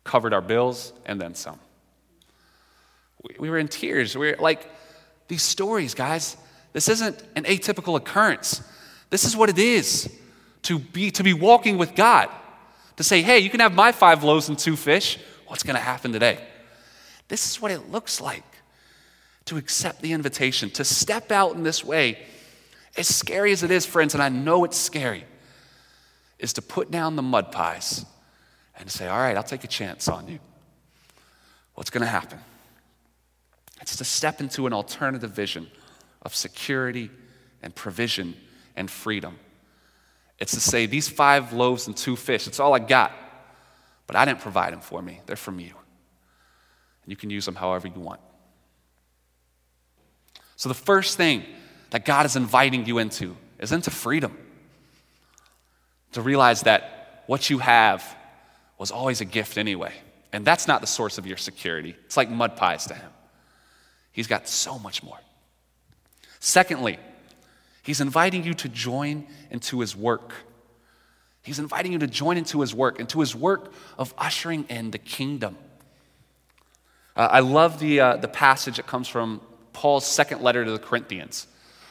Covered 0.03 0.33
our 0.33 0.41
bills 0.41 0.91
and 1.05 1.19
then 1.19 1.33
some. 1.33 1.59
We 3.39 3.49
were 3.49 3.59
in 3.59 3.69
tears. 3.69 4.17
We 4.17 4.33
are 4.33 4.37
like, 4.37 4.69
these 5.29 5.41
stories, 5.41 5.93
guys, 5.93 6.35
this 6.73 6.89
isn't 6.89 7.23
an 7.37 7.45
atypical 7.45 7.95
occurrence. 7.95 8.61
This 9.09 9.23
is 9.23 9.37
what 9.37 9.49
it 9.49 9.57
is 9.57 10.13
to 10.63 10.79
be, 10.79 11.11
to 11.11 11.23
be 11.23 11.31
walking 11.31 11.77
with 11.77 11.95
God 11.95 12.29
to 13.01 13.07
say, 13.07 13.21
hey, 13.21 13.39
you 13.39 13.49
can 13.49 13.59
have 13.59 13.73
my 13.73 13.91
five 13.91 14.23
loaves 14.23 14.49
and 14.49 14.57
two 14.57 14.75
fish. 14.75 15.17
What's 15.47 15.63
going 15.63 15.75
to 15.75 15.81
happen 15.81 16.11
today? 16.11 16.39
This 17.27 17.49
is 17.49 17.61
what 17.61 17.71
it 17.71 17.89
looks 17.89 18.21
like 18.21 18.43
to 19.45 19.57
accept 19.57 20.01
the 20.01 20.13
invitation, 20.13 20.69
to 20.71 20.83
step 20.83 21.31
out 21.31 21.55
in 21.55 21.63
this 21.63 21.83
way. 21.83 22.17
As 22.97 23.07
scary 23.07 23.51
as 23.51 23.63
it 23.63 23.71
is, 23.71 23.85
friends, 23.85 24.13
and 24.13 24.21
I 24.21 24.29
know 24.29 24.63
it's 24.63 24.77
scary, 24.77 25.25
is 26.39 26.53
to 26.53 26.61
put 26.61 26.91
down 26.91 27.15
the 27.15 27.21
mud 27.21 27.51
pies 27.51 28.05
and 28.77 28.89
say, 28.89 29.07
all 29.07 29.17
right, 29.17 29.35
I'll 29.35 29.43
take 29.43 29.63
a 29.63 29.67
chance 29.67 30.07
on 30.07 30.27
you. 30.27 30.39
What's 31.75 31.89
going 31.89 32.01
to 32.01 32.07
happen? 32.07 32.39
It's 33.81 33.95
to 33.97 34.03
step 34.03 34.41
into 34.41 34.67
an 34.67 34.73
alternative 34.73 35.31
vision 35.31 35.67
of 36.21 36.35
security 36.35 37.09
and 37.63 37.73
provision 37.73 38.35
and 38.75 38.91
freedom. 38.91 39.39
It's 40.41 40.53
to 40.53 40.59
say, 40.59 40.87
these 40.87 41.07
five 41.07 41.53
loaves 41.53 41.85
and 41.85 41.95
two 41.95 42.15
fish, 42.15 42.47
it's 42.47 42.59
all 42.59 42.73
I 42.73 42.79
got. 42.79 43.11
But 44.07 44.15
I 44.15 44.25
didn't 44.25 44.39
provide 44.39 44.73
them 44.73 44.81
for 44.81 44.99
me, 44.99 45.21
they're 45.27 45.35
from 45.35 45.59
you. 45.59 45.67
And 47.03 47.11
you 47.11 47.15
can 47.15 47.29
use 47.29 47.45
them 47.45 47.55
however 47.55 47.87
you 47.87 48.01
want. 48.01 48.19
So, 50.55 50.67
the 50.67 50.75
first 50.75 51.15
thing 51.15 51.45
that 51.91 52.05
God 52.05 52.25
is 52.25 52.35
inviting 52.35 52.85
you 52.87 52.97
into 52.97 53.37
is 53.59 53.71
into 53.71 53.91
freedom. 53.91 54.35
To 56.13 56.21
realize 56.21 56.63
that 56.63 57.23
what 57.27 57.49
you 57.49 57.59
have 57.59 58.03
was 58.79 58.89
always 58.91 59.21
a 59.21 59.25
gift 59.25 59.57
anyway. 59.57 59.93
And 60.33 60.43
that's 60.43 60.67
not 60.67 60.81
the 60.81 60.87
source 60.87 61.19
of 61.19 61.27
your 61.27 61.37
security. 61.37 61.95
It's 62.05 62.17
like 62.17 62.29
mud 62.29 62.57
pies 62.57 62.87
to 62.87 62.95
Him. 62.95 63.11
He's 64.11 64.27
got 64.27 64.47
so 64.47 64.79
much 64.79 65.03
more. 65.03 65.19
Secondly, 66.39 66.97
He's 67.83 68.01
inviting 68.01 68.43
you 68.43 68.53
to 68.55 68.69
join 68.69 69.25
into 69.49 69.79
his 69.79 69.95
work. 69.95 70.33
He's 71.43 71.59
inviting 71.59 71.91
you 71.93 71.99
to 71.99 72.07
join 72.07 72.37
into 72.37 72.61
his 72.61 72.75
work, 72.75 72.99
into 72.99 73.19
his 73.19 73.35
work 73.35 73.73
of 73.97 74.13
ushering 74.17 74.65
in 74.69 74.91
the 74.91 74.99
kingdom. 74.99 75.57
Uh, 77.15 77.27
I 77.31 77.39
love 77.39 77.79
the, 77.79 77.99
uh, 77.99 78.17
the 78.17 78.27
passage 78.27 78.77
that 78.77 78.85
comes 78.85 79.07
from 79.07 79.41
Paul's 79.73 80.05
second 80.05 80.41
letter 80.41 80.63
to 80.63 80.71
the 80.71 80.79
Corinthians. 80.79 81.47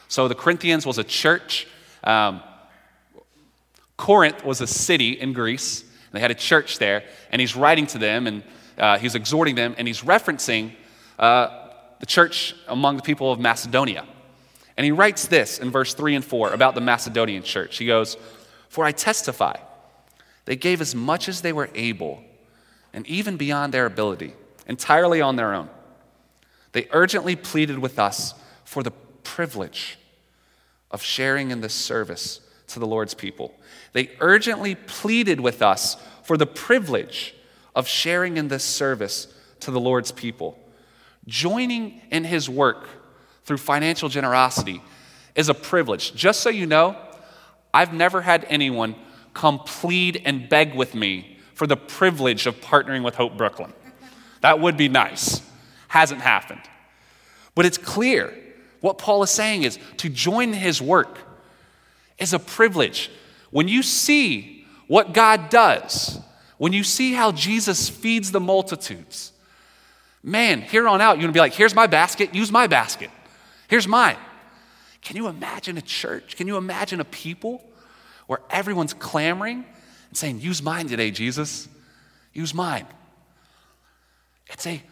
So, 0.07 0.27
the 0.27 0.35
Corinthians 0.35 0.85
was 0.85 0.97
a 0.97 1.03
church. 1.03 1.67
Um, 2.03 2.41
Corinth 3.97 4.43
was 4.43 4.61
a 4.61 4.67
city 4.67 5.11
in 5.11 5.33
Greece. 5.33 5.83
They 6.11 6.19
had 6.19 6.31
a 6.31 6.35
church 6.35 6.79
there, 6.79 7.03
and 7.31 7.39
he's 7.39 7.55
writing 7.55 7.87
to 7.87 7.97
them, 7.97 8.27
and 8.27 8.43
uh, 8.77 8.97
he's 8.97 9.15
exhorting 9.15 9.55
them, 9.55 9.75
and 9.77 9.87
he's 9.87 10.01
referencing 10.01 10.73
uh, 11.19 11.69
the 11.99 12.05
church 12.05 12.55
among 12.67 12.97
the 12.97 13.03
people 13.03 13.31
of 13.31 13.39
Macedonia. 13.39 14.05
And 14.81 14.85
he 14.85 14.91
writes 14.91 15.27
this 15.27 15.59
in 15.59 15.69
verse 15.69 15.93
3 15.93 16.15
and 16.15 16.25
4 16.25 16.53
about 16.53 16.73
the 16.73 16.81
Macedonian 16.81 17.43
church. 17.43 17.77
He 17.77 17.85
goes, 17.85 18.17
For 18.67 18.83
I 18.83 18.91
testify, 18.91 19.57
they 20.45 20.55
gave 20.55 20.81
as 20.81 20.95
much 20.95 21.29
as 21.29 21.41
they 21.41 21.53
were 21.53 21.69
able, 21.75 22.23
and 22.91 23.05
even 23.05 23.37
beyond 23.37 23.75
their 23.75 23.85
ability, 23.85 24.33
entirely 24.65 25.21
on 25.21 25.35
their 25.35 25.53
own. 25.53 25.69
They 26.71 26.87
urgently 26.93 27.35
pleaded 27.35 27.77
with 27.77 27.99
us 27.99 28.33
for 28.63 28.81
the 28.81 28.89
privilege 28.89 29.99
of 30.89 31.03
sharing 31.03 31.51
in 31.51 31.61
this 31.61 31.75
service 31.75 32.41
to 32.69 32.79
the 32.79 32.87
Lord's 32.87 33.13
people. 33.13 33.53
They 33.93 34.09
urgently 34.19 34.73
pleaded 34.73 35.39
with 35.39 35.61
us 35.61 35.95
for 36.23 36.37
the 36.37 36.47
privilege 36.47 37.35
of 37.75 37.87
sharing 37.87 38.35
in 38.35 38.47
this 38.47 38.63
service 38.63 39.31
to 39.59 39.69
the 39.69 39.79
Lord's 39.79 40.11
people. 40.11 40.57
Joining 41.27 42.01
in 42.09 42.23
his 42.23 42.49
work 42.49 42.87
through 43.43 43.57
financial 43.57 44.09
generosity 44.09 44.81
is 45.35 45.49
a 45.49 45.53
privilege. 45.53 46.13
Just 46.13 46.41
so 46.41 46.49
you 46.49 46.65
know, 46.65 46.97
I've 47.73 47.93
never 47.93 48.21
had 48.21 48.45
anyone 48.49 48.95
come 49.33 49.59
plead 49.59 50.21
and 50.25 50.49
beg 50.49 50.75
with 50.75 50.93
me 50.93 51.37
for 51.53 51.67
the 51.67 51.77
privilege 51.77 52.47
of 52.47 52.59
partnering 52.61 53.03
with 53.03 53.15
Hope 53.15 53.37
Brooklyn. 53.37 53.73
That 54.41 54.59
would 54.59 54.77
be 54.77 54.89
nice. 54.89 55.41
Hasn't 55.87 56.21
happened. 56.21 56.61
But 57.55 57.65
it's 57.65 57.77
clear 57.77 58.33
what 58.81 58.97
Paul 58.97 59.23
is 59.23 59.29
saying 59.29 59.63
is 59.63 59.77
to 59.97 60.09
join 60.09 60.53
his 60.53 60.81
work 60.81 61.19
is 62.17 62.33
a 62.33 62.39
privilege. 62.39 63.11
When 63.51 63.67
you 63.67 63.83
see 63.83 64.65
what 64.87 65.13
God 65.13 65.49
does, 65.49 66.19
when 66.57 66.73
you 66.73 66.83
see 66.83 67.13
how 67.13 67.31
Jesus 67.31 67.89
feeds 67.89 68.31
the 68.31 68.39
multitudes, 68.39 69.31
man, 70.23 70.61
here 70.61 70.87
on 70.87 71.01
out, 71.01 71.17
you're 71.17 71.23
gonna 71.23 71.33
be 71.33 71.39
like, 71.39 71.53
here's 71.53 71.75
my 71.75 71.87
basket, 71.87 72.33
use 72.33 72.51
my 72.51 72.67
basket. 72.67 73.09
Here's 73.71 73.87
mine. 73.87 74.17
Can 74.99 75.15
you 75.15 75.29
imagine 75.29 75.77
a 75.77 75.81
church? 75.81 76.35
Can 76.35 76.45
you 76.45 76.57
imagine 76.57 76.99
a 76.99 77.05
people 77.05 77.63
where 78.27 78.41
everyone's 78.49 78.93
clamoring 78.93 79.63
and 80.09 80.17
saying, 80.17 80.41
Use 80.41 80.61
mine 80.61 80.89
today, 80.89 81.09
Jesus? 81.09 81.69
Use 82.33 82.53
mine. 82.53 82.85
It's 84.47 84.67
a 84.67 84.83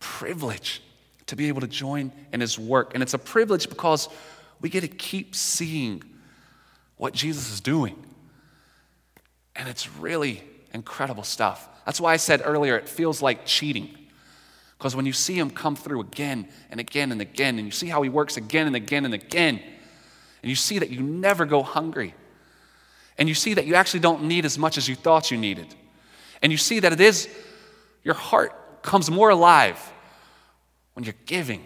privilege 0.00 0.80
to 1.26 1.36
be 1.36 1.48
able 1.48 1.60
to 1.60 1.66
join 1.66 2.10
in 2.32 2.40
his 2.40 2.58
work. 2.58 2.94
And 2.94 3.02
it's 3.02 3.12
a 3.12 3.18
privilege 3.18 3.68
because 3.68 4.08
we 4.62 4.70
get 4.70 4.80
to 4.80 4.88
keep 4.88 5.34
seeing 5.34 6.02
what 6.96 7.12
Jesus 7.12 7.52
is 7.52 7.60
doing. 7.60 8.02
And 9.54 9.68
it's 9.68 9.94
really 9.98 10.42
incredible 10.72 11.24
stuff. 11.24 11.68
That's 11.84 12.00
why 12.00 12.14
I 12.14 12.16
said 12.16 12.40
earlier, 12.46 12.78
it 12.78 12.88
feels 12.88 13.20
like 13.20 13.44
cheating. 13.44 13.90
Because 14.82 14.96
when 14.96 15.06
you 15.06 15.12
see 15.12 15.38
him 15.38 15.48
come 15.48 15.76
through 15.76 16.00
again 16.00 16.48
and 16.68 16.80
again 16.80 17.12
and 17.12 17.20
again, 17.20 17.56
and 17.56 17.64
you 17.64 17.70
see 17.70 17.86
how 17.86 18.02
he 18.02 18.08
works 18.08 18.36
again 18.36 18.66
and 18.66 18.74
again 18.74 19.04
and 19.04 19.14
again, 19.14 19.62
and 20.42 20.50
you 20.50 20.56
see 20.56 20.80
that 20.80 20.90
you 20.90 21.00
never 21.00 21.46
go 21.46 21.62
hungry, 21.62 22.16
and 23.16 23.28
you 23.28 23.34
see 23.36 23.54
that 23.54 23.64
you 23.64 23.76
actually 23.76 24.00
don't 24.00 24.24
need 24.24 24.44
as 24.44 24.58
much 24.58 24.76
as 24.76 24.88
you 24.88 24.96
thought 24.96 25.30
you 25.30 25.38
needed, 25.38 25.72
and 26.42 26.50
you 26.50 26.58
see 26.58 26.80
that 26.80 26.92
it 26.92 27.00
is, 27.00 27.28
your 28.02 28.16
heart 28.16 28.82
comes 28.82 29.08
more 29.08 29.30
alive 29.30 29.78
when 30.94 31.04
you're 31.04 31.14
giving 31.26 31.62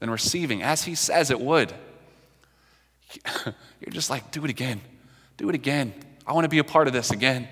than 0.00 0.10
receiving, 0.10 0.62
as 0.62 0.84
he 0.84 0.94
says 0.94 1.30
it 1.30 1.40
would. 1.40 1.72
You're 3.46 3.92
just 3.92 4.10
like, 4.10 4.30
do 4.30 4.44
it 4.44 4.50
again. 4.50 4.82
Do 5.38 5.48
it 5.48 5.54
again. 5.54 5.94
I 6.26 6.34
want 6.34 6.44
to 6.44 6.50
be 6.50 6.58
a 6.58 6.64
part 6.64 6.86
of 6.86 6.92
this 6.92 7.12
again. 7.12 7.48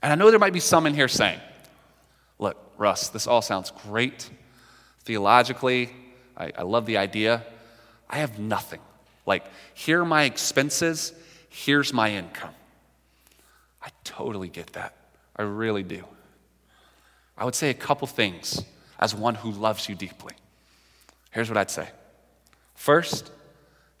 And 0.00 0.12
I 0.12 0.14
know 0.14 0.30
there 0.30 0.38
might 0.38 0.52
be 0.52 0.60
some 0.60 0.86
in 0.86 0.94
here 0.94 1.08
saying, 1.08 1.40
look, 2.40 2.56
Russ, 2.78 3.08
this 3.08 3.26
all 3.26 3.42
sounds 3.42 3.70
great. 3.70 4.28
Theologically, 5.04 5.90
I, 6.36 6.52
I 6.58 6.62
love 6.62 6.86
the 6.86 6.96
idea. 6.96 7.44
I 8.08 8.18
have 8.18 8.38
nothing. 8.38 8.80
Like, 9.26 9.44
here 9.74 10.00
are 10.00 10.06
my 10.06 10.24
expenses, 10.24 11.12
here's 11.48 11.92
my 11.92 12.10
income. 12.10 12.54
I 13.82 13.90
totally 14.02 14.48
get 14.48 14.72
that. 14.72 14.96
I 15.36 15.42
really 15.42 15.82
do. 15.82 16.04
I 17.36 17.44
would 17.44 17.54
say 17.54 17.70
a 17.70 17.74
couple 17.74 18.06
things 18.06 18.62
as 18.98 19.14
one 19.14 19.34
who 19.34 19.50
loves 19.50 19.88
you 19.88 19.94
deeply. 19.94 20.34
Here's 21.30 21.48
what 21.48 21.56
I'd 21.56 21.70
say. 21.70 21.88
First, 22.74 23.30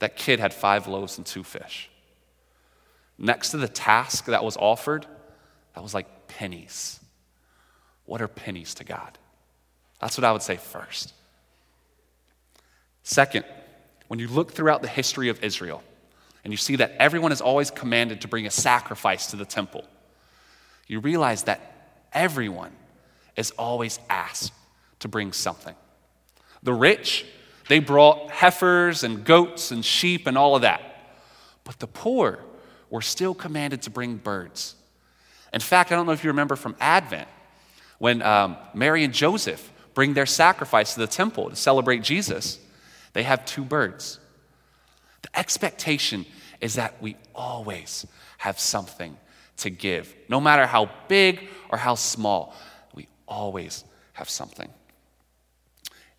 that 0.00 0.16
kid 0.16 0.40
had 0.40 0.52
five 0.52 0.86
loaves 0.86 1.16
and 1.18 1.26
two 1.26 1.44
fish. 1.44 1.88
Next 3.18 3.50
to 3.50 3.58
the 3.58 3.68
task 3.68 4.26
that 4.26 4.42
was 4.42 4.56
offered, 4.56 5.06
that 5.74 5.82
was 5.82 5.94
like 5.94 6.28
pennies. 6.28 6.99
What 8.10 8.20
are 8.20 8.26
pennies 8.26 8.74
to 8.74 8.82
God? 8.82 9.18
That's 10.00 10.18
what 10.18 10.24
I 10.24 10.32
would 10.32 10.42
say 10.42 10.56
first. 10.56 11.14
Second, 13.04 13.44
when 14.08 14.18
you 14.18 14.26
look 14.26 14.50
throughout 14.50 14.82
the 14.82 14.88
history 14.88 15.28
of 15.28 15.44
Israel 15.44 15.84
and 16.42 16.52
you 16.52 16.56
see 16.56 16.74
that 16.74 16.90
everyone 16.98 17.30
is 17.30 17.40
always 17.40 17.70
commanded 17.70 18.22
to 18.22 18.26
bring 18.26 18.46
a 18.46 18.50
sacrifice 18.50 19.28
to 19.28 19.36
the 19.36 19.44
temple, 19.44 19.84
you 20.88 20.98
realize 20.98 21.44
that 21.44 21.92
everyone 22.12 22.72
is 23.36 23.52
always 23.52 24.00
asked 24.10 24.54
to 24.98 25.06
bring 25.06 25.32
something. 25.32 25.76
The 26.64 26.74
rich, 26.74 27.24
they 27.68 27.78
brought 27.78 28.32
heifers 28.32 29.04
and 29.04 29.24
goats 29.24 29.70
and 29.70 29.84
sheep 29.84 30.26
and 30.26 30.36
all 30.36 30.56
of 30.56 30.62
that. 30.62 30.82
But 31.62 31.78
the 31.78 31.86
poor 31.86 32.40
were 32.90 33.02
still 33.02 33.34
commanded 33.34 33.82
to 33.82 33.90
bring 33.90 34.16
birds. 34.16 34.74
In 35.54 35.60
fact, 35.60 35.92
I 35.92 35.94
don't 35.94 36.06
know 36.06 36.12
if 36.12 36.24
you 36.24 36.30
remember 36.30 36.56
from 36.56 36.74
Advent, 36.80 37.28
when 38.00 38.22
um, 38.22 38.56
Mary 38.72 39.04
and 39.04 39.12
Joseph 39.12 39.70
bring 39.92 40.14
their 40.14 40.26
sacrifice 40.26 40.94
to 40.94 41.00
the 41.00 41.06
temple 41.06 41.50
to 41.50 41.54
celebrate 41.54 42.02
Jesus, 42.02 42.58
they 43.12 43.22
have 43.22 43.44
two 43.44 43.62
birds. 43.62 44.18
The 45.20 45.38
expectation 45.38 46.24
is 46.62 46.74
that 46.74 47.00
we 47.02 47.16
always 47.34 48.06
have 48.38 48.58
something 48.58 49.16
to 49.58 49.68
give, 49.68 50.14
no 50.30 50.40
matter 50.40 50.66
how 50.66 50.90
big 51.08 51.46
or 51.68 51.76
how 51.76 51.94
small, 51.94 52.54
we 52.94 53.06
always 53.28 53.84
have 54.14 54.30
something. 54.30 54.70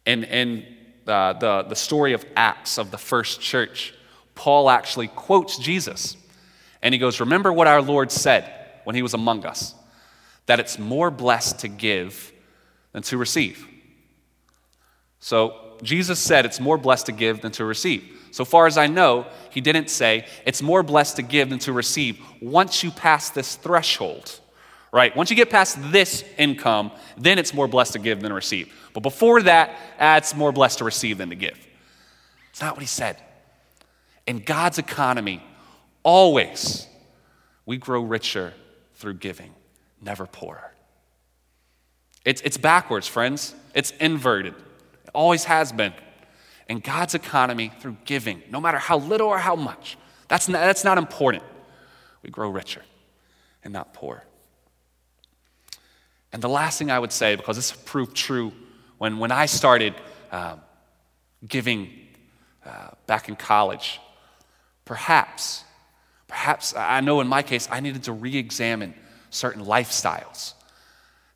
And 0.05 0.23
in 0.23 0.65
uh, 1.07 1.33
the, 1.33 1.63
the 1.63 1.75
story 1.75 2.13
of 2.13 2.23
Acts 2.35 2.77
of 2.77 2.91
the 2.91 2.99
first 2.99 3.41
church, 3.41 3.95
Paul 4.35 4.69
actually 4.69 5.07
quotes 5.07 5.57
Jesus. 5.57 6.15
And 6.83 6.93
he 6.93 6.99
goes, 6.99 7.19
Remember 7.19 7.51
what 7.51 7.65
our 7.65 7.81
Lord 7.81 8.11
said 8.11 8.53
when 8.83 8.95
he 8.95 9.01
was 9.01 9.15
among 9.15 9.47
us, 9.47 9.73
that 10.51 10.59
it's 10.59 10.77
more 10.77 11.09
blessed 11.09 11.59
to 11.59 11.69
give 11.69 12.33
than 12.91 13.01
to 13.03 13.15
receive. 13.15 13.65
So 15.21 15.77
Jesus 15.81 16.19
said 16.19 16.45
it's 16.45 16.59
more 16.59 16.77
blessed 16.77 17.05
to 17.05 17.13
give 17.13 17.39
than 17.39 17.53
to 17.53 17.63
receive. 17.63 18.03
So 18.31 18.43
far 18.43 18.67
as 18.67 18.77
I 18.77 18.87
know, 18.87 19.27
he 19.49 19.61
didn't 19.61 19.89
say 19.89 20.27
it's 20.45 20.61
more 20.61 20.83
blessed 20.83 21.15
to 21.15 21.21
give 21.21 21.49
than 21.49 21.59
to 21.59 21.71
receive 21.71 22.19
once 22.41 22.83
you 22.83 22.91
pass 22.91 23.29
this 23.29 23.55
threshold, 23.55 24.41
right? 24.91 25.15
Once 25.15 25.29
you 25.29 25.37
get 25.37 25.49
past 25.49 25.77
this 25.89 26.25
income, 26.37 26.91
then 27.15 27.39
it's 27.39 27.53
more 27.53 27.69
blessed 27.69 27.93
to 27.93 27.99
give 27.99 28.19
than 28.19 28.31
to 28.31 28.35
receive. 28.35 28.73
But 28.93 29.03
before 29.03 29.41
that, 29.43 29.77
it's 29.97 30.35
more 30.35 30.51
blessed 30.51 30.79
to 30.79 30.83
receive 30.83 31.17
than 31.17 31.29
to 31.29 31.35
give. 31.35 31.57
It's 32.49 32.59
not 32.59 32.73
what 32.73 32.81
he 32.81 32.87
said. 32.87 33.15
In 34.27 34.39
God's 34.39 34.79
economy, 34.79 35.41
always 36.03 36.87
we 37.65 37.77
grow 37.77 38.01
richer 38.01 38.53
through 38.95 39.13
giving, 39.13 39.53
never 40.01 40.25
poorer. 40.25 40.73
It's, 42.25 42.41
it's 42.41 42.57
backwards, 42.57 43.07
friends. 43.07 43.55
It's 43.73 43.91
inverted. 43.91 44.53
It 45.03 45.09
always 45.13 45.45
has 45.45 45.71
been. 45.71 45.93
In 46.67 46.79
God's 46.79 47.15
economy, 47.15 47.71
through 47.79 47.97
giving, 48.05 48.41
no 48.49 48.61
matter 48.61 48.77
how 48.77 48.97
little 48.97 49.27
or 49.27 49.37
how 49.37 49.55
much, 49.55 49.97
that's 50.27 50.47
not, 50.47 50.59
that's 50.59 50.83
not 50.83 50.97
important. 50.97 51.43
We 52.23 52.29
grow 52.29 52.49
richer 52.49 52.81
and 53.63 53.73
not 53.73 53.93
poor. 53.93 54.23
And 56.31 56.41
the 56.41 56.49
last 56.49 56.79
thing 56.79 56.89
I 56.89 56.99
would 56.99 57.11
say, 57.11 57.35
because 57.35 57.57
this 57.57 57.71
proved 57.71 58.15
true 58.15 58.53
when, 58.97 59.17
when 59.17 59.31
I 59.31 59.47
started 59.47 59.95
um, 60.31 60.61
giving 61.45 61.89
uh, 62.65 62.89
back 63.05 63.27
in 63.27 63.35
college, 63.35 63.99
perhaps 64.85 65.65
Perhaps, 66.31 66.73
I 66.77 67.01
know 67.01 67.19
in 67.19 67.27
my 67.27 67.43
case, 67.43 67.67
I 67.69 67.81
needed 67.81 68.03
to 68.03 68.13
re 68.13 68.37
examine 68.37 68.93
certain 69.31 69.65
lifestyles 69.65 70.53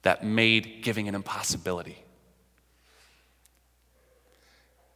that 0.04 0.24
made 0.24 0.84
giving 0.84 1.08
an 1.08 1.16
impossibility. 1.16 1.98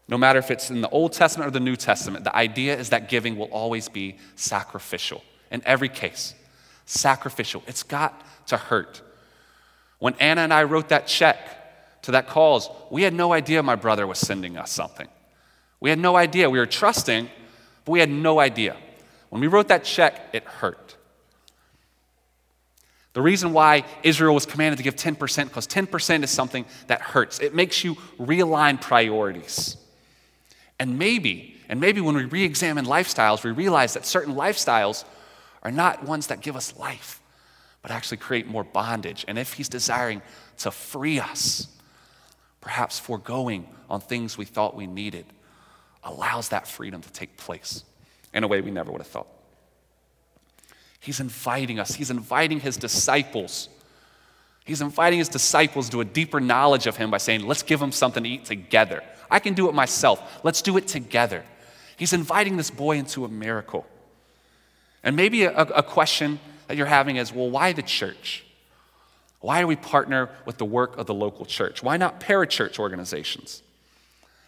No 0.08 0.18
matter 0.18 0.40
if 0.40 0.52
it's 0.52 0.70
in 0.70 0.82
the 0.82 0.90
Old 0.90 1.14
Testament 1.14 1.48
or 1.48 1.52
the 1.52 1.60
New 1.60 1.76
Testament, 1.76 2.24
the 2.24 2.36
idea 2.36 2.78
is 2.78 2.90
that 2.90 3.10
giving 3.10 3.38
will 3.38 3.48
always 3.48 3.90
be 3.90 4.18
sacrificial. 4.36 5.24
In 5.52 5.62
every 5.66 5.90
case, 5.90 6.36
sacrificial. 6.86 7.64
It's 7.68 7.84
got 7.84 8.22
to 8.48 8.58
hurt. 8.58 9.02
When 10.00 10.16
Anna 10.20 10.42
and 10.42 10.54
I 10.54 10.64
wrote 10.64 10.90
that 10.90 11.08
check 11.08 11.38
to 12.04 12.12
that 12.12 12.28
cause, 12.28 12.70
we 12.90 13.04
had 13.04 13.14
no 13.14 13.34
idea 13.34 13.62
my 13.62 13.76
brother 13.76 14.08
was 14.08 14.20
sending 14.20 14.58
us 14.58 14.72
something. 14.72 15.08
We 15.80 15.90
had 15.90 16.00
no 16.00 16.16
idea. 16.16 16.50
We 16.50 16.60
were 16.60 16.66
trusting, 16.66 17.30
but 17.86 17.92
we 17.92 18.00
had 18.00 18.10
no 18.10 18.40
idea. 18.40 18.78
When 19.30 19.42
we 19.42 19.48
wrote 19.48 19.68
that 19.68 19.84
check, 19.84 20.30
it 20.34 20.44
hurt. 20.44 20.98
The 23.14 23.22
reason 23.22 23.54
why 23.54 23.86
Israel 24.04 24.36
was 24.36 24.46
commanded 24.46 24.78
to 24.78 24.84
give 24.84 24.96
10%, 24.96 25.46
because 25.46 25.68
10% 25.68 26.24
is 26.24 26.30
something 26.30 26.66
that 26.88 27.02
hurts. 27.02 27.40
It 27.40 27.56
makes 27.56 27.84
you 27.84 27.96
realign 28.20 28.80
priorities. 28.80 29.78
And 30.80 31.00
maybe, 31.00 31.58
and 31.68 31.80
maybe 31.80 32.02
when 32.02 32.16
we 32.16 32.26
re 32.26 32.44
examine 32.44 32.86
lifestyles, 32.86 33.44
we 33.44 33.52
realize 33.52 33.94
that 33.96 34.06
certain 34.06 34.36
lifestyles 34.36 35.06
are 35.64 35.72
not 35.72 36.04
ones 36.04 36.28
that 36.28 36.42
give 36.42 36.56
us 36.56 36.78
life, 36.78 37.22
but 37.82 37.92
actually 37.92 38.18
create 38.18 38.48
more 38.48 38.64
bondage. 38.64 39.26
And 39.28 39.38
if 39.38 39.54
He's 39.54 39.70
desiring 39.70 40.22
to 40.60 40.72
free 40.72 41.20
us, 41.20 41.68
perhaps 42.62 43.00
foregoing 43.00 43.68
on 43.90 44.02
things 44.02 44.38
we 44.38 44.46
thought 44.46 44.76
we 44.76 44.88
needed 44.88 45.26
allows 46.04 46.50
that 46.50 46.68
freedom 46.68 47.02
to 47.02 47.12
take 47.12 47.38
place 47.38 47.84
in 48.34 48.44
a 48.44 48.48
way 48.48 48.62
we 48.62 48.72
never 48.72 48.92
would 48.92 49.02
have 49.02 49.08
thought. 49.08 49.28
He's 51.00 51.20
inviting 51.20 51.80
us, 51.80 51.96
He's 51.96 52.12
inviting 52.12 52.60
His 52.60 52.78
disciples. 52.78 53.70
He's 54.70 54.82
inviting 54.82 55.18
his 55.18 55.30
disciples 55.30 55.90
to 55.90 56.02
a 56.02 56.06
deeper 56.06 56.40
knowledge 56.40 56.86
of 56.86 56.96
him 56.96 57.10
by 57.10 57.18
saying, 57.18 57.42
Let's 57.42 57.64
give 57.64 57.82
him 57.82 57.92
something 57.92 58.24
to 58.24 58.30
eat 58.30 58.46
together. 58.46 59.02
I 59.32 59.40
can 59.40 59.56
do 59.56 59.68
it 59.68 59.74
myself. 59.74 60.42
Let's 60.44 60.62
do 60.62 60.78
it 60.78 60.88
together. 60.88 61.44
He's 61.98 62.14
inviting 62.14 62.56
this 62.56 62.70
boy 62.70 62.98
into 62.98 63.26
a 63.26 63.30
miracle. 63.30 63.88
And 65.04 65.16
maybe 65.16 65.46
a, 65.46 65.56
a 65.56 65.82
question 65.82 66.40
that 66.68 66.78
you're 66.78 66.86
having 66.86 67.16
is, 67.16 67.34
Well, 67.34 67.50
why 67.50 67.74
the 67.74 67.82
church? 67.82 68.46
Why 69.42 69.62
do 69.62 69.66
we 69.66 69.76
partner 69.76 70.30
with 70.46 70.60
the 70.60 70.66
work 70.66 70.98
of 70.98 71.08
the 71.08 71.16
local 71.16 71.48
church? 71.48 71.82
Why 71.82 71.98
not 71.98 72.20
parachurch 72.20 72.78
organizations? 72.78 73.64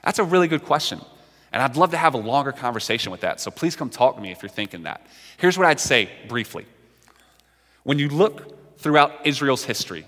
That's 0.03 0.19
a 0.19 0.23
really 0.23 0.47
good 0.47 0.63
question. 0.65 1.01
And 1.51 1.61
I'd 1.61 1.75
love 1.75 1.91
to 1.91 1.97
have 1.97 2.13
a 2.13 2.17
longer 2.17 2.51
conversation 2.51 3.11
with 3.11 3.21
that. 3.21 3.41
So 3.41 3.51
please 3.51 3.75
come 3.75 3.89
talk 3.89 4.15
to 4.15 4.21
me 4.21 4.31
if 4.31 4.41
you're 4.41 4.49
thinking 4.49 4.83
that. 4.83 5.05
Here's 5.37 5.57
what 5.57 5.67
I'd 5.67 5.79
say 5.79 6.09
briefly. 6.27 6.65
When 7.83 7.99
you 7.99 8.09
look 8.09 8.77
throughout 8.77 9.25
Israel's 9.25 9.63
history, 9.63 10.05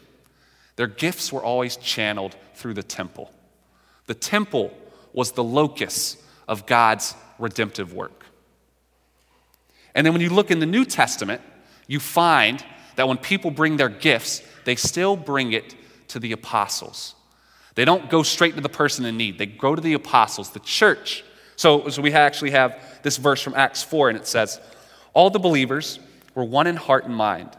their 0.75 0.87
gifts 0.87 1.33
were 1.33 1.43
always 1.43 1.75
channeled 1.77 2.35
through 2.55 2.75
the 2.75 2.83
temple. 2.83 3.31
The 4.07 4.13
temple 4.13 4.73
was 5.11 5.33
the 5.33 5.43
locus 5.43 6.17
of 6.47 6.65
God's 6.65 7.15
redemptive 7.39 7.93
work. 7.93 8.25
And 9.95 10.05
then 10.05 10.13
when 10.13 10.21
you 10.21 10.29
look 10.29 10.49
in 10.49 10.59
the 10.59 10.65
New 10.65 10.85
Testament, 10.85 11.41
you 11.87 11.99
find 11.99 12.63
that 12.95 13.07
when 13.07 13.17
people 13.17 13.51
bring 13.51 13.77
their 13.77 13.89
gifts, 13.89 14.41
they 14.65 14.75
still 14.75 15.15
bring 15.15 15.53
it 15.53 15.75
to 16.09 16.19
the 16.19 16.31
apostles. 16.31 17.15
They 17.75 17.85
don't 17.85 18.09
go 18.09 18.23
straight 18.23 18.55
to 18.55 18.61
the 18.61 18.69
person 18.69 19.05
in 19.05 19.17
need, 19.17 19.37
they 19.37 19.45
go 19.45 19.75
to 19.75 19.81
the 19.81 19.93
apostles, 19.93 20.51
the 20.51 20.59
church 20.59 21.23
so, 21.63 21.87
so 21.87 22.01
we 22.01 22.11
actually 22.11 22.51
have 22.51 22.77
this 23.03 23.15
verse 23.15 23.41
from 23.41 23.53
Acts 23.53 23.81
4, 23.83 24.09
and 24.09 24.17
it 24.17 24.27
says, 24.27 24.59
All 25.13 25.29
the 25.29 25.39
believers 25.39 25.97
were 26.35 26.43
one 26.43 26.67
in 26.67 26.75
heart 26.75 27.05
and 27.05 27.15
mind. 27.15 27.51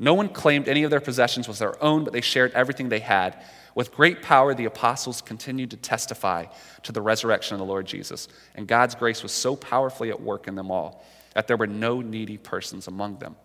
No 0.00 0.14
one 0.14 0.28
claimed 0.28 0.66
any 0.66 0.82
of 0.82 0.90
their 0.90 1.00
possessions 1.00 1.46
was 1.46 1.60
their 1.60 1.80
own, 1.80 2.02
but 2.02 2.12
they 2.12 2.22
shared 2.22 2.50
everything 2.54 2.88
they 2.88 2.98
had. 2.98 3.40
With 3.76 3.92
great 3.94 4.20
power, 4.20 4.52
the 4.52 4.64
apostles 4.64 5.22
continued 5.22 5.70
to 5.70 5.76
testify 5.76 6.46
to 6.82 6.90
the 6.90 7.00
resurrection 7.00 7.54
of 7.54 7.60
the 7.60 7.66
Lord 7.66 7.86
Jesus. 7.86 8.26
And 8.56 8.66
God's 8.66 8.96
grace 8.96 9.22
was 9.22 9.30
so 9.30 9.54
powerfully 9.54 10.10
at 10.10 10.20
work 10.20 10.48
in 10.48 10.56
them 10.56 10.72
all 10.72 11.04
that 11.34 11.46
there 11.46 11.56
were 11.56 11.68
no 11.68 12.00
needy 12.00 12.36
persons 12.36 12.88
among 12.88 13.20
them. 13.20 13.36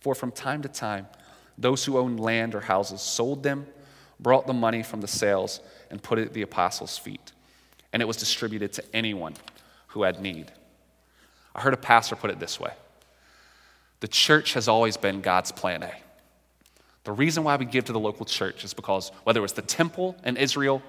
For 0.00 0.14
from 0.14 0.32
time 0.32 0.62
to 0.62 0.68
time, 0.68 1.06
those 1.58 1.84
who 1.84 1.98
owned 1.98 2.18
land 2.18 2.54
or 2.54 2.60
houses 2.60 3.02
sold 3.02 3.42
them 3.42 3.66
brought 4.18 4.46
the 4.46 4.54
money 4.54 4.82
from 4.82 5.02
the 5.02 5.08
sales 5.08 5.60
and 5.90 6.02
put 6.02 6.18
it 6.18 6.28
at 6.28 6.32
the 6.32 6.40
apostles' 6.40 6.96
feet. 6.96 7.32
And 7.92 8.02
it 8.02 8.06
was 8.06 8.16
distributed 8.16 8.72
to 8.74 8.84
anyone 8.94 9.34
who 9.88 10.02
had 10.02 10.20
need. 10.20 10.52
I 11.54 11.60
heard 11.60 11.74
a 11.74 11.78
pastor 11.78 12.16
put 12.16 12.30
it 12.30 12.38
this 12.38 12.60
way 12.60 12.72
The 14.00 14.08
church 14.08 14.54
has 14.54 14.68
always 14.68 14.96
been 14.96 15.20
God's 15.20 15.52
plan 15.52 15.82
A. 15.82 15.92
The 17.04 17.12
reason 17.12 17.44
why 17.44 17.56
we 17.56 17.64
give 17.64 17.86
to 17.86 17.92
the 17.92 18.00
local 18.00 18.26
church 18.26 18.62
is 18.64 18.74
because 18.74 19.10
whether 19.24 19.40
it 19.40 19.42
was 19.42 19.54
the 19.54 19.62
temple 19.62 20.16
in 20.24 20.36
Israel 20.36 20.82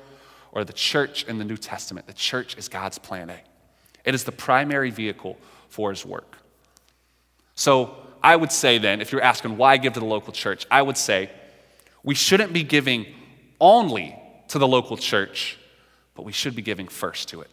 or 0.52 0.64
the 0.66 0.74
church 0.74 1.24
in 1.24 1.38
the 1.38 1.46
New 1.46 1.58
Testament, 1.58 2.06
the 2.06 2.14
church 2.14 2.58
is 2.58 2.68
God's 2.68 2.98
plan 2.98 3.30
A. 3.30 3.40
It 4.04 4.14
is 4.14 4.24
the 4.24 4.32
primary 4.32 4.90
vehicle 4.90 5.38
for 5.70 5.90
his 5.90 6.06
work. 6.06 6.38
So 7.56 7.96
I 8.22 8.36
would 8.36 8.52
say 8.52 8.78
then, 8.78 9.02
if 9.02 9.12
you're 9.12 9.22
asking 9.22 9.58
why 9.58 9.78
give 9.78 9.94
to 9.94 10.00
the 10.00 10.06
local 10.06 10.34
church, 10.34 10.66
I 10.70 10.82
would 10.82 10.98
say 10.98 11.30
we 12.04 12.16
shouldn't 12.16 12.54
be 12.54 12.64
giving 12.64 13.06
only 13.60 14.18
to 14.50 14.60
the 14.60 14.68
local 14.68 14.98
church, 14.98 15.58
but 16.22 16.26
we 16.28 16.32
should 16.32 16.56
be 16.56 16.62
giving 16.62 16.88
first 16.88 17.30
to 17.30 17.42
it, 17.42 17.50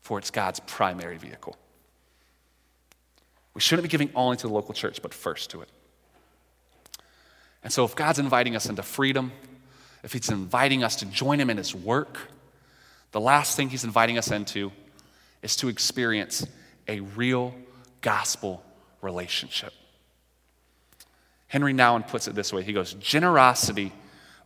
for 0.00 0.18
it's 0.18 0.32
God's 0.32 0.58
primary 0.58 1.18
vehicle. 1.18 1.56
We 3.54 3.60
shouldn't 3.60 3.84
be 3.84 3.88
giving 3.88 4.10
only 4.16 4.36
to 4.38 4.48
the 4.48 4.52
local 4.52 4.74
church, 4.74 5.00
but 5.00 5.14
first 5.14 5.50
to 5.50 5.62
it. 5.62 5.68
And 7.62 7.72
so, 7.72 7.84
if 7.84 7.94
God's 7.94 8.18
inviting 8.18 8.56
us 8.56 8.66
into 8.66 8.82
freedom, 8.82 9.30
if 10.02 10.12
He's 10.12 10.30
inviting 10.30 10.82
us 10.82 10.96
to 10.96 11.06
join 11.06 11.38
Him 11.38 11.48
in 11.48 11.56
His 11.56 11.76
work, 11.76 12.18
the 13.12 13.20
last 13.20 13.56
thing 13.56 13.68
He's 13.68 13.84
inviting 13.84 14.18
us 14.18 14.32
into 14.32 14.72
is 15.40 15.54
to 15.58 15.68
experience 15.68 16.44
a 16.88 16.98
real 16.98 17.54
gospel 18.00 18.64
relationship. 19.00 19.72
Henri 21.46 21.72
Nouwen 21.72 22.08
puts 22.08 22.26
it 22.26 22.34
this 22.34 22.52
way 22.52 22.64
he 22.64 22.72
goes, 22.72 22.94
Generosity 22.94 23.92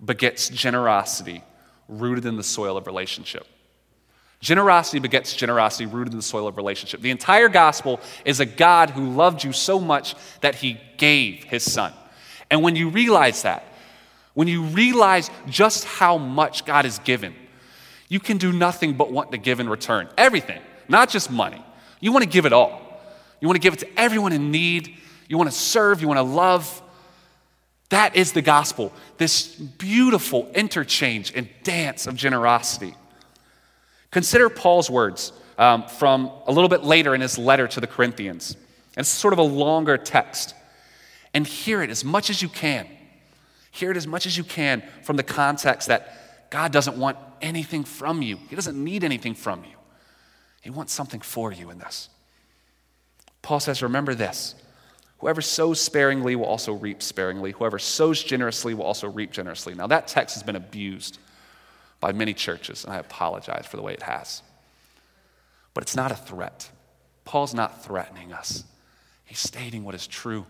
begets 0.05 0.51
generosity 0.51 1.43
rooted 1.89 2.27
in 2.27 2.37
the 2.37 2.43
soil 2.43 2.77
of 2.77 2.87
relationship. 2.87 3.47
Generosity 4.41 4.99
begets 4.99 5.35
generosity 5.35 5.87
rooted 5.87 6.13
in 6.13 6.19
the 6.19 6.23
soil 6.23 6.47
of 6.47 6.57
relationship. 6.57 7.01
The 7.01 7.11
entire 7.11 7.49
gospel 7.49 8.01
is 8.25 8.39
a 8.41 8.47
God 8.47 8.91
who 8.91 9.11
loved 9.11 9.43
you 9.43 9.53
so 9.53 9.81
much 9.81 10.15
that 10.41 10.57
he 10.57 10.79
gave 10.99 11.45
his 11.45 11.71
son. 11.71 11.93
And 12.51 12.63
when 12.63 12.77
you 12.77 12.91
realize 12.91 13.43
that, 13.43 13.65
when 14.35 14.49
you 14.49 14.63
realize 14.63 15.31
just 15.49 15.85
how 15.85 16.19
much 16.19 16.65
God 16.67 16.85
has 16.85 16.99
given, 16.99 17.35
you 18.09 18.21
can 18.21 18.37
do 18.37 18.53
nothing 18.53 18.95
but 18.95 19.11
want 19.11 19.33
to 19.33 19.39
give 19.39 19.59
in 19.59 19.69
return. 19.69 20.09
Everything, 20.19 20.61
not 20.89 21.09
just 21.09 21.31
money. 21.31 21.65
You 22.01 22.13
want 22.13 22.23
to 22.23 22.29
give 22.29 22.45
it 22.45 22.53
all. 22.53 23.01
You 23.41 23.49
want 23.49 23.57
to 23.57 23.61
give 23.61 23.75
it 23.75 23.81
to 23.81 23.99
everyone 23.99 24.33
in 24.33 24.51
need. 24.51 24.97
You 25.29 25.39
want 25.39 25.51
to 25.51 25.57
serve. 25.57 26.01
You 26.01 26.09
want 26.09 26.19
to 26.19 26.23
love. 26.23 26.83
That 27.91 28.17
is 28.17 28.33
the 28.33 28.43
gospel, 28.43 28.93
this 29.17 29.55
beautiful 29.55 30.51
interchange 30.55 31.33
and 31.35 31.49
dance 31.63 32.07
of 32.07 32.17
generosity. 32.17 32.95
Consider 34.11 34.49
Paul's 34.49 34.91
words 34.91 35.33
um, 35.59 35.85
from 35.85 36.31
a 36.47 36.53
little 36.53 36.69
bit 36.69 36.83
later 36.83 37.15
in 37.15 37.21
his 37.21 37.39
letter 37.39 37.69
to 37.69 37.81
the 37.81 37.87
Corinthians. 37.87 38.57
It's 38.97 39.09
sort 39.09 39.33
of 39.33 39.39
a 39.39 39.43
longer 39.43 39.97
text. 39.97 40.55
And 41.35 41.47
hear 41.47 41.83
it 41.83 41.91
as 41.91 42.05
much 42.05 42.31
as 42.31 42.41
you 42.41 42.49
can. 42.49 42.89
Hear 43.71 43.91
it 43.91 43.97
as 43.97 44.07
much 44.07 44.27
as 44.27 44.37
you 44.39 44.45
can 44.45 44.83
from 45.03 45.17
the 45.17 45.23
context 45.23 45.89
that 45.89 46.49
God 46.51 46.73
doesn't 46.73 46.97
want 46.97 47.19
anything 47.43 47.85
from 47.85 48.23
you, 48.23 48.39
He 48.49 48.57
doesn't 48.57 48.83
need 48.83 49.05
anything 49.05 49.35
from 49.35 49.65
you. 49.65 49.77
He 50.63 50.71
wants 50.71 50.93
something 50.93 51.21
for 51.21 51.53
you 51.53 51.71
in 51.71 51.79
this. 51.79 52.09
Paul 53.43 53.61
says, 53.61 53.83
Remember 53.83 54.15
this 54.15 54.55
whoever 55.19 55.41
sows 55.41 55.81
sparingly 55.81 56.37
will 56.37 56.47
also 56.47 56.73
reap 56.73 57.03
sparingly, 57.03 57.53
whoever 57.53 57.79
sows 57.79 58.23
generously 58.23 58.75
will 58.75 58.85
also 58.85 59.09
reap 59.09 59.33
generously. 59.33 59.75
Now, 59.75 59.87
that 59.87 60.09
text 60.09 60.35
has 60.35 60.43
been 60.43 60.57
abused 60.57 61.19
by 62.01 62.13
many 62.13 62.35
churches, 62.35 62.85
and 62.85 62.93
I 62.93 62.99
apologize 62.99 63.67
for 63.67 63.77
the 63.77 63.83
way 63.83 63.95
it 63.95 64.03
has. 64.03 64.43
But 65.75 65.83
it's 65.83 65.97
not 65.97 66.13
a 66.13 66.17
threat. 66.17 66.71
Paul's 67.25 67.55
not 67.55 67.85
threatening 67.85 68.33
us, 68.33 68.65
he's 69.25 69.39
stating 69.39 69.85
what 69.85 69.95
is 69.95 70.07
true. 70.07 70.47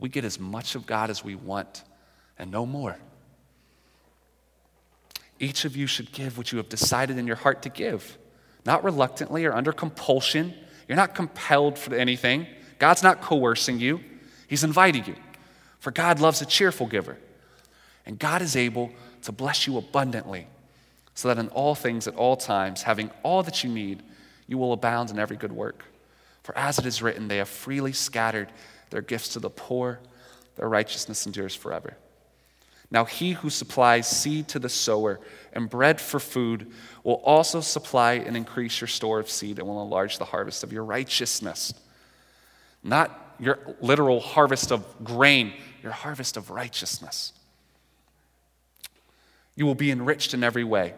We 0.00 0.08
get 0.08 0.24
as 0.24 0.38
much 0.38 0.76
of 0.76 0.86
God 0.86 1.10
as 1.10 1.24
we 1.24 1.34
want 1.34 1.82
and 2.38 2.52
no 2.52 2.64
more. 2.64 2.96
Each 5.40 5.64
of 5.64 5.76
you 5.76 5.86
should 5.86 6.12
give 6.12 6.38
what 6.38 6.52
you 6.52 6.58
have 6.58 6.68
decided 6.68 7.18
in 7.18 7.26
your 7.26 7.36
heart 7.36 7.62
to 7.62 7.68
give, 7.68 8.16
not 8.64 8.84
reluctantly 8.84 9.44
or 9.44 9.54
under 9.54 9.72
compulsion. 9.72 10.54
You're 10.86 10.96
not 10.96 11.14
compelled 11.14 11.78
for 11.78 11.94
anything. 11.94 12.46
God's 12.78 13.02
not 13.02 13.20
coercing 13.20 13.78
you, 13.78 14.00
He's 14.46 14.64
inviting 14.64 15.04
you. 15.04 15.16
For 15.80 15.90
God 15.90 16.20
loves 16.20 16.42
a 16.42 16.46
cheerful 16.46 16.86
giver. 16.86 17.16
And 18.06 18.18
God 18.18 18.40
is 18.40 18.56
able 18.56 18.90
to 19.22 19.32
bless 19.32 19.66
you 19.66 19.76
abundantly, 19.76 20.46
so 21.14 21.28
that 21.28 21.38
in 21.38 21.48
all 21.48 21.74
things, 21.74 22.08
at 22.08 22.14
all 22.14 22.36
times, 22.36 22.82
having 22.82 23.10
all 23.22 23.42
that 23.42 23.62
you 23.62 23.70
need, 23.70 24.02
you 24.46 24.56
will 24.56 24.72
abound 24.72 25.10
in 25.10 25.18
every 25.18 25.36
good 25.36 25.52
work. 25.52 25.84
For 26.42 26.56
as 26.56 26.78
it 26.78 26.86
is 26.86 27.02
written, 27.02 27.28
they 27.28 27.36
have 27.36 27.48
freely 27.48 27.92
scattered 27.92 28.50
their 28.90 29.02
gifts 29.02 29.30
to 29.30 29.40
the 29.40 29.50
poor, 29.50 30.00
their 30.56 30.68
righteousness 30.68 31.26
endures 31.26 31.54
forever. 31.54 31.96
Now, 32.90 33.04
he 33.04 33.32
who 33.32 33.50
supplies 33.50 34.08
seed 34.08 34.48
to 34.48 34.58
the 34.58 34.70
sower 34.70 35.20
and 35.52 35.68
bread 35.68 36.00
for 36.00 36.18
food 36.18 36.72
will 37.04 37.20
also 37.24 37.60
supply 37.60 38.14
and 38.14 38.34
increase 38.34 38.80
your 38.80 38.88
store 38.88 39.20
of 39.20 39.28
seed 39.28 39.58
and 39.58 39.68
will 39.68 39.82
enlarge 39.82 40.16
the 40.16 40.24
harvest 40.24 40.64
of 40.64 40.72
your 40.72 40.84
righteousness. 40.84 41.74
Not 42.82 43.36
your 43.38 43.58
literal 43.80 44.20
harvest 44.20 44.72
of 44.72 44.84
grain, 45.04 45.52
your 45.82 45.92
harvest 45.92 46.36
of 46.36 46.50
righteousness. 46.50 47.32
You 49.54 49.66
will 49.66 49.74
be 49.74 49.90
enriched 49.90 50.34
in 50.34 50.44
every 50.44 50.64
way. 50.64 50.94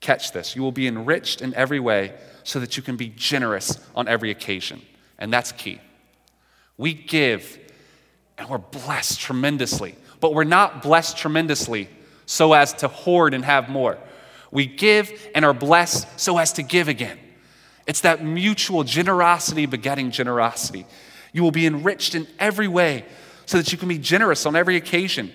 Catch 0.00 0.32
this. 0.32 0.56
You 0.56 0.62
will 0.62 0.72
be 0.72 0.86
enriched 0.86 1.42
in 1.42 1.54
every 1.54 1.80
way 1.80 2.14
so 2.44 2.60
that 2.60 2.76
you 2.76 2.82
can 2.82 2.96
be 2.96 3.08
generous 3.08 3.78
on 3.94 4.08
every 4.08 4.30
occasion. 4.30 4.82
And 5.18 5.32
that's 5.32 5.52
key. 5.52 5.80
We 6.76 6.94
give 6.94 7.58
and 8.38 8.48
we're 8.48 8.58
blessed 8.58 9.20
tremendously, 9.20 9.94
but 10.20 10.34
we're 10.34 10.44
not 10.44 10.82
blessed 10.82 11.16
tremendously 11.16 11.88
so 12.26 12.52
as 12.54 12.72
to 12.74 12.88
hoard 12.88 13.34
and 13.34 13.44
have 13.44 13.68
more. 13.68 13.98
We 14.50 14.66
give 14.66 15.12
and 15.34 15.44
are 15.44 15.54
blessed 15.54 16.20
so 16.20 16.38
as 16.38 16.52
to 16.54 16.62
give 16.62 16.88
again. 16.88 17.18
It's 17.86 18.00
that 18.02 18.24
mutual 18.24 18.84
generosity 18.84 19.66
begetting 19.66 20.10
generosity. 20.10 20.86
You 21.32 21.42
will 21.42 21.50
be 21.50 21.66
enriched 21.66 22.14
in 22.14 22.26
every 22.38 22.68
way 22.68 23.04
so 23.46 23.56
that 23.56 23.72
you 23.72 23.78
can 23.78 23.88
be 23.88 23.98
generous 23.98 24.46
on 24.46 24.54
every 24.54 24.76
occasion. 24.76 25.32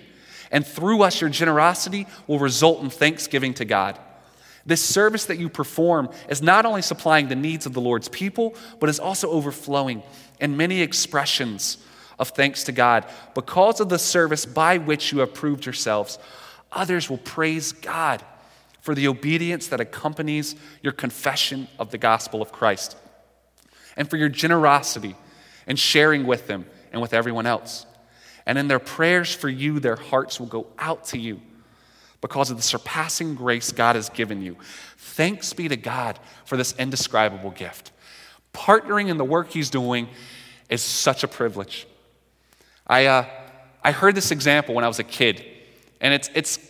And 0.50 0.66
through 0.66 1.02
us, 1.02 1.20
your 1.20 1.30
generosity 1.30 2.06
will 2.26 2.38
result 2.38 2.82
in 2.82 2.90
thanksgiving 2.90 3.54
to 3.54 3.64
God. 3.64 3.98
This 4.64 4.82
service 4.84 5.26
that 5.26 5.38
you 5.38 5.48
perform 5.48 6.10
is 6.28 6.42
not 6.42 6.66
only 6.66 6.82
supplying 6.82 7.28
the 7.28 7.36
needs 7.36 7.66
of 7.66 7.74
the 7.74 7.80
Lord's 7.80 8.08
people, 8.08 8.54
but 8.80 8.88
is 8.88 9.00
also 9.00 9.30
overflowing 9.30 10.02
in 10.40 10.56
many 10.56 10.80
expressions 10.80 11.78
of 12.18 12.30
thanks 12.30 12.64
to 12.64 12.72
God. 12.72 13.06
Because 13.34 13.80
of 13.80 13.88
the 13.88 13.98
service 13.98 14.44
by 14.46 14.78
which 14.78 15.12
you 15.12 15.20
have 15.20 15.34
proved 15.34 15.64
yourselves, 15.64 16.18
others 16.72 17.08
will 17.08 17.18
praise 17.18 17.72
God 17.72 18.22
for 18.88 18.94
the 18.94 19.06
obedience 19.06 19.66
that 19.66 19.82
accompanies 19.82 20.56
your 20.82 20.94
confession 20.94 21.68
of 21.78 21.90
the 21.90 21.98
gospel 21.98 22.40
of 22.40 22.52
Christ 22.52 22.96
and 23.98 24.08
for 24.08 24.16
your 24.16 24.30
generosity 24.30 25.14
and 25.66 25.78
sharing 25.78 26.26
with 26.26 26.46
them 26.46 26.64
and 26.90 27.02
with 27.02 27.12
everyone 27.12 27.44
else. 27.44 27.84
And 28.46 28.56
in 28.56 28.66
their 28.66 28.78
prayers 28.78 29.34
for 29.34 29.50
you, 29.50 29.78
their 29.78 29.96
hearts 29.96 30.40
will 30.40 30.46
go 30.46 30.68
out 30.78 31.04
to 31.08 31.18
you 31.18 31.42
because 32.22 32.50
of 32.50 32.56
the 32.56 32.62
surpassing 32.62 33.34
grace 33.34 33.72
God 33.72 33.94
has 33.94 34.08
given 34.08 34.40
you. 34.40 34.56
Thanks 34.96 35.52
be 35.52 35.68
to 35.68 35.76
God 35.76 36.18
for 36.46 36.56
this 36.56 36.74
indescribable 36.78 37.50
gift. 37.50 37.92
Partnering 38.54 39.10
in 39.10 39.18
the 39.18 39.22
work 39.22 39.50
He's 39.50 39.68
doing 39.68 40.08
is 40.70 40.80
such 40.80 41.24
a 41.24 41.28
privilege. 41.28 41.86
I, 42.86 43.04
uh, 43.04 43.26
I 43.84 43.92
heard 43.92 44.14
this 44.14 44.30
example 44.30 44.74
when 44.74 44.84
I 44.84 44.88
was 44.88 44.98
a 44.98 45.04
kid, 45.04 45.44
and 46.00 46.14
it's, 46.14 46.30
it's, 46.34 46.67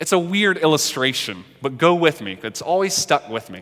it's 0.00 0.12
a 0.12 0.18
weird 0.18 0.56
illustration, 0.56 1.44
but 1.60 1.76
go 1.76 1.94
with 1.94 2.22
me. 2.22 2.38
It's 2.42 2.62
always 2.62 2.94
stuck 2.94 3.28
with 3.28 3.50
me. 3.50 3.60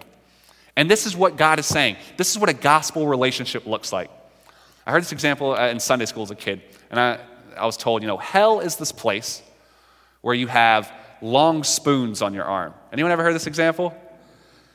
And 0.76 0.88
this 0.88 1.04
is 1.04 1.16
what 1.16 1.36
God 1.36 1.58
is 1.58 1.66
saying. 1.66 1.96
This 2.16 2.30
is 2.30 2.38
what 2.38 2.48
a 2.48 2.54
gospel 2.54 3.08
relationship 3.08 3.66
looks 3.66 3.92
like. 3.92 4.08
I 4.86 4.92
heard 4.92 5.02
this 5.02 5.10
example 5.10 5.52
uh, 5.52 5.66
in 5.66 5.80
Sunday 5.80 6.06
school 6.06 6.22
as 6.22 6.30
a 6.30 6.36
kid, 6.36 6.62
and 6.90 7.00
I, 7.00 7.18
I 7.56 7.66
was 7.66 7.76
told, 7.76 8.02
you 8.02 8.08
know, 8.08 8.16
hell 8.16 8.60
is 8.60 8.76
this 8.76 8.92
place 8.92 9.42
where 10.20 10.34
you 10.34 10.46
have 10.46 10.92
long 11.20 11.64
spoons 11.64 12.22
on 12.22 12.32
your 12.32 12.44
arm. 12.44 12.72
Anyone 12.92 13.10
ever 13.10 13.24
heard 13.24 13.34
this 13.34 13.48
example? 13.48 13.92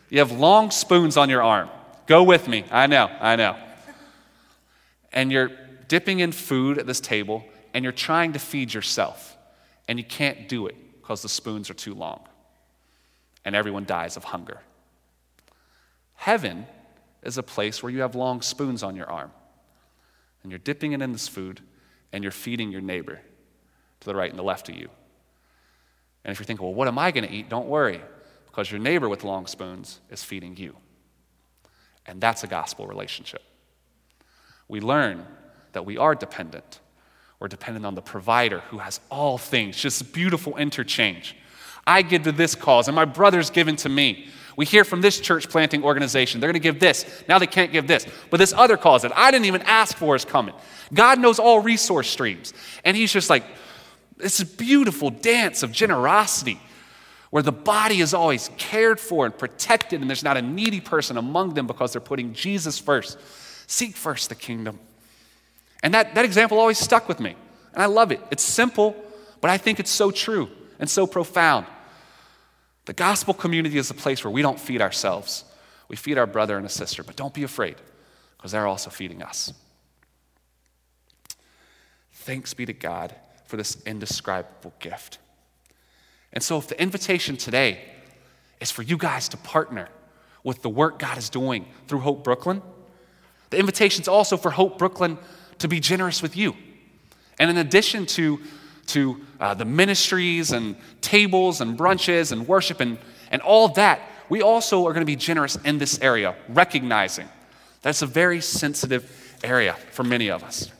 You 0.09 0.20
have 0.20 0.34
long 0.34 0.70
spoons 0.70 1.16
on 1.16 1.30
your 1.30 1.41
arm. 1.41 1.70
Go 2.07 2.24
with 2.24 2.49
me. 2.49 2.66
I 2.70 2.88
know, 2.88 3.09
I 3.22 3.38
know. 3.38 3.55
And 5.14 5.32
you're 5.32 5.51
dipping 5.88 6.20
in 6.20 6.34
food 6.34 6.78
at 6.78 6.86
this 6.86 6.99
table, 6.99 7.45
and 7.74 7.84
you're 7.84 7.93
trying 7.93 8.34
to 8.34 8.39
feed 8.39 8.74
yourself, 8.74 9.38
and 9.88 9.97
you 9.97 10.03
can't 10.03 10.49
do 10.49 10.68
it 10.68 10.76
because 11.04 11.22
the 11.22 11.30
spoons 11.30 11.70
are 11.70 11.74
too 11.74 11.93
long, 11.93 12.22
and 13.43 13.58
everyone 13.58 13.84
dies 13.84 14.16
of 14.16 14.24
hunger. 14.24 14.62
Heaven 16.16 16.66
is 17.24 17.38
a 17.38 17.43
place 17.43 17.84
where 17.84 17.91
you 17.91 17.99
have 17.99 18.16
long 18.16 18.41
spoons 18.41 18.84
on 18.84 18.95
your 18.95 19.12
arm 19.12 19.30
and 20.41 20.51
you're 20.51 20.60
dipping 20.60 20.93
it 20.93 21.01
in 21.01 21.12
this 21.12 21.28
food 21.28 21.60
and 22.14 22.24
you're 22.24 22.32
feeding 22.32 22.72
your 22.72 22.80
neighbor 22.80 23.20
to 23.99 24.06
the 24.06 24.16
right 24.16 24.30
and 24.30 24.39
the 24.39 24.43
left 24.43 24.70
of 24.70 24.76
you. 24.76 24.88
And 26.24 26.32
if 26.32 26.39
you're 26.39 26.45
thinking, 26.45 26.66
well, 26.66 26.74
what 26.74 26.88
am 26.88 26.97
I 26.97 27.12
going 27.12 27.28
to 27.28 27.34
eat? 27.34 27.49
Don't 27.49 27.68
worry, 27.68 27.99
because 28.45 28.72
your 28.72 28.80
neighbor 28.80 29.10
with 29.10 29.26
long 29.26 29.45
spoons 29.45 29.99
is 30.10 30.24
feeding 30.24 30.56
you. 30.56 30.78
And 32.06 32.22
that's 32.22 32.45
a 32.45 32.47
gospel 32.47 32.88
relationship. 32.88 33.41
We 34.70 34.80
learn 34.80 35.26
that 35.74 35.86
we 35.86 35.97
are 35.97 36.16
dependent. 36.16 36.80
We're 37.44 37.50
dependent 37.50 37.86
on 37.86 37.94
the 37.94 38.02
provider 38.02 38.60
who 38.70 38.78
has 38.78 39.02
all 39.12 39.38
things, 39.38 39.76
just 39.76 40.14
beautiful 40.14 40.56
interchange. 40.56 41.36
I 41.86 42.02
give 42.02 42.24
to 42.24 42.32
this 42.32 42.56
cause, 42.56 42.88
and 42.88 42.96
my 42.96 43.04
brother's 43.04 43.50
given 43.50 43.76
to 43.76 43.89
me. 43.89 44.30
We 44.56 44.66
hear 44.66 44.86
from 44.86 45.02
this 45.02 45.20
church 45.20 45.50
planting 45.50 45.84
organization, 45.84 46.39
they're 46.39 46.48
going 46.48 46.62
to 46.62 46.66
give 46.66 46.80
this. 46.80 47.06
Now 47.28 47.39
they 47.39 47.48
can't 47.48 47.74
give 47.74 47.86
this. 47.86 48.08
But 48.30 48.38
this 48.38 48.54
other 48.54 48.78
cause 48.78 49.02
that 49.02 49.12
I 49.18 49.30
didn't 49.30 49.48
even 49.48 49.62
ask 49.64 49.98
for 49.98 50.16
is 50.16 50.24
coming. 50.24 50.56
God 50.94 51.20
knows 51.20 51.38
all 51.38 51.60
resource 51.60 52.10
streams. 52.10 52.54
And 52.86 52.96
He's 52.96 53.12
just 53.12 53.30
like, 53.30 53.44
it's 54.20 54.39
a 54.39 54.46
beautiful 54.46 55.10
dance 55.10 55.64
of 55.64 55.74
generosity 55.74 56.62
where 57.30 57.44
the 57.44 57.52
body 57.52 58.00
is 58.00 58.14
always 58.14 58.52
cared 58.58 59.02
for 59.02 59.26
and 59.26 59.38
protected, 59.38 60.00
and 60.00 60.10
there's 60.10 60.24
not 60.24 60.38
a 60.38 60.41
needy 60.41 60.80
person 60.80 61.18
among 61.18 61.56
them 61.56 61.68
because 61.68 61.91
they're 61.91 62.00
putting 62.00 62.32
Jesus 62.32 62.80
first. 62.80 63.20
Seek 63.68 63.98
first 63.98 64.30
the 64.30 64.36
kingdom. 64.36 64.80
And 65.84 65.94
that, 65.94 66.16
that 66.16 66.26
example 66.26 66.58
always 66.58 66.80
stuck 66.80 67.08
with 67.08 67.20
me. 67.20 67.36
And 67.74 67.84
I 67.84 67.88
love 67.88 68.12
it. 68.12 68.22
It's 68.32 68.44
simple, 68.44 68.96
but 69.42 69.52
I 69.52 69.58
think 69.58 69.80
it's 69.80 69.92
so 69.92 70.10
true 70.10 70.50
and 70.80 70.90
so 70.90 71.06
profound. 71.06 71.66
The 72.86 72.94
gospel 72.94 73.34
community 73.34 73.78
is 73.78 73.92
a 73.92 73.94
place 73.94 74.24
where 74.24 74.32
we 74.32 74.42
don't 74.42 74.60
feed 74.60 74.82
ourselves. 74.82 75.44
We 75.90 75.98
feed 75.98 76.18
our 76.18 76.26
brother 76.26 76.58
and 76.58 76.66
a 76.66 76.70
sister, 76.70 77.04
but 77.04 77.16
don't 77.16 77.34
be 77.34 77.44
afraid 77.44 77.76
because 78.38 78.54
they're 78.54 78.68
also 78.68 78.90
feeding 78.90 79.22
us. 79.22 79.54
Thanks 82.12 82.54
be 82.54 82.66
to 82.66 82.74
God 82.74 83.14
for 83.46 83.58
this 83.58 83.82
indescribable 83.86 84.74
gift. 84.80 85.18
And 86.32 86.42
so, 86.42 86.58
if 86.58 86.68
the 86.68 86.82
invitation 86.82 87.38
today 87.38 87.82
is 88.60 88.72
for 88.72 88.82
you 88.82 88.98
guys 88.98 89.30
to 89.30 89.38
partner 89.38 89.90
with 90.44 90.62
the 90.62 90.70
work 90.70 91.00
God 91.00 91.18
is 91.18 91.30
doing 91.30 91.66
through 91.88 92.00
Hope 92.00 92.24
Brooklyn, 92.24 92.62
the 93.50 93.60
invitation 93.60 94.02
is 94.02 94.08
also 94.08 94.36
for 94.36 94.52
Hope 94.52 94.78
Brooklyn 94.78 95.18
to 95.60 95.68
be 95.68 95.80
generous 95.80 96.22
with 96.22 96.36
you. 96.36 96.56
And 97.39 97.49
in 97.49 97.58
addition 97.58 98.06
to 98.08 98.39
to 98.88 99.22
uh, 99.39 99.54
the 99.54 99.66
ministries 99.66 100.51
and 100.51 100.76
tables 101.01 101.62
and 101.62 101.78
brunches 101.78 102.32
and 102.32 102.47
worship 102.47 102.80
and, 102.80 102.97
and 103.32 103.41
all 103.41 103.70
that, 103.70 104.01
we 104.30 104.41
also 104.41 104.86
are 104.86 104.93
going 104.93 105.01
to 105.01 105.06
be 105.06 105.16
generous 105.16 105.56
in 105.64 105.78
this 105.78 105.99
area, 106.01 106.36
recognizing 106.49 107.28
that 107.82 107.89
it's 107.89 108.01
a 108.01 108.08
very 108.08 108.41
sensitive 108.41 109.38
area 109.43 109.74
for 109.91 110.04
many 110.04 110.30
of 110.30 110.43
us. 110.43 110.72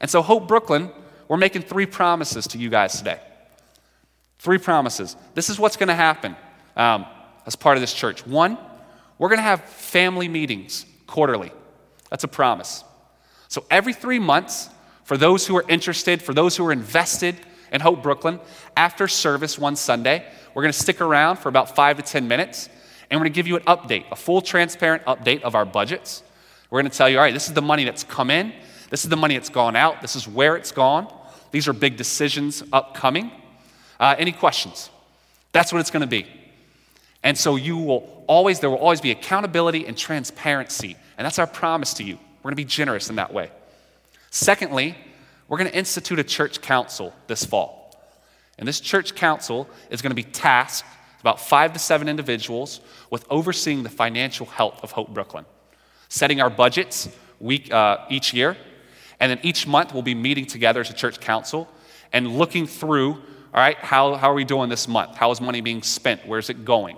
And 0.00 0.10
so, 0.10 0.22
Hope 0.22 0.46
Brooklyn, 0.48 0.90
we're 1.28 1.36
making 1.36 1.62
three 1.62 1.86
promises 1.86 2.46
to 2.48 2.58
you 2.58 2.68
guys 2.68 2.98
today. 2.98 3.20
Three 4.38 4.58
promises. 4.58 5.16
This 5.34 5.48
is 5.48 5.58
what's 5.58 5.76
going 5.76 5.88
to 5.88 5.94
happen 5.94 6.36
um, 6.76 7.06
as 7.46 7.56
part 7.56 7.76
of 7.76 7.80
this 7.80 7.94
church. 7.94 8.26
One, 8.26 8.58
we're 9.18 9.28
going 9.28 9.38
to 9.38 9.42
have 9.42 9.64
family 9.64 10.28
meetings 10.28 10.84
quarterly. 11.06 11.50
That's 12.10 12.24
a 12.24 12.28
promise. 12.28 12.84
So, 13.48 13.64
every 13.70 13.92
three 13.92 14.18
months, 14.18 14.70
for 15.04 15.16
those 15.16 15.46
who 15.46 15.56
are 15.56 15.64
interested, 15.68 16.22
for 16.22 16.34
those 16.34 16.56
who 16.56 16.66
are 16.66 16.72
invested 16.72 17.36
in 17.72 17.80
Hope 17.80 18.02
Brooklyn, 18.02 18.40
after 18.76 19.08
service 19.08 19.58
one 19.58 19.76
Sunday, 19.76 20.26
we're 20.54 20.62
going 20.62 20.72
to 20.72 20.78
stick 20.78 21.00
around 21.00 21.36
for 21.36 21.48
about 21.48 21.76
five 21.76 21.96
to 21.96 22.02
10 22.02 22.26
minutes, 22.26 22.68
and 23.10 23.18
we're 23.20 23.24
going 23.24 23.32
to 23.32 23.36
give 23.36 23.46
you 23.46 23.56
an 23.56 23.62
update, 23.64 24.04
a 24.10 24.16
full 24.16 24.40
transparent 24.40 25.04
update 25.04 25.42
of 25.42 25.54
our 25.54 25.64
budgets. 25.64 26.22
We're 26.70 26.80
going 26.80 26.90
to 26.90 26.96
tell 26.96 27.08
you, 27.08 27.18
all 27.18 27.24
right, 27.24 27.34
this 27.34 27.46
is 27.48 27.54
the 27.54 27.62
money 27.62 27.84
that's 27.84 28.04
come 28.04 28.30
in, 28.30 28.52
this 28.90 29.04
is 29.04 29.10
the 29.10 29.16
money 29.16 29.34
that's 29.34 29.48
gone 29.48 29.76
out, 29.76 30.02
this 30.02 30.16
is 30.16 30.26
where 30.26 30.56
it's 30.56 30.72
gone. 30.72 31.12
These 31.52 31.68
are 31.68 31.72
big 31.72 31.96
decisions 31.96 32.62
upcoming. 32.72 33.30
Uh, 33.98 34.14
any 34.18 34.32
questions? 34.32 34.90
That's 35.52 35.72
what 35.72 35.80
it's 35.80 35.90
going 35.90 36.02
to 36.02 36.06
be. 36.06 36.26
And 37.22 37.36
so 37.36 37.56
you 37.56 37.76
will 37.76 38.24
always, 38.26 38.60
there 38.60 38.70
will 38.70 38.78
always 38.78 39.00
be 39.00 39.10
accountability 39.10 39.86
and 39.86 39.96
transparency. 39.96 40.96
And 41.16 41.24
that's 41.24 41.38
our 41.38 41.46
promise 41.46 41.94
to 41.94 42.04
you. 42.04 42.18
We're 42.46 42.50
going 42.50 42.58
to 42.58 42.62
be 42.62 42.74
generous 42.76 43.10
in 43.10 43.16
that 43.16 43.34
way. 43.34 43.50
Secondly, 44.30 44.96
we're 45.48 45.58
going 45.58 45.68
to 45.68 45.76
institute 45.76 46.20
a 46.20 46.22
church 46.22 46.60
council 46.60 47.12
this 47.26 47.44
fall. 47.44 47.92
And 48.56 48.68
this 48.68 48.78
church 48.78 49.16
council 49.16 49.68
is 49.90 50.00
going 50.00 50.12
to 50.12 50.14
be 50.14 50.22
tasked, 50.22 50.86
about 51.18 51.40
five 51.40 51.72
to 51.72 51.80
seven 51.80 52.08
individuals, 52.08 52.82
with 53.10 53.26
overseeing 53.30 53.82
the 53.82 53.88
financial 53.88 54.46
health 54.46 54.78
of 54.84 54.92
Hope 54.92 55.12
Brooklyn, 55.12 55.44
setting 56.08 56.40
our 56.40 56.48
budgets 56.48 57.08
week, 57.40 57.72
uh, 57.72 58.06
each 58.10 58.32
year. 58.32 58.56
And 59.18 59.28
then 59.28 59.40
each 59.42 59.66
month 59.66 59.92
we'll 59.92 60.02
be 60.02 60.14
meeting 60.14 60.46
together 60.46 60.82
as 60.82 60.88
a 60.88 60.94
church 60.94 61.18
council 61.18 61.68
and 62.12 62.38
looking 62.38 62.68
through, 62.68 63.14
all 63.14 63.20
right, 63.54 63.76
how, 63.78 64.14
how 64.14 64.30
are 64.30 64.34
we 64.34 64.44
doing 64.44 64.68
this 64.68 64.86
month? 64.86 65.16
How 65.16 65.32
is 65.32 65.40
money 65.40 65.62
being 65.62 65.82
spent? 65.82 66.24
Where's 66.24 66.48
it 66.48 66.64
going? 66.64 66.96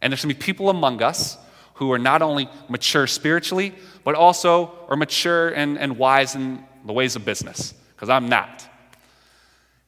And 0.00 0.10
there's 0.10 0.24
going 0.24 0.34
to 0.34 0.40
be 0.40 0.42
people 0.42 0.70
among 0.70 1.02
us 1.02 1.36
who 1.78 1.92
are 1.92 1.98
not 1.98 2.22
only 2.22 2.48
mature 2.68 3.06
spiritually, 3.06 3.72
but 4.02 4.16
also 4.16 4.72
are 4.88 4.96
mature 4.96 5.50
and, 5.50 5.78
and 5.78 5.96
wise 5.96 6.34
in 6.34 6.64
the 6.84 6.92
ways 6.92 7.14
of 7.14 7.24
business, 7.24 7.72
because 7.94 8.08
I'm 8.08 8.28
not. 8.28 8.66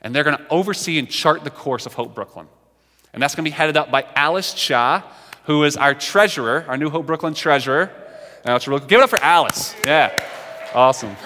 And 0.01 0.15
they're 0.15 0.23
going 0.23 0.37
to 0.37 0.49
oversee 0.51 1.01
and 1.01 1.11
chart 1.11 1.43
the 1.43 1.51
course 1.51 1.87
of 1.87 1.95
Hope 1.95 2.15
Brooklyn. 2.15 2.47
And 3.13 3.21
that's 3.21 3.35
going 3.35 3.45
to 3.45 3.51
be 3.51 3.55
headed 3.55 3.77
up 3.77 3.91
by 3.91 4.07
Alice 4.15 4.55
Cha, 4.55 5.05
who 5.47 5.65
is 5.65 5.77
our 5.77 5.93
treasurer, 5.93 6.65
our 6.69 6.77
new 6.77 6.91
Hope 6.91 7.07
Brooklyn 7.07 7.35
treasurer. 7.35 7.91
Give 8.45 8.93
it 8.93 9.01
up 9.01 9.11
for 9.11 9.19
Alice. 9.19 9.75
Yeah, 9.85 10.13
awesome. 10.73 11.17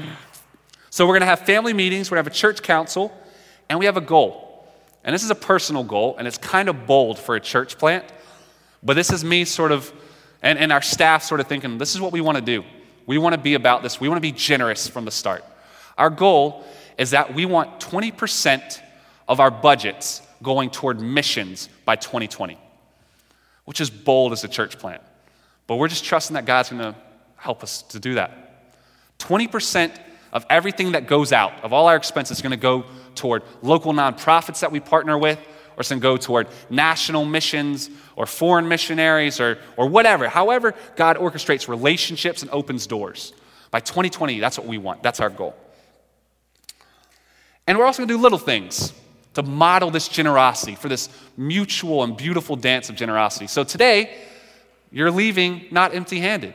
so 0.90 1.06
we're 1.06 1.14
going 1.14 1.20
to 1.20 1.26
have 1.26 1.40
family 1.40 1.72
meetings, 1.72 2.10
we're 2.10 2.16
going 2.16 2.24
to 2.26 2.30
have 2.30 2.36
a 2.36 2.38
church 2.38 2.62
council, 2.62 3.10
and 3.70 3.78
we 3.78 3.86
have 3.86 3.96
a 3.96 4.02
goal. 4.02 4.68
And 5.02 5.14
this 5.14 5.24
is 5.24 5.30
a 5.30 5.34
personal 5.34 5.82
goal, 5.82 6.16
and 6.18 6.28
it's 6.28 6.36
kind 6.36 6.68
of 6.68 6.86
bold 6.86 7.18
for 7.18 7.36
a 7.36 7.40
church 7.40 7.78
plant. 7.78 8.04
But 8.82 8.94
this 8.94 9.12
is 9.12 9.24
me 9.24 9.44
sort 9.44 9.72
of, 9.72 9.92
and, 10.42 10.58
and 10.58 10.72
our 10.72 10.82
staff 10.82 11.22
sort 11.22 11.40
of 11.40 11.46
thinking, 11.46 11.78
this 11.78 11.94
is 11.94 12.00
what 12.00 12.12
we 12.12 12.20
want 12.20 12.36
to 12.36 12.42
do. 12.42 12.64
We 13.06 13.18
want 13.18 13.34
to 13.34 13.40
be 13.40 13.54
about 13.54 13.82
this. 13.82 14.00
We 14.00 14.08
want 14.08 14.18
to 14.18 14.22
be 14.22 14.32
generous 14.32 14.86
from 14.86 15.04
the 15.04 15.10
start. 15.10 15.44
Our 15.96 16.10
goal 16.10 16.64
is 16.96 17.10
that 17.10 17.34
we 17.34 17.46
want 17.46 17.80
20% 17.80 18.80
of 19.26 19.40
our 19.40 19.50
budgets 19.50 20.22
going 20.42 20.70
toward 20.70 21.00
missions 21.00 21.68
by 21.84 21.96
2020, 21.96 22.58
which 23.64 23.80
is 23.80 23.90
bold 23.90 24.32
as 24.32 24.44
a 24.44 24.48
church 24.48 24.78
plant. 24.78 25.02
But 25.66 25.76
we're 25.76 25.88
just 25.88 26.04
trusting 26.04 26.34
that 26.34 26.46
God's 26.46 26.70
going 26.70 26.82
to 26.82 26.94
help 27.36 27.62
us 27.62 27.82
to 27.82 27.98
do 27.98 28.14
that. 28.14 28.74
20% 29.18 29.92
of 30.32 30.44
everything 30.50 30.92
that 30.92 31.06
goes 31.06 31.32
out, 31.32 31.64
of 31.64 31.72
all 31.72 31.88
our 31.88 31.96
expenses, 31.96 32.38
is 32.38 32.42
going 32.42 32.50
to 32.50 32.56
go 32.56 32.84
toward 33.14 33.42
local 33.62 33.92
nonprofits 33.92 34.60
that 34.60 34.70
we 34.70 34.80
partner 34.80 35.18
with, 35.18 35.38
or 35.78 35.84
some 35.84 36.00
go 36.00 36.16
toward 36.16 36.48
national 36.68 37.24
missions 37.24 37.88
or 38.16 38.26
foreign 38.26 38.68
missionaries 38.68 39.40
or, 39.40 39.58
or 39.76 39.86
whatever. 39.88 40.28
However, 40.28 40.74
God 40.96 41.16
orchestrates 41.16 41.68
relationships 41.68 42.42
and 42.42 42.50
opens 42.50 42.86
doors. 42.86 43.32
By 43.70 43.80
2020, 43.80 44.40
that's 44.40 44.58
what 44.58 44.66
we 44.66 44.76
want. 44.76 45.02
That's 45.02 45.20
our 45.20 45.30
goal. 45.30 45.54
And 47.66 47.78
we're 47.78 47.84
also 47.84 47.98
going 47.98 48.08
to 48.08 48.14
do 48.14 48.20
little 48.20 48.38
things 48.38 48.92
to 49.34 49.42
model 49.42 49.90
this 49.90 50.08
generosity 50.08 50.74
for 50.74 50.88
this 50.88 51.08
mutual 51.36 52.02
and 52.02 52.16
beautiful 52.16 52.56
dance 52.56 52.88
of 52.88 52.96
generosity. 52.96 53.46
So 53.46 53.62
today, 53.62 54.18
you're 54.90 55.12
leaving 55.12 55.66
not 55.70 55.94
empty 55.94 56.18
handed. 56.18 56.54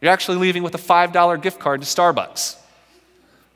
You're 0.00 0.12
actually 0.12 0.38
leaving 0.38 0.64
with 0.64 0.74
a 0.74 0.78
$5 0.78 1.40
gift 1.40 1.60
card 1.60 1.82
to 1.82 1.86
Starbucks. 1.86 2.56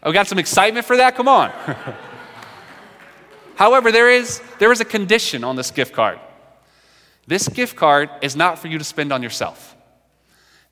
Oh, 0.03 0.11
we 0.11 0.15
got 0.15 0.29
some 0.29 0.39
excitement 0.39 0.87
for 0.87 0.99
that? 0.99 1.17
Come 1.17 1.27
on. 1.27 1.53
However, 3.61 3.93
there 3.93 4.11
is, 4.11 4.41
there 4.59 4.73
is 4.73 4.81
a 4.81 4.87
condition 4.87 5.45
on 5.45 5.55
this 5.55 5.71
gift 5.71 5.93
card. 5.93 6.19
This 7.27 7.47
gift 7.47 7.77
card 7.77 8.09
is 8.23 8.35
not 8.35 8.59
for 8.59 8.69
you 8.69 8.79
to 8.79 8.85
spend 8.85 9.13
on 9.13 9.23
yourself. 9.23 9.77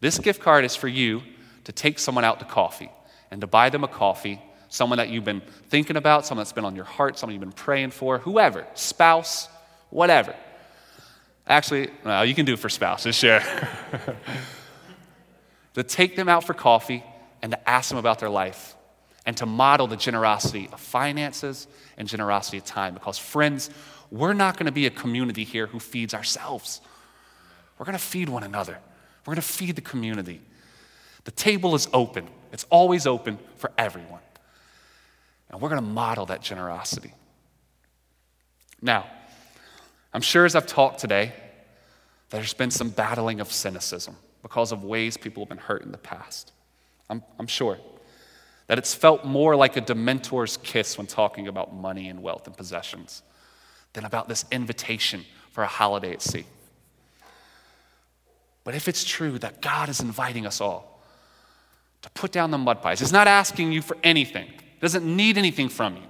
This 0.01 0.19
gift 0.19 0.41
card 0.41 0.65
is 0.65 0.75
for 0.75 0.89
you 0.89 1.21
to 1.65 1.73
take 1.73 1.99
someone 1.99 2.25
out 2.25 2.39
to 2.39 2.47
coffee 2.47 2.91
and 3.31 3.43
to 3.43 3.47
buy 3.47 3.69
them 3.69 3.85
a 3.85 3.89
coffee, 3.89 4.41
someone 4.71 4.97
that 4.97 5.11
you've 5.11 5.27
been 5.27 5.43
thinking 5.69 5.97
about, 5.97 6.25
someone 6.25 6.41
that's 6.41 6.55
been 6.55 6.65
on 6.65 6.75
your 6.75 6.87
heart, 6.87 7.19
someone 7.19 7.35
you've 7.35 7.43
been 7.43 7.53
praying 7.53 7.91
for, 7.91 8.17
whoever, 8.21 8.67
spouse, 8.73 9.51
whatever. 9.91 10.35
Actually, 11.47 11.91
no, 12.07 12.23
you 12.23 12.35
can 12.35 12.47
do 12.47 12.55
it 12.55 12.59
for 12.59 12.71
spouses, 12.71 13.15
sure. 13.15 13.43
to 15.75 15.83
take 15.83 16.17
them 16.17 16.31
out 16.31 16.43
for 16.43 16.55
coffee 16.55 17.05
and 17.43 17.53
to 17.53 17.69
ask 17.69 17.91
them 17.91 17.99
about 17.99 18.19
their 18.19 18.31
life 18.31 18.78
and 19.29 19.37
to 19.37 19.45
model 19.45 19.87
the 19.87 19.97
generosity 19.97 20.71
of 20.73 20.81
finances 20.81 21.67
and 21.99 22.09
generosity 22.09 22.57
of 22.57 22.65
time. 22.65 22.95
Because, 22.95 23.19
friends, 23.19 23.69
we're 24.11 24.33
not 24.33 24.57
going 24.57 24.65
to 24.65 24.73
be 24.73 24.87
a 24.87 24.91
community 24.91 25.45
here 25.45 25.67
who 25.67 25.79
feeds 25.79 26.15
ourselves. 26.15 26.81
We're 27.77 27.85
going 27.85 27.99
to 27.99 28.03
feed 28.03 28.31
one 28.31 28.43
another, 28.43 28.79
we're 29.27 29.35
going 29.35 29.43
to 29.43 29.47
feed 29.47 29.77
the 29.77 29.83
community. 29.83 30.41
The 31.25 31.31
table 31.31 31.75
is 31.75 31.89
open, 31.93 32.27
it's 32.53 32.65
always 32.71 33.07
open 33.07 33.39
for 33.57 33.71
everyone. 33.77 34.23
And 35.51 35.61
we're 35.61 35.69
going 35.69 35.83
to 35.83 35.87
model 35.87 36.25
that 36.25 36.41
generosity. 36.41 37.13
Now, 38.81 39.05
I'm 40.15 40.23
sure 40.23 40.47
as 40.47 40.57
I've 40.57 40.67
talked 40.67 41.01
today, 41.01 41.35
there's 42.31 42.55
been 42.55 42.71
some 42.71 42.89
battling 42.89 43.41
of 43.41 43.53
cynicism 43.53 44.17
because 44.41 44.73
of 44.73 44.85
ways 44.85 45.19
people 45.19 45.43
have 45.43 45.51
been 45.51 45.59
hurt 45.59 45.83
in 45.83 45.93
the 45.93 45.99
past. 45.99 46.53
I'm, 47.11 47.23
I'm 47.39 47.47
sure 47.47 47.79
that 48.69 48.79
it's 48.79 48.95
felt 48.95 49.25
more 49.25 49.57
like 49.57 49.77
a 49.77 49.81
dementor's 49.81 50.57
kiss 50.59 50.97
when 50.97 51.07
talking 51.07 51.49
about 51.49 51.75
money 51.75 52.09
and 52.09 52.23
wealth 52.23 52.47
and 52.47 52.57
possessions. 52.57 53.23
than 53.95 54.05
about 54.05 54.29
this 54.29 54.45
invitation 54.53 55.25
for 55.51 55.65
a 55.65 55.67
holiday 55.67 56.13
at 56.13 56.23
sea. 56.23 56.45
But 58.65 58.75
if 58.75 58.87
it's 58.87 59.05
true 59.05 59.39
that 59.39 59.63
God 59.63 59.89
is 59.89 60.01
inviting 60.01 60.47
us 60.47 60.61
all 60.61 61.03
to 62.03 62.11
put 62.11 62.31
down 62.31 62.51
the 62.51 62.59
mud 62.59 62.83
pies, 62.83 63.01
He's 63.01 63.13
not 63.13 63.27
asking 63.27 63.73
you 63.73 63.83
for 63.83 63.97
anything, 64.05 64.47
He 64.47 64.81
doesn't 64.81 65.05
need 65.05 65.39
anything 65.39 65.69
from 65.69 65.97
you. 65.97 66.03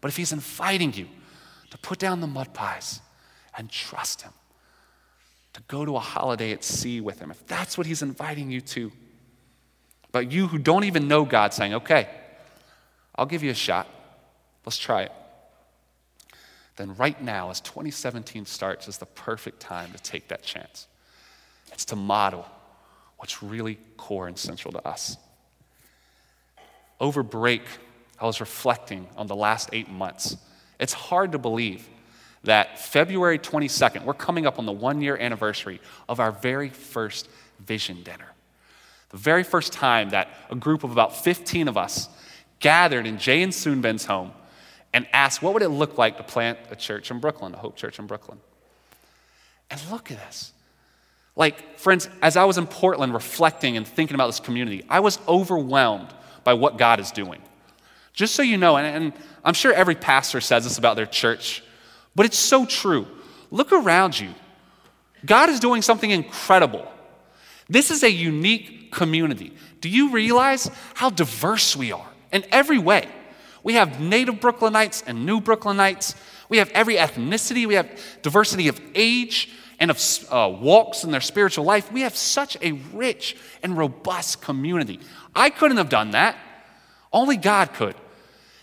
But 0.00 0.08
if 0.08 0.16
He's 0.16 0.32
inviting 0.32 0.94
you 0.94 1.08
to 1.70 1.78
put 1.78 1.98
down 1.98 2.20
the 2.20 2.26
mud 2.26 2.54
pies 2.54 3.00
and 3.56 3.68
trust 3.68 4.22
Him, 4.22 4.32
to 5.54 5.62
go 5.66 5.84
to 5.84 5.96
a 5.96 6.00
holiday 6.00 6.52
at 6.52 6.62
sea 6.62 7.00
with 7.00 7.18
Him, 7.18 7.30
if 7.30 7.44
that's 7.46 7.76
what 7.76 7.86
He's 7.86 8.00
inviting 8.00 8.50
you 8.50 8.60
to, 8.60 8.92
you 10.18 10.46
who 10.46 10.58
don't 10.58 10.84
even 10.84 11.08
know 11.08 11.24
God 11.24 11.52
saying, 11.52 11.74
okay, 11.74 12.08
I'll 13.14 13.26
give 13.26 13.42
you 13.42 13.50
a 13.50 13.54
shot, 13.54 13.88
let's 14.64 14.78
try 14.78 15.02
it. 15.02 15.12
Then, 16.76 16.94
right 16.94 17.20
now, 17.20 17.50
as 17.50 17.60
2017 17.60 18.46
starts, 18.46 18.86
is 18.86 18.98
the 18.98 19.06
perfect 19.06 19.58
time 19.58 19.90
to 19.92 19.98
take 19.98 20.28
that 20.28 20.44
chance. 20.44 20.86
It's 21.72 21.84
to 21.86 21.96
model 21.96 22.46
what's 23.16 23.42
really 23.42 23.78
core 23.96 24.28
and 24.28 24.38
central 24.38 24.72
to 24.72 24.86
us. 24.86 25.16
Over 27.00 27.24
break, 27.24 27.62
I 28.20 28.26
was 28.26 28.40
reflecting 28.40 29.08
on 29.16 29.26
the 29.26 29.36
last 29.36 29.70
eight 29.72 29.90
months. 29.90 30.36
It's 30.78 30.92
hard 30.92 31.32
to 31.32 31.38
believe 31.38 31.88
that 32.44 32.78
February 32.78 33.38
22nd, 33.38 34.04
we're 34.04 34.14
coming 34.14 34.46
up 34.46 34.58
on 34.58 34.66
the 34.66 34.72
one 34.72 35.00
year 35.00 35.16
anniversary 35.16 35.80
of 36.08 36.20
our 36.20 36.30
very 36.30 36.68
first 36.68 37.28
vision 37.58 38.02
dinner. 38.02 38.32
The 39.10 39.16
very 39.16 39.42
first 39.42 39.72
time 39.72 40.10
that 40.10 40.28
a 40.50 40.54
group 40.54 40.84
of 40.84 40.92
about 40.92 41.16
15 41.16 41.68
of 41.68 41.76
us 41.76 42.08
gathered 42.60 43.06
in 43.06 43.18
Jay 43.18 43.42
and 43.42 43.52
Soonben's 43.52 44.04
home 44.04 44.32
and 44.92 45.06
asked, 45.12 45.42
what 45.42 45.54
would 45.54 45.62
it 45.62 45.68
look 45.68 45.98
like 45.98 46.16
to 46.16 46.22
plant 46.22 46.58
a 46.70 46.76
church 46.76 47.10
in 47.10 47.20
Brooklyn, 47.20 47.54
a 47.54 47.58
Hope 47.58 47.76
Church 47.76 47.98
in 47.98 48.06
Brooklyn? 48.06 48.38
And 49.70 49.80
look 49.90 50.10
at 50.10 50.18
this. 50.18 50.52
Like, 51.36 51.78
friends, 51.78 52.08
as 52.20 52.36
I 52.36 52.44
was 52.44 52.58
in 52.58 52.66
Portland 52.66 53.14
reflecting 53.14 53.76
and 53.76 53.86
thinking 53.86 54.14
about 54.14 54.26
this 54.26 54.40
community, 54.40 54.84
I 54.88 55.00
was 55.00 55.18
overwhelmed 55.28 56.08
by 56.42 56.54
what 56.54 56.78
God 56.78 57.00
is 57.00 57.12
doing. 57.12 57.40
Just 58.12 58.34
so 58.34 58.42
you 58.42 58.56
know, 58.56 58.76
and, 58.76 59.04
and 59.04 59.12
I'm 59.44 59.54
sure 59.54 59.72
every 59.72 59.94
pastor 59.94 60.40
says 60.40 60.64
this 60.64 60.78
about 60.78 60.96
their 60.96 61.06
church, 61.06 61.62
but 62.16 62.26
it's 62.26 62.38
so 62.38 62.66
true. 62.66 63.06
Look 63.50 63.72
around 63.72 64.18
you. 64.18 64.34
God 65.24 65.48
is 65.48 65.60
doing 65.60 65.82
something 65.82 66.10
incredible. 66.10 66.90
This 67.68 67.90
is 67.90 68.02
a 68.02 68.10
unique 68.10 68.77
community. 68.90 69.52
Do 69.80 69.88
you 69.88 70.10
realize 70.10 70.70
how 70.94 71.10
diverse 71.10 71.76
we 71.76 71.92
are 71.92 72.08
in 72.32 72.44
every 72.50 72.78
way? 72.78 73.08
We 73.62 73.74
have 73.74 74.00
native 74.00 74.36
Brooklynites 74.36 75.02
and 75.06 75.26
new 75.26 75.40
Brooklynites. 75.40 76.14
We 76.48 76.58
have 76.58 76.70
every 76.70 76.96
ethnicity. 76.96 77.66
We 77.66 77.74
have 77.74 77.90
diversity 78.22 78.68
of 78.68 78.80
age 78.94 79.50
and 79.78 79.90
of 79.90 80.26
uh, 80.30 80.56
walks 80.60 81.04
in 81.04 81.10
their 81.10 81.20
spiritual 81.20 81.64
life. 81.64 81.92
We 81.92 82.00
have 82.02 82.16
such 82.16 82.56
a 82.62 82.72
rich 82.92 83.36
and 83.62 83.76
robust 83.76 84.42
community. 84.42 85.00
I 85.34 85.50
couldn't 85.50 85.76
have 85.76 85.88
done 85.88 86.12
that. 86.12 86.36
Only 87.12 87.36
God 87.36 87.74
could. 87.74 87.94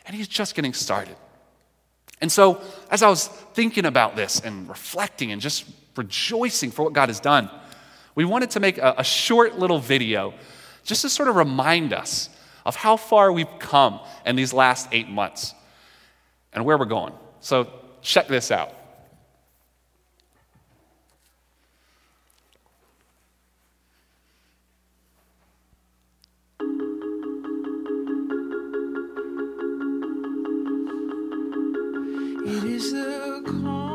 And 0.06 0.16
He's 0.16 0.28
just 0.28 0.56
getting 0.56 0.74
started. 0.74 1.16
And 2.22 2.32
so, 2.32 2.62
as 2.90 3.04
I 3.04 3.10
was 3.10 3.28
thinking 3.28 3.86
about 3.86 4.16
this 4.16 4.40
and 4.40 4.68
reflecting 4.70 5.32
and 5.32 5.42
just 5.42 5.66
rejoicing 5.96 6.72
for 6.72 6.84
what 6.84 6.94
God 6.94 7.10
has 7.10 7.20
done, 7.20 7.50
we 8.16 8.26
wanted 8.26 8.50
to 8.52 8.60
make 8.60 8.78
a, 8.78 8.96
a 8.98 9.04
short 9.04 9.60
little 9.60 9.80
video 9.80 10.34
just 10.84 11.02
to 11.02 11.10
sort 11.10 11.28
of 11.28 11.36
remind 11.36 11.94
us 11.94 12.30
of 12.66 12.76
how 12.76 12.98
far 12.98 13.32
we've 13.32 13.60
come 13.60 14.00
in 14.26 14.36
these 14.36 14.54
last 14.54 14.88
eight 14.92 15.10
months 15.10 15.54
and 16.54 16.66
where 16.66 16.78
we're 16.78 16.86
going. 16.86 17.14
So, 17.42 17.68
check 18.02 18.28
this 18.28 18.50
out. 18.52 18.74
It 32.48 32.64
is 32.64 32.94
the 32.94 33.42
calm. 33.46 33.92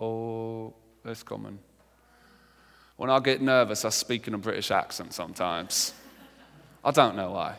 oh, 0.00 0.72
it's 1.04 1.22
coming. 1.22 1.58
When 2.96 3.10
I 3.10 3.18
get 3.20 3.40
nervous, 3.40 3.84
I 3.84 3.88
speak 3.88 4.28
in 4.28 4.34
a 4.34 4.38
British 4.38 4.70
accent 4.70 5.14
sometimes. 5.14 5.94
I 6.84 6.90
don't 6.90 7.16
know 7.16 7.32
why. 7.32 7.56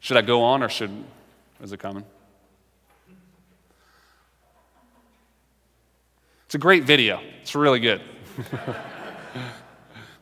Should 0.00 0.16
I 0.16 0.22
go 0.22 0.42
on 0.42 0.62
or 0.62 0.68
should. 0.68 1.04
Is 1.62 1.72
it 1.72 1.78
coming? 1.78 2.04
It's 6.46 6.54
a 6.54 6.58
great 6.58 6.84
video. 6.84 7.20
It's 7.40 7.54
really 7.54 7.80
good. 7.80 8.02
there 8.52 8.74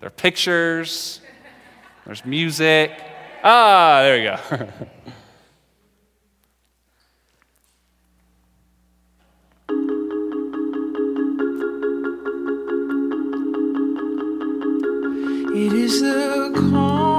are 0.03 0.11
pictures, 0.11 1.20
there's 2.07 2.24
music. 2.24 2.93
Ah, 3.43 4.01
there 4.03 4.18
you 4.18 4.57
go. 4.57 4.68
It 15.63 15.75
is 15.75 16.01
the 16.01 16.51
calm 16.55 17.10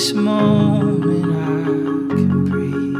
this 0.00 0.14
moment 0.14 1.26
I 1.26 1.64
can 2.14 2.44
breathe. 2.46 2.94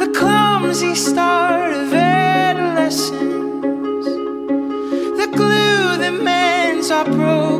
The 0.00 0.08
clumsy 0.18 0.96
start 0.96 1.72
of 1.72 1.94
adolescence, 1.94 3.12
the 5.20 5.28
glue 5.36 5.98
that 6.02 6.20
mends 6.20 6.90
our 6.90 7.04
broken 7.04 7.55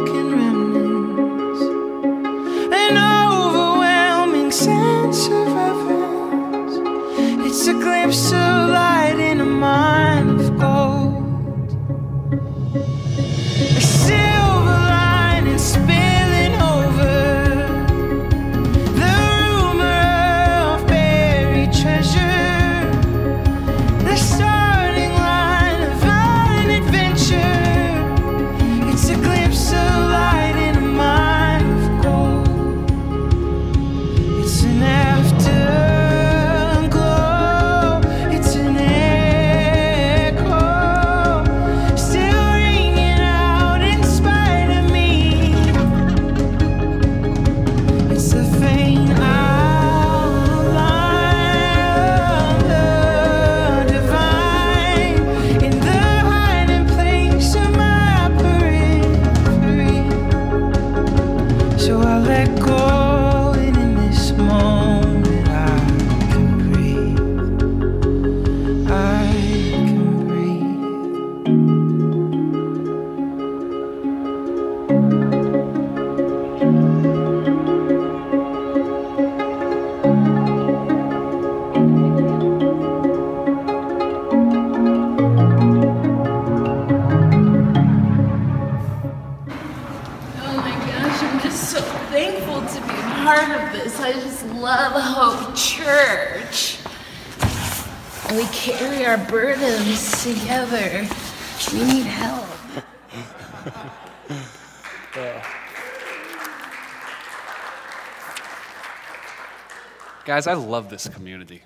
Guys, 110.37 110.47
I 110.47 110.53
love 110.53 110.91
this 110.91 111.09
community. 111.09 111.63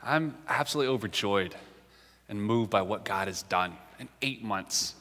I'm 0.00 0.36
absolutely 0.46 0.94
overjoyed 0.94 1.56
and 2.28 2.40
moved 2.40 2.70
by 2.70 2.82
what 2.82 3.04
God 3.04 3.26
has 3.26 3.42
done 3.42 3.76
in 3.98 4.08
eight 4.22 4.44
months. 4.44 4.94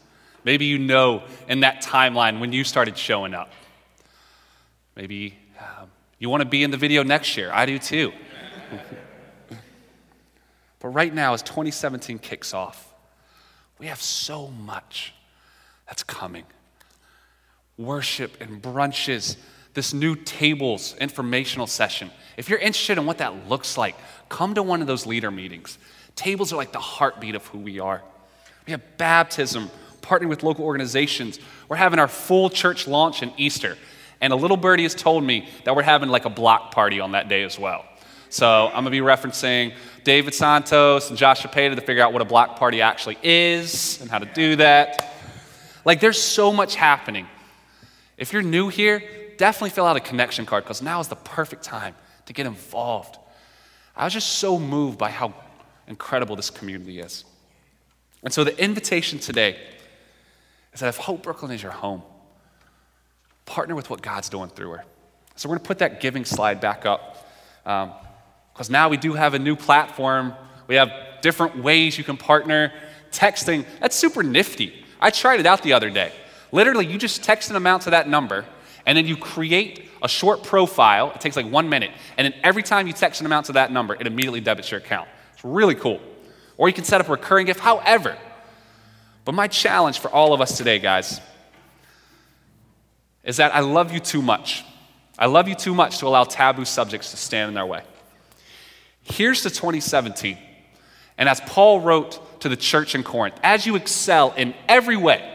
Maybe 0.43 0.65
you 0.65 0.79
know 0.79 1.21
in 1.47 1.59
that 1.59 1.83
timeline 1.83 2.39
when 2.39 2.51
you 2.51 2.63
started 2.63 2.97
showing 2.97 3.35
up. 3.35 3.51
Maybe 4.95 5.37
um, 5.59 5.91
you 6.17 6.31
want 6.31 6.41
to 6.41 6.49
be 6.49 6.63
in 6.63 6.71
the 6.71 6.77
video 6.77 7.03
next 7.03 7.37
year. 7.37 7.51
I 7.53 7.67
do 7.67 7.77
too. 7.77 8.11
but 10.79 10.87
right 10.87 11.13
now, 11.13 11.35
as 11.35 11.43
2017 11.43 12.17
kicks 12.17 12.55
off, 12.55 12.91
we 13.77 13.85
have 13.85 14.01
so 14.01 14.47
much 14.47 15.13
that's 15.85 16.01
coming 16.01 16.45
worship 17.77 18.41
and 18.41 18.63
brunches, 18.63 19.37
this 19.75 19.93
new 19.93 20.15
tables 20.15 20.95
informational 20.99 21.67
session. 21.67 22.09
If 22.37 22.49
you're 22.49 22.59
interested 22.59 22.97
in 22.97 23.05
what 23.05 23.19
that 23.19 23.47
looks 23.47 23.77
like, 23.77 23.95
come 24.29 24.55
to 24.55 24.63
one 24.63 24.81
of 24.81 24.87
those 24.87 25.05
leader 25.05 25.31
meetings. 25.31 25.77
Tables 26.15 26.53
are 26.53 26.55
like 26.55 26.71
the 26.71 26.79
heartbeat 26.79 27.35
of 27.35 27.45
who 27.47 27.59
we 27.59 27.79
are. 27.79 28.01
We 28.65 28.71
have 28.71 28.81
baptism, 28.97 29.69
partnering 30.01 30.29
with 30.29 30.43
local 30.43 30.65
organizations. 30.65 31.39
We're 31.67 31.75
having 31.75 31.99
our 31.99 32.07
full 32.07 32.49
church 32.49 32.87
launch 32.87 33.23
in 33.23 33.31
Easter. 33.37 33.77
And 34.21 34.31
a 34.31 34.35
little 34.35 34.57
birdie 34.57 34.83
has 34.83 34.95
told 34.95 35.23
me 35.23 35.49
that 35.65 35.75
we're 35.75 35.83
having 35.83 36.09
like 36.09 36.25
a 36.25 36.29
block 36.29 36.73
party 36.73 36.99
on 36.99 37.11
that 37.11 37.27
day 37.27 37.43
as 37.43 37.59
well. 37.59 37.85
So 38.29 38.67
I'm 38.67 38.83
going 38.83 38.85
to 38.85 38.91
be 38.91 38.99
referencing 38.99 39.73
David 40.03 40.33
Santos 40.33 41.09
and 41.09 41.17
Josh 41.17 41.41
Chapeta 41.43 41.75
to 41.75 41.81
figure 41.81 42.01
out 42.01 42.13
what 42.13 42.21
a 42.21 42.25
block 42.25 42.57
party 42.57 42.81
actually 42.81 43.17
is 43.21 44.01
and 44.01 44.09
how 44.09 44.19
to 44.19 44.25
do 44.25 44.55
that. 44.55 45.13
Like, 45.85 45.99
there's 45.99 46.21
so 46.21 46.51
much 46.51 46.75
happening. 46.75 47.27
If 48.17 48.33
you're 48.33 48.41
new 48.41 48.69
here, 48.69 49.03
definitely 49.37 49.71
fill 49.71 49.85
out 49.85 49.97
a 49.97 49.99
connection 49.99 50.45
card 50.45 50.63
because 50.63 50.81
now 50.81 50.99
is 50.99 51.09
the 51.09 51.15
perfect 51.15 51.63
time 51.63 51.93
to 52.25 52.33
get 52.33 52.45
involved. 52.45 53.17
I 53.95 54.05
was 54.05 54.13
just 54.13 54.33
so 54.33 54.57
moved 54.57 54.97
by 54.97 55.09
how 55.09 55.33
incredible 55.87 56.35
this 56.35 56.49
community 56.49 56.99
is. 56.99 57.25
And 58.23 58.33
so 58.33 58.43
the 58.43 58.57
invitation 58.61 59.19
today 59.19 59.57
is 60.73 60.79
that 60.79 60.87
if 60.87 60.97
Hope 60.97 61.23
Brooklyn 61.23 61.51
is 61.51 61.61
your 61.61 61.71
home, 61.71 62.01
partner 63.45 63.75
with 63.75 63.89
what 63.89 64.01
God's 64.01 64.29
doing 64.29 64.49
through 64.49 64.71
her. 64.71 64.85
So 65.35 65.49
we're 65.49 65.55
going 65.55 65.63
to 65.63 65.67
put 65.67 65.79
that 65.79 65.99
giving 65.99 66.25
slide 66.25 66.61
back 66.61 66.85
up 66.85 67.27
because 67.63 68.69
um, 68.69 68.71
now 68.71 68.89
we 68.89 68.97
do 68.97 69.13
have 69.13 69.33
a 69.33 69.39
new 69.39 69.55
platform. 69.55 70.33
We 70.67 70.75
have 70.75 70.91
different 71.21 71.57
ways 71.57 71.97
you 71.97 72.03
can 72.03 72.17
partner. 72.17 72.71
Texting, 73.11 73.65
that's 73.79 73.95
super 73.95 74.23
nifty. 74.23 74.73
I 74.99 75.09
tried 75.09 75.39
it 75.39 75.45
out 75.45 75.61
the 75.63 75.73
other 75.73 75.89
day. 75.89 76.11
Literally, 76.51 76.85
you 76.85 76.97
just 76.97 77.23
text 77.23 77.49
an 77.49 77.55
amount 77.55 77.83
to 77.83 77.89
that 77.91 78.07
number, 78.07 78.45
and 78.85 78.97
then 78.97 79.05
you 79.05 79.17
create 79.17 79.89
a 80.03 80.09
short 80.09 80.43
profile. 80.43 81.11
It 81.15 81.21
takes 81.21 81.37
like 81.37 81.49
one 81.49 81.69
minute. 81.69 81.91
And 82.17 82.25
then 82.25 82.39
every 82.43 82.61
time 82.61 82.85
you 82.87 82.93
text 82.93 83.21
an 83.21 83.25
amount 83.25 83.47
to 83.47 83.53
that 83.53 83.71
number, 83.71 83.95
it 83.95 84.05
immediately 84.05 84.41
debits 84.41 84.69
your 84.69 84.81
account. 84.81 85.07
It's 85.33 85.45
really 85.45 85.75
cool. 85.75 86.01
Or 86.57 86.67
you 86.67 86.73
can 86.73 86.83
set 86.83 87.01
up 87.01 87.07
a 87.07 87.11
recurring 87.11 87.47
gift, 87.47 87.61
however. 87.61 88.17
But 89.25 89.33
my 89.33 89.47
challenge 89.47 89.99
for 89.99 90.11
all 90.11 90.33
of 90.33 90.41
us 90.41 90.57
today, 90.57 90.77
guys, 90.77 91.21
is 93.23 93.37
that 93.37 93.55
I 93.55 93.61
love 93.61 93.93
you 93.93 94.01
too 94.01 94.21
much. 94.21 94.65
I 95.17 95.27
love 95.27 95.47
you 95.47 95.55
too 95.55 95.73
much 95.73 95.99
to 95.99 96.07
allow 96.07 96.25
taboo 96.25 96.65
subjects 96.65 97.11
to 97.11 97.17
stand 97.17 97.51
in 97.51 97.57
our 97.57 97.65
way. 97.65 97.83
Here's 99.03 99.43
to 99.43 99.49
2017. 99.49 100.37
And 101.17 101.29
as 101.29 101.39
Paul 101.41 101.79
wrote 101.79 102.41
to 102.41 102.49
the 102.49 102.57
church 102.57 102.95
in 102.95 103.03
Corinth, 103.03 103.39
as 103.41 103.65
you 103.65 103.77
excel 103.77 104.33
in 104.33 104.53
every 104.67 104.97
way, 104.97 105.29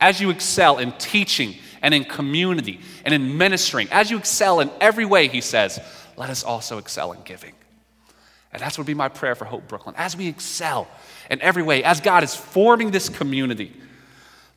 as 0.00 0.20
you 0.20 0.30
excel 0.30 0.78
in 0.78 0.92
teaching 0.92 1.56
and 1.82 1.92
in 1.92 2.04
community 2.04 2.80
and 3.04 3.14
in 3.14 3.38
ministering, 3.38 3.88
as 3.90 4.10
you 4.10 4.18
excel 4.18 4.60
in 4.60 4.70
every 4.80 5.04
way, 5.04 5.28
he 5.28 5.40
says, 5.40 5.80
let 6.16 6.30
us 6.30 6.42
also 6.44 6.78
excel 6.78 7.12
in 7.12 7.22
giving. 7.22 7.54
And 8.52 8.60
that's 8.60 8.76
what 8.76 8.82
would 8.82 8.90
be 8.90 8.94
my 8.94 9.08
prayer 9.08 9.34
for 9.34 9.44
Hope 9.44 9.68
Brooklyn. 9.68 9.94
As 9.96 10.16
we 10.16 10.26
excel 10.26 10.88
in 11.30 11.40
every 11.40 11.62
way, 11.62 11.84
as 11.84 12.00
God 12.00 12.24
is 12.24 12.34
forming 12.34 12.90
this 12.90 13.08
community, 13.08 13.72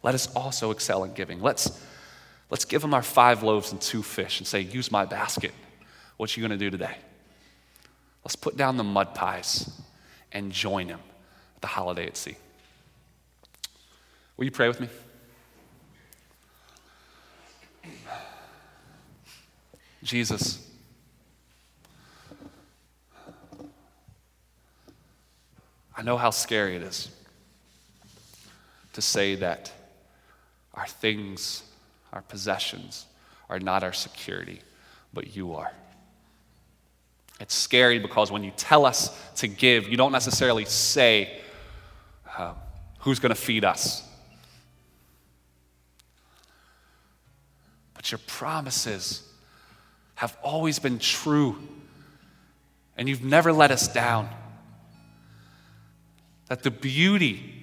let 0.02 0.16
us 0.16 0.34
also 0.36 0.72
excel 0.72 1.04
in 1.04 1.14
giving. 1.14 1.42
Let's, 1.42 1.80
let's 2.50 2.66
give 2.66 2.84
him 2.84 2.94
our 2.94 3.04
five 3.04 3.44
loaves 3.44 3.72
and 3.72 3.80
two 3.80 4.04
fish 4.04 4.40
and 4.40 4.48
say, 4.48 4.62
use 4.62 4.92
my 4.92 5.06
basket. 5.06 5.52
What 6.18 6.36
you 6.36 6.42
going 6.42 6.58
to 6.58 6.58
do 6.58 6.70
today? 6.70 6.98
Let's 8.24 8.36
put 8.36 8.58
down 8.58 8.78
the 8.78 8.84
mud 8.84 9.14
pies 9.14 9.70
and 10.32 10.52
join 10.52 10.88
him 10.88 11.00
at 11.56 11.62
the 11.62 11.68
holiday 11.68 12.08
at 12.08 12.18
sea. 12.18 12.36
Will 14.38 14.46
you 14.46 14.52
pray 14.52 14.68
with 14.68 14.80
me? 14.80 14.88
Jesus. 20.04 20.60
I 25.96 26.02
know 26.02 26.18
how 26.18 26.32
scary 26.32 26.76
it 26.76 26.82
is 26.82 27.10
to 28.94 29.02
say 29.02 29.36
that 29.36 29.72
our 30.74 30.88
things, 30.88 31.64
our 32.12 32.22
possessions, 32.22 33.06
are 33.50 33.60
not 33.60 33.84
our 33.84 33.94
security, 33.94 34.62
but 35.14 35.36
you 35.36 35.54
are. 35.54 35.72
It's 37.40 37.56
scary 37.56 38.00
because 38.00 38.32
when 38.32 38.44
you 38.44 38.52
tell 38.56 38.86
us 38.86 39.18
to 39.36 39.48
give, 39.48 39.88
you 39.88 39.98
don't 39.98 40.12
necessarily 40.12 40.66
say 40.66 41.42
uh, 42.38 42.54
who's 43.00 43.20
going 43.20 43.34
to 43.34 43.40
feed 43.40 43.64
us. 43.64 44.08
But 47.94 48.12
your 48.12 48.20
promises 48.28 49.33
have 50.24 50.38
always 50.42 50.80
been 50.80 51.00
true, 51.00 51.58
and 52.96 53.10
you've 53.10 53.26
never 53.26 53.52
let 53.52 53.72
us 53.72 53.90
down. 53.90 54.30
That 56.48 56.64
the 56.64 56.72
beauty 56.72 57.54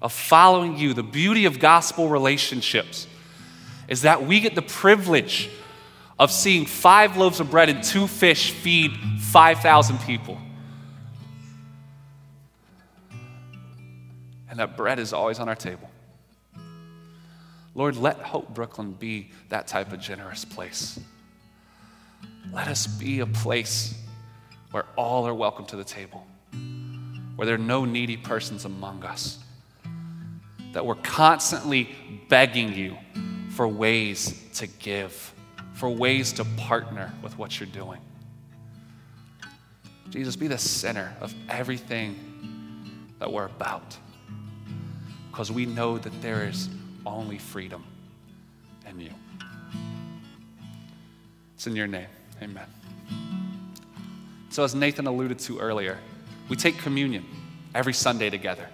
of 0.00 0.14
following 0.14 0.78
you, 0.78 0.94
the 0.94 1.02
beauty 1.02 1.44
of 1.44 1.58
gospel 1.58 2.08
relationships, 2.08 3.06
is 3.86 4.00
that 4.00 4.24
we 4.24 4.40
get 4.40 4.54
the 4.54 4.62
privilege 4.62 5.50
of 6.18 6.30
seeing 6.30 6.64
five 6.64 7.18
loaves 7.18 7.38
of 7.38 7.50
bread 7.50 7.68
and 7.68 7.84
two 7.84 8.06
fish 8.06 8.50
feed 8.50 8.96
5,000 9.20 9.98
people. 9.98 10.38
And 14.48 14.58
that 14.58 14.74
bread 14.74 14.98
is 14.98 15.12
always 15.12 15.38
on 15.38 15.50
our 15.50 15.54
table. 15.54 15.90
Lord, 17.74 17.94
let 17.94 18.16
Hope 18.20 18.54
Brooklyn 18.54 18.92
be 18.92 19.32
that 19.50 19.66
type 19.66 19.92
of 19.92 20.00
generous 20.00 20.46
place. 20.46 20.98
Let 22.52 22.68
us 22.68 22.86
be 22.86 23.20
a 23.20 23.26
place 23.26 23.94
where 24.70 24.84
all 24.96 25.26
are 25.26 25.34
welcome 25.34 25.66
to 25.66 25.76
the 25.76 25.84
table 25.84 26.26
where 27.36 27.44
there 27.44 27.54
are 27.54 27.58
no 27.58 27.84
needy 27.84 28.16
persons 28.16 28.64
among 28.64 29.04
us. 29.04 29.38
That 30.72 30.84
we're 30.84 30.96
constantly 30.96 31.94
begging 32.28 32.72
you 32.74 32.96
for 33.50 33.68
ways 33.68 34.42
to 34.54 34.66
give, 34.66 35.34
for 35.74 35.88
ways 35.88 36.32
to 36.34 36.44
partner 36.44 37.12
with 37.22 37.38
what 37.38 37.60
you're 37.60 37.68
doing. 37.68 38.00
Jesus, 40.10 40.36
be 40.36 40.48
the 40.48 40.58
center 40.58 41.14
of 41.20 41.34
everything 41.48 42.16
that 43.18 43.30
we're 43.30 43.46
about. 43.46 43.96
Because 45.30 45.52
we 45.52 45.66
know 45.66 45.98
that 45.98 46.22
there 46.22 46.48
is 46.48 46.70
only 47.04 47.38
freedom 47.38 47.84
in 48.88 49.00
you. 49.00 49.10
It's 51.54 51.66
in 51.66 51.76
your 51.76 51.86
name. 51.86 52.06
Amen. 52.42 52.66
So, 54.50 54.64
as 54.64 54.74
Nathan 54.74 55.06
alluded 55.06 55.38
to 55.40 55.58
earlier, 55.58 55.98
we 56.48 56.56
take 56.56 56.78
communion 56.78 57.24
every 57.74 57.92
Sunday 57.92 58.30
together. 58.30 58.66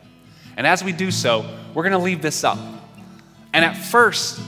And 0.57 0.67
as 0.67 0.85
we 0.85 0.93
do 0.93 1.11
so, 1.11 1.45
we're 1.75 1.83
going 1.83 1.93
to 1.93 1.99
leave 1.99 2.23
this 2.23 2.45
up. 2.45 2.59
And 3.53 3.65
at 3.65 3.75
first, 3.75 4.39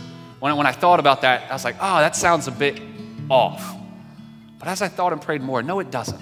when, 0.41 0.57
when 0.57 0.67
I 0.67 0.73
thought 0.73 1.01
about 1.01 1.23
that, 1.23 1.51
I 1.51 1.53
was 1.53 1.65
like, 1.65 1.77
oh, 1.81 1.99
that 1.99 2.15
sounds 2.15 2.47
a 2.49 2.53
bit 2.53 2.81
off. 3.31 3.75
But 4.59 4.69
as 4.69 4.83
I 4.83 4.89
thought 4.89 5.12
and 5.12 5.21
prayed 5.21 5.43
more, 5.43 5.62
no, 5.62 5.81
it 5.81 5.91
doesn't. 5.91 6.21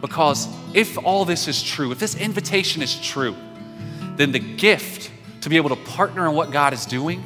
Because 0.00 0.48
if 0.74 0.98
all 0.98 1.24
this 1.24 1.48
is 1.48 1.62
true, 1.62 1.90
if 1.90 1.98
this 1.98 2.14
invitation 2.14 2.82
is 2.82 3.00
true, 3.00 3.34
then 4.16 4.32
the 4.32 4.38
gift 4.38 5.10
to 5.40 5.48
be 5.48 5.56
able 5.56 5.70
to 5.70 5.76
partner 5.76 6.28
in 6.28 6.34
what 6.34 6.50
God 6.50 6.72
is 6.72 6.86
doing 6.86 7.22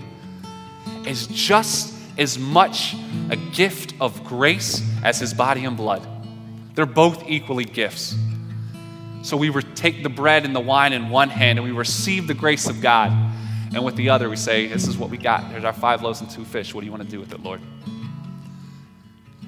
is 1.07 1.27
just 1.27 1.95
as 2.21 2.39
much 2.39 2.95
a 3.31 3.37
gift 3.37 3.95
of 3.99 4.23
grace 4.25 4.87
as 5.03 5.19
his 5.19 5.33
body 5.33 5.65
and 5.65 5.77
blood. 5.77 6.07
They're 6.75 6.87
both 6.87 7.25
equally 7.27 7.65
gifts. 7.65 8.15
So 9.23 9.37
we 9.37 9.51
take 9.75 10.03
the 10.03 10.09
bread 10.09 10.45
and 10.45 10.55
the 10.55 10.61
wine 10.61 10.93
in 10.93 11.09
one 11.09 11.31
hand 11.31 11.59
and 11.59 11.67
we 11.67 11.73
receive 11.73 12.27
the 12.27 12.35
grace 12.35 12.69
of 12.69 12.81
God. 12.81 13.11
And 13.75 13.85
with 13.85 13.97
the 13.97 14.11
other, 14.11 14.29
we 14.29 14.37
say, 14.37 14.67
This 14.67 14.87
is 14.87 14.99
what 14.99 15.11
we 15.11 15.17
got. 15.17 15.51
There's 15.51 15.65
our 15.65 15.73
five 15.73 16.03
loaves 16.03 16.21
and 16.21 16.31
two 16.31 16.45
fish. 16.45 16.75
What 16.75 16.81
do 16.81 16.87
you 16.87 16.93
want 16.93 17.05
to 17.05 17.09
do 17.09 17.21
with 17.21 17.33
it, 17.33 17.43
Lord? 17.43 17.61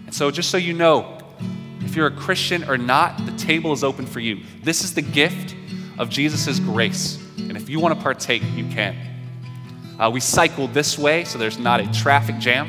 And 0.06 0.14
so 0.14 0.28
So, 0.28 0.30
just 0.30 0.50
so 0.50 0.56
you 0.56 0.72
know, 0.72 1.18
if 1.80 1.96
you're 1.96 2.06
a 2.06 2.14
Christian 2.14 2.64
or 2.64 2.78
not, 2.78 3.24
the 3.26 3.36
table 3.36 3.72
is 3.72 3.84
open 3.84 4.06
for 4.06 4.20
you. 4.20 4.42
This 4.62 4.84
is 4.84 4.94
the 4.94 5.02
gift 5.02 5.56
of 5.98 6.08
Jesus' 6.08 6.58
grace. 6.58 7.18
And 7.38 7.56
if 7.56 7.68
you 7.68 7.80
want 7.80 7.96
to 7.96 8.02
partake, 8.02 8.42
you 8.54 8.64
can. 8.68 9.11
Uh, 9.99 10.11
we 10.11 10.20
cycle 10.20 10.66
this 10.68 10.99
way 10.99 11.24
so 11.24 11.38
there's 11.38 11.59
not 11.59 11.80
a 11.80 11.93
traffic 11.93 12.38
jam. 12.38 12.68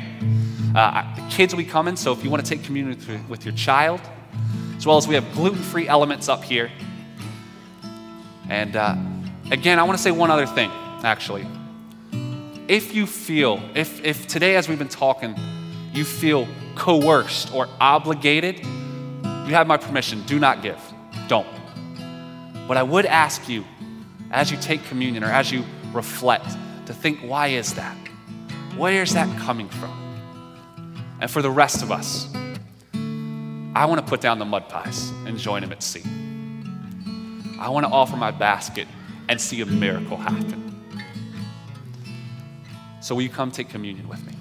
Uh, 0.74 1.14
the 1.14 1.22
kids 1.30 1.54
will 1.54 1.62
be 1.62 1.68
coming, 1.68 1.96
so 1.96 2.12
if 2.12 2.24
you 2.24 2.30
want 2.30 2.44
to 2.44 2.48
take 2.48 2.64
communion 2.64 2.98
with, 2.98 3.28
with 3.28 3.44
your 3.44 3.54
child, 3.54 4.00
as 4.76 4.86
well 4.86 4.96
as 4.96 5.06
we 5.06 5.14
have 5.14 5.32
gluten 5.32 5.58
free 5.58 5.86
elements 5.86 6.28
up 6.28 6.42
here. 6.42 6.70
And 8.48 8.76
uh, 8.76 8.96
again, 9.50 9.78
I 9.78 9.84
want 9.84 9.96
to 9.96 10.02
say 10.02 10.10
one 10.10 10.30
other 10.30 10.46
thing, 10.46 10.70
actually. 11.02 11.46
If 12.66 12.94
you 12.94 13.06
feel, 13.06 13.62
if, 13.74 14.04
if 14.04 14.26
today, 14.26 14.56
as 14.56 14.68
we've 14.68 14.78
been 14.78 14.88
talking, 14.88 15.36
you 15.92 16.04
feel 16.04 16.48
coerced 16.74 17.54
or 17.54 17.68
obligated, 17.80 18.58
you 18.60 19.54
have 19.54 19.66
my 19.66 19.76
permission. 19.76 20.22
Do 20.26 20.38
not 20.38 20.62
give. 20.62 20.80
Don't. 21.28 21.46
But 22.66 22.76
I 22.76 22.82
would 22.82 23.06
ask 23.06 23.48
you, 23.48 23.64
as 24.30 24.50
you 24.50 24.56
take 24.56 24.84
communion 24.86 25.22
or 25.22 25.28
as 25.28 25.52
you 25.52 25.64
reflect, 25.92 26.46
to 26.86 26.94
think, 26.94 27.20
why 27.20 27.48
is 27.48 27.74
that? 27.74 27.96
Where 28.76 29.02
is 29.02 29.14
that 29.14 29.28
coming 29.40 29.68
from? 29.68 30.00
And 31.20 31.30
for 31.30 31.42
the 31.42 31.50
rest 31.50 31.82
of 31.82 31.90
us, 31.90 32.28
I 33.76 33.86
want 33.86 34.00
to 34.00 34.06
put 34.06 34.20
down 34.20 34.38
the 34.38 34.44
mud 34.44 34.68
pies 34.68 35.10
and 35.26 35.38
join 35.38 35.62
him 35.62 35.72
at 35.72 35.82
sea. 35.82 36.02
I 37.58 37.68
want 37.70 37.86
to 37.86 37.92
offer 37.92 38.16
my 38.16 38.30
basket 38.30 38.86
and 39.28 39.40
see 39.40 39.60
a 39.60 39.66
miracle 39.66 40.16
happen. 40.16 40.62
So, 43.00 43.14
will 43.14 43.22
you 43.22 43.28
come 43.28 43.50
take 43.50 43.68
communion 43.68 44.08
with 44.08 44.24
me? 44.26 44.34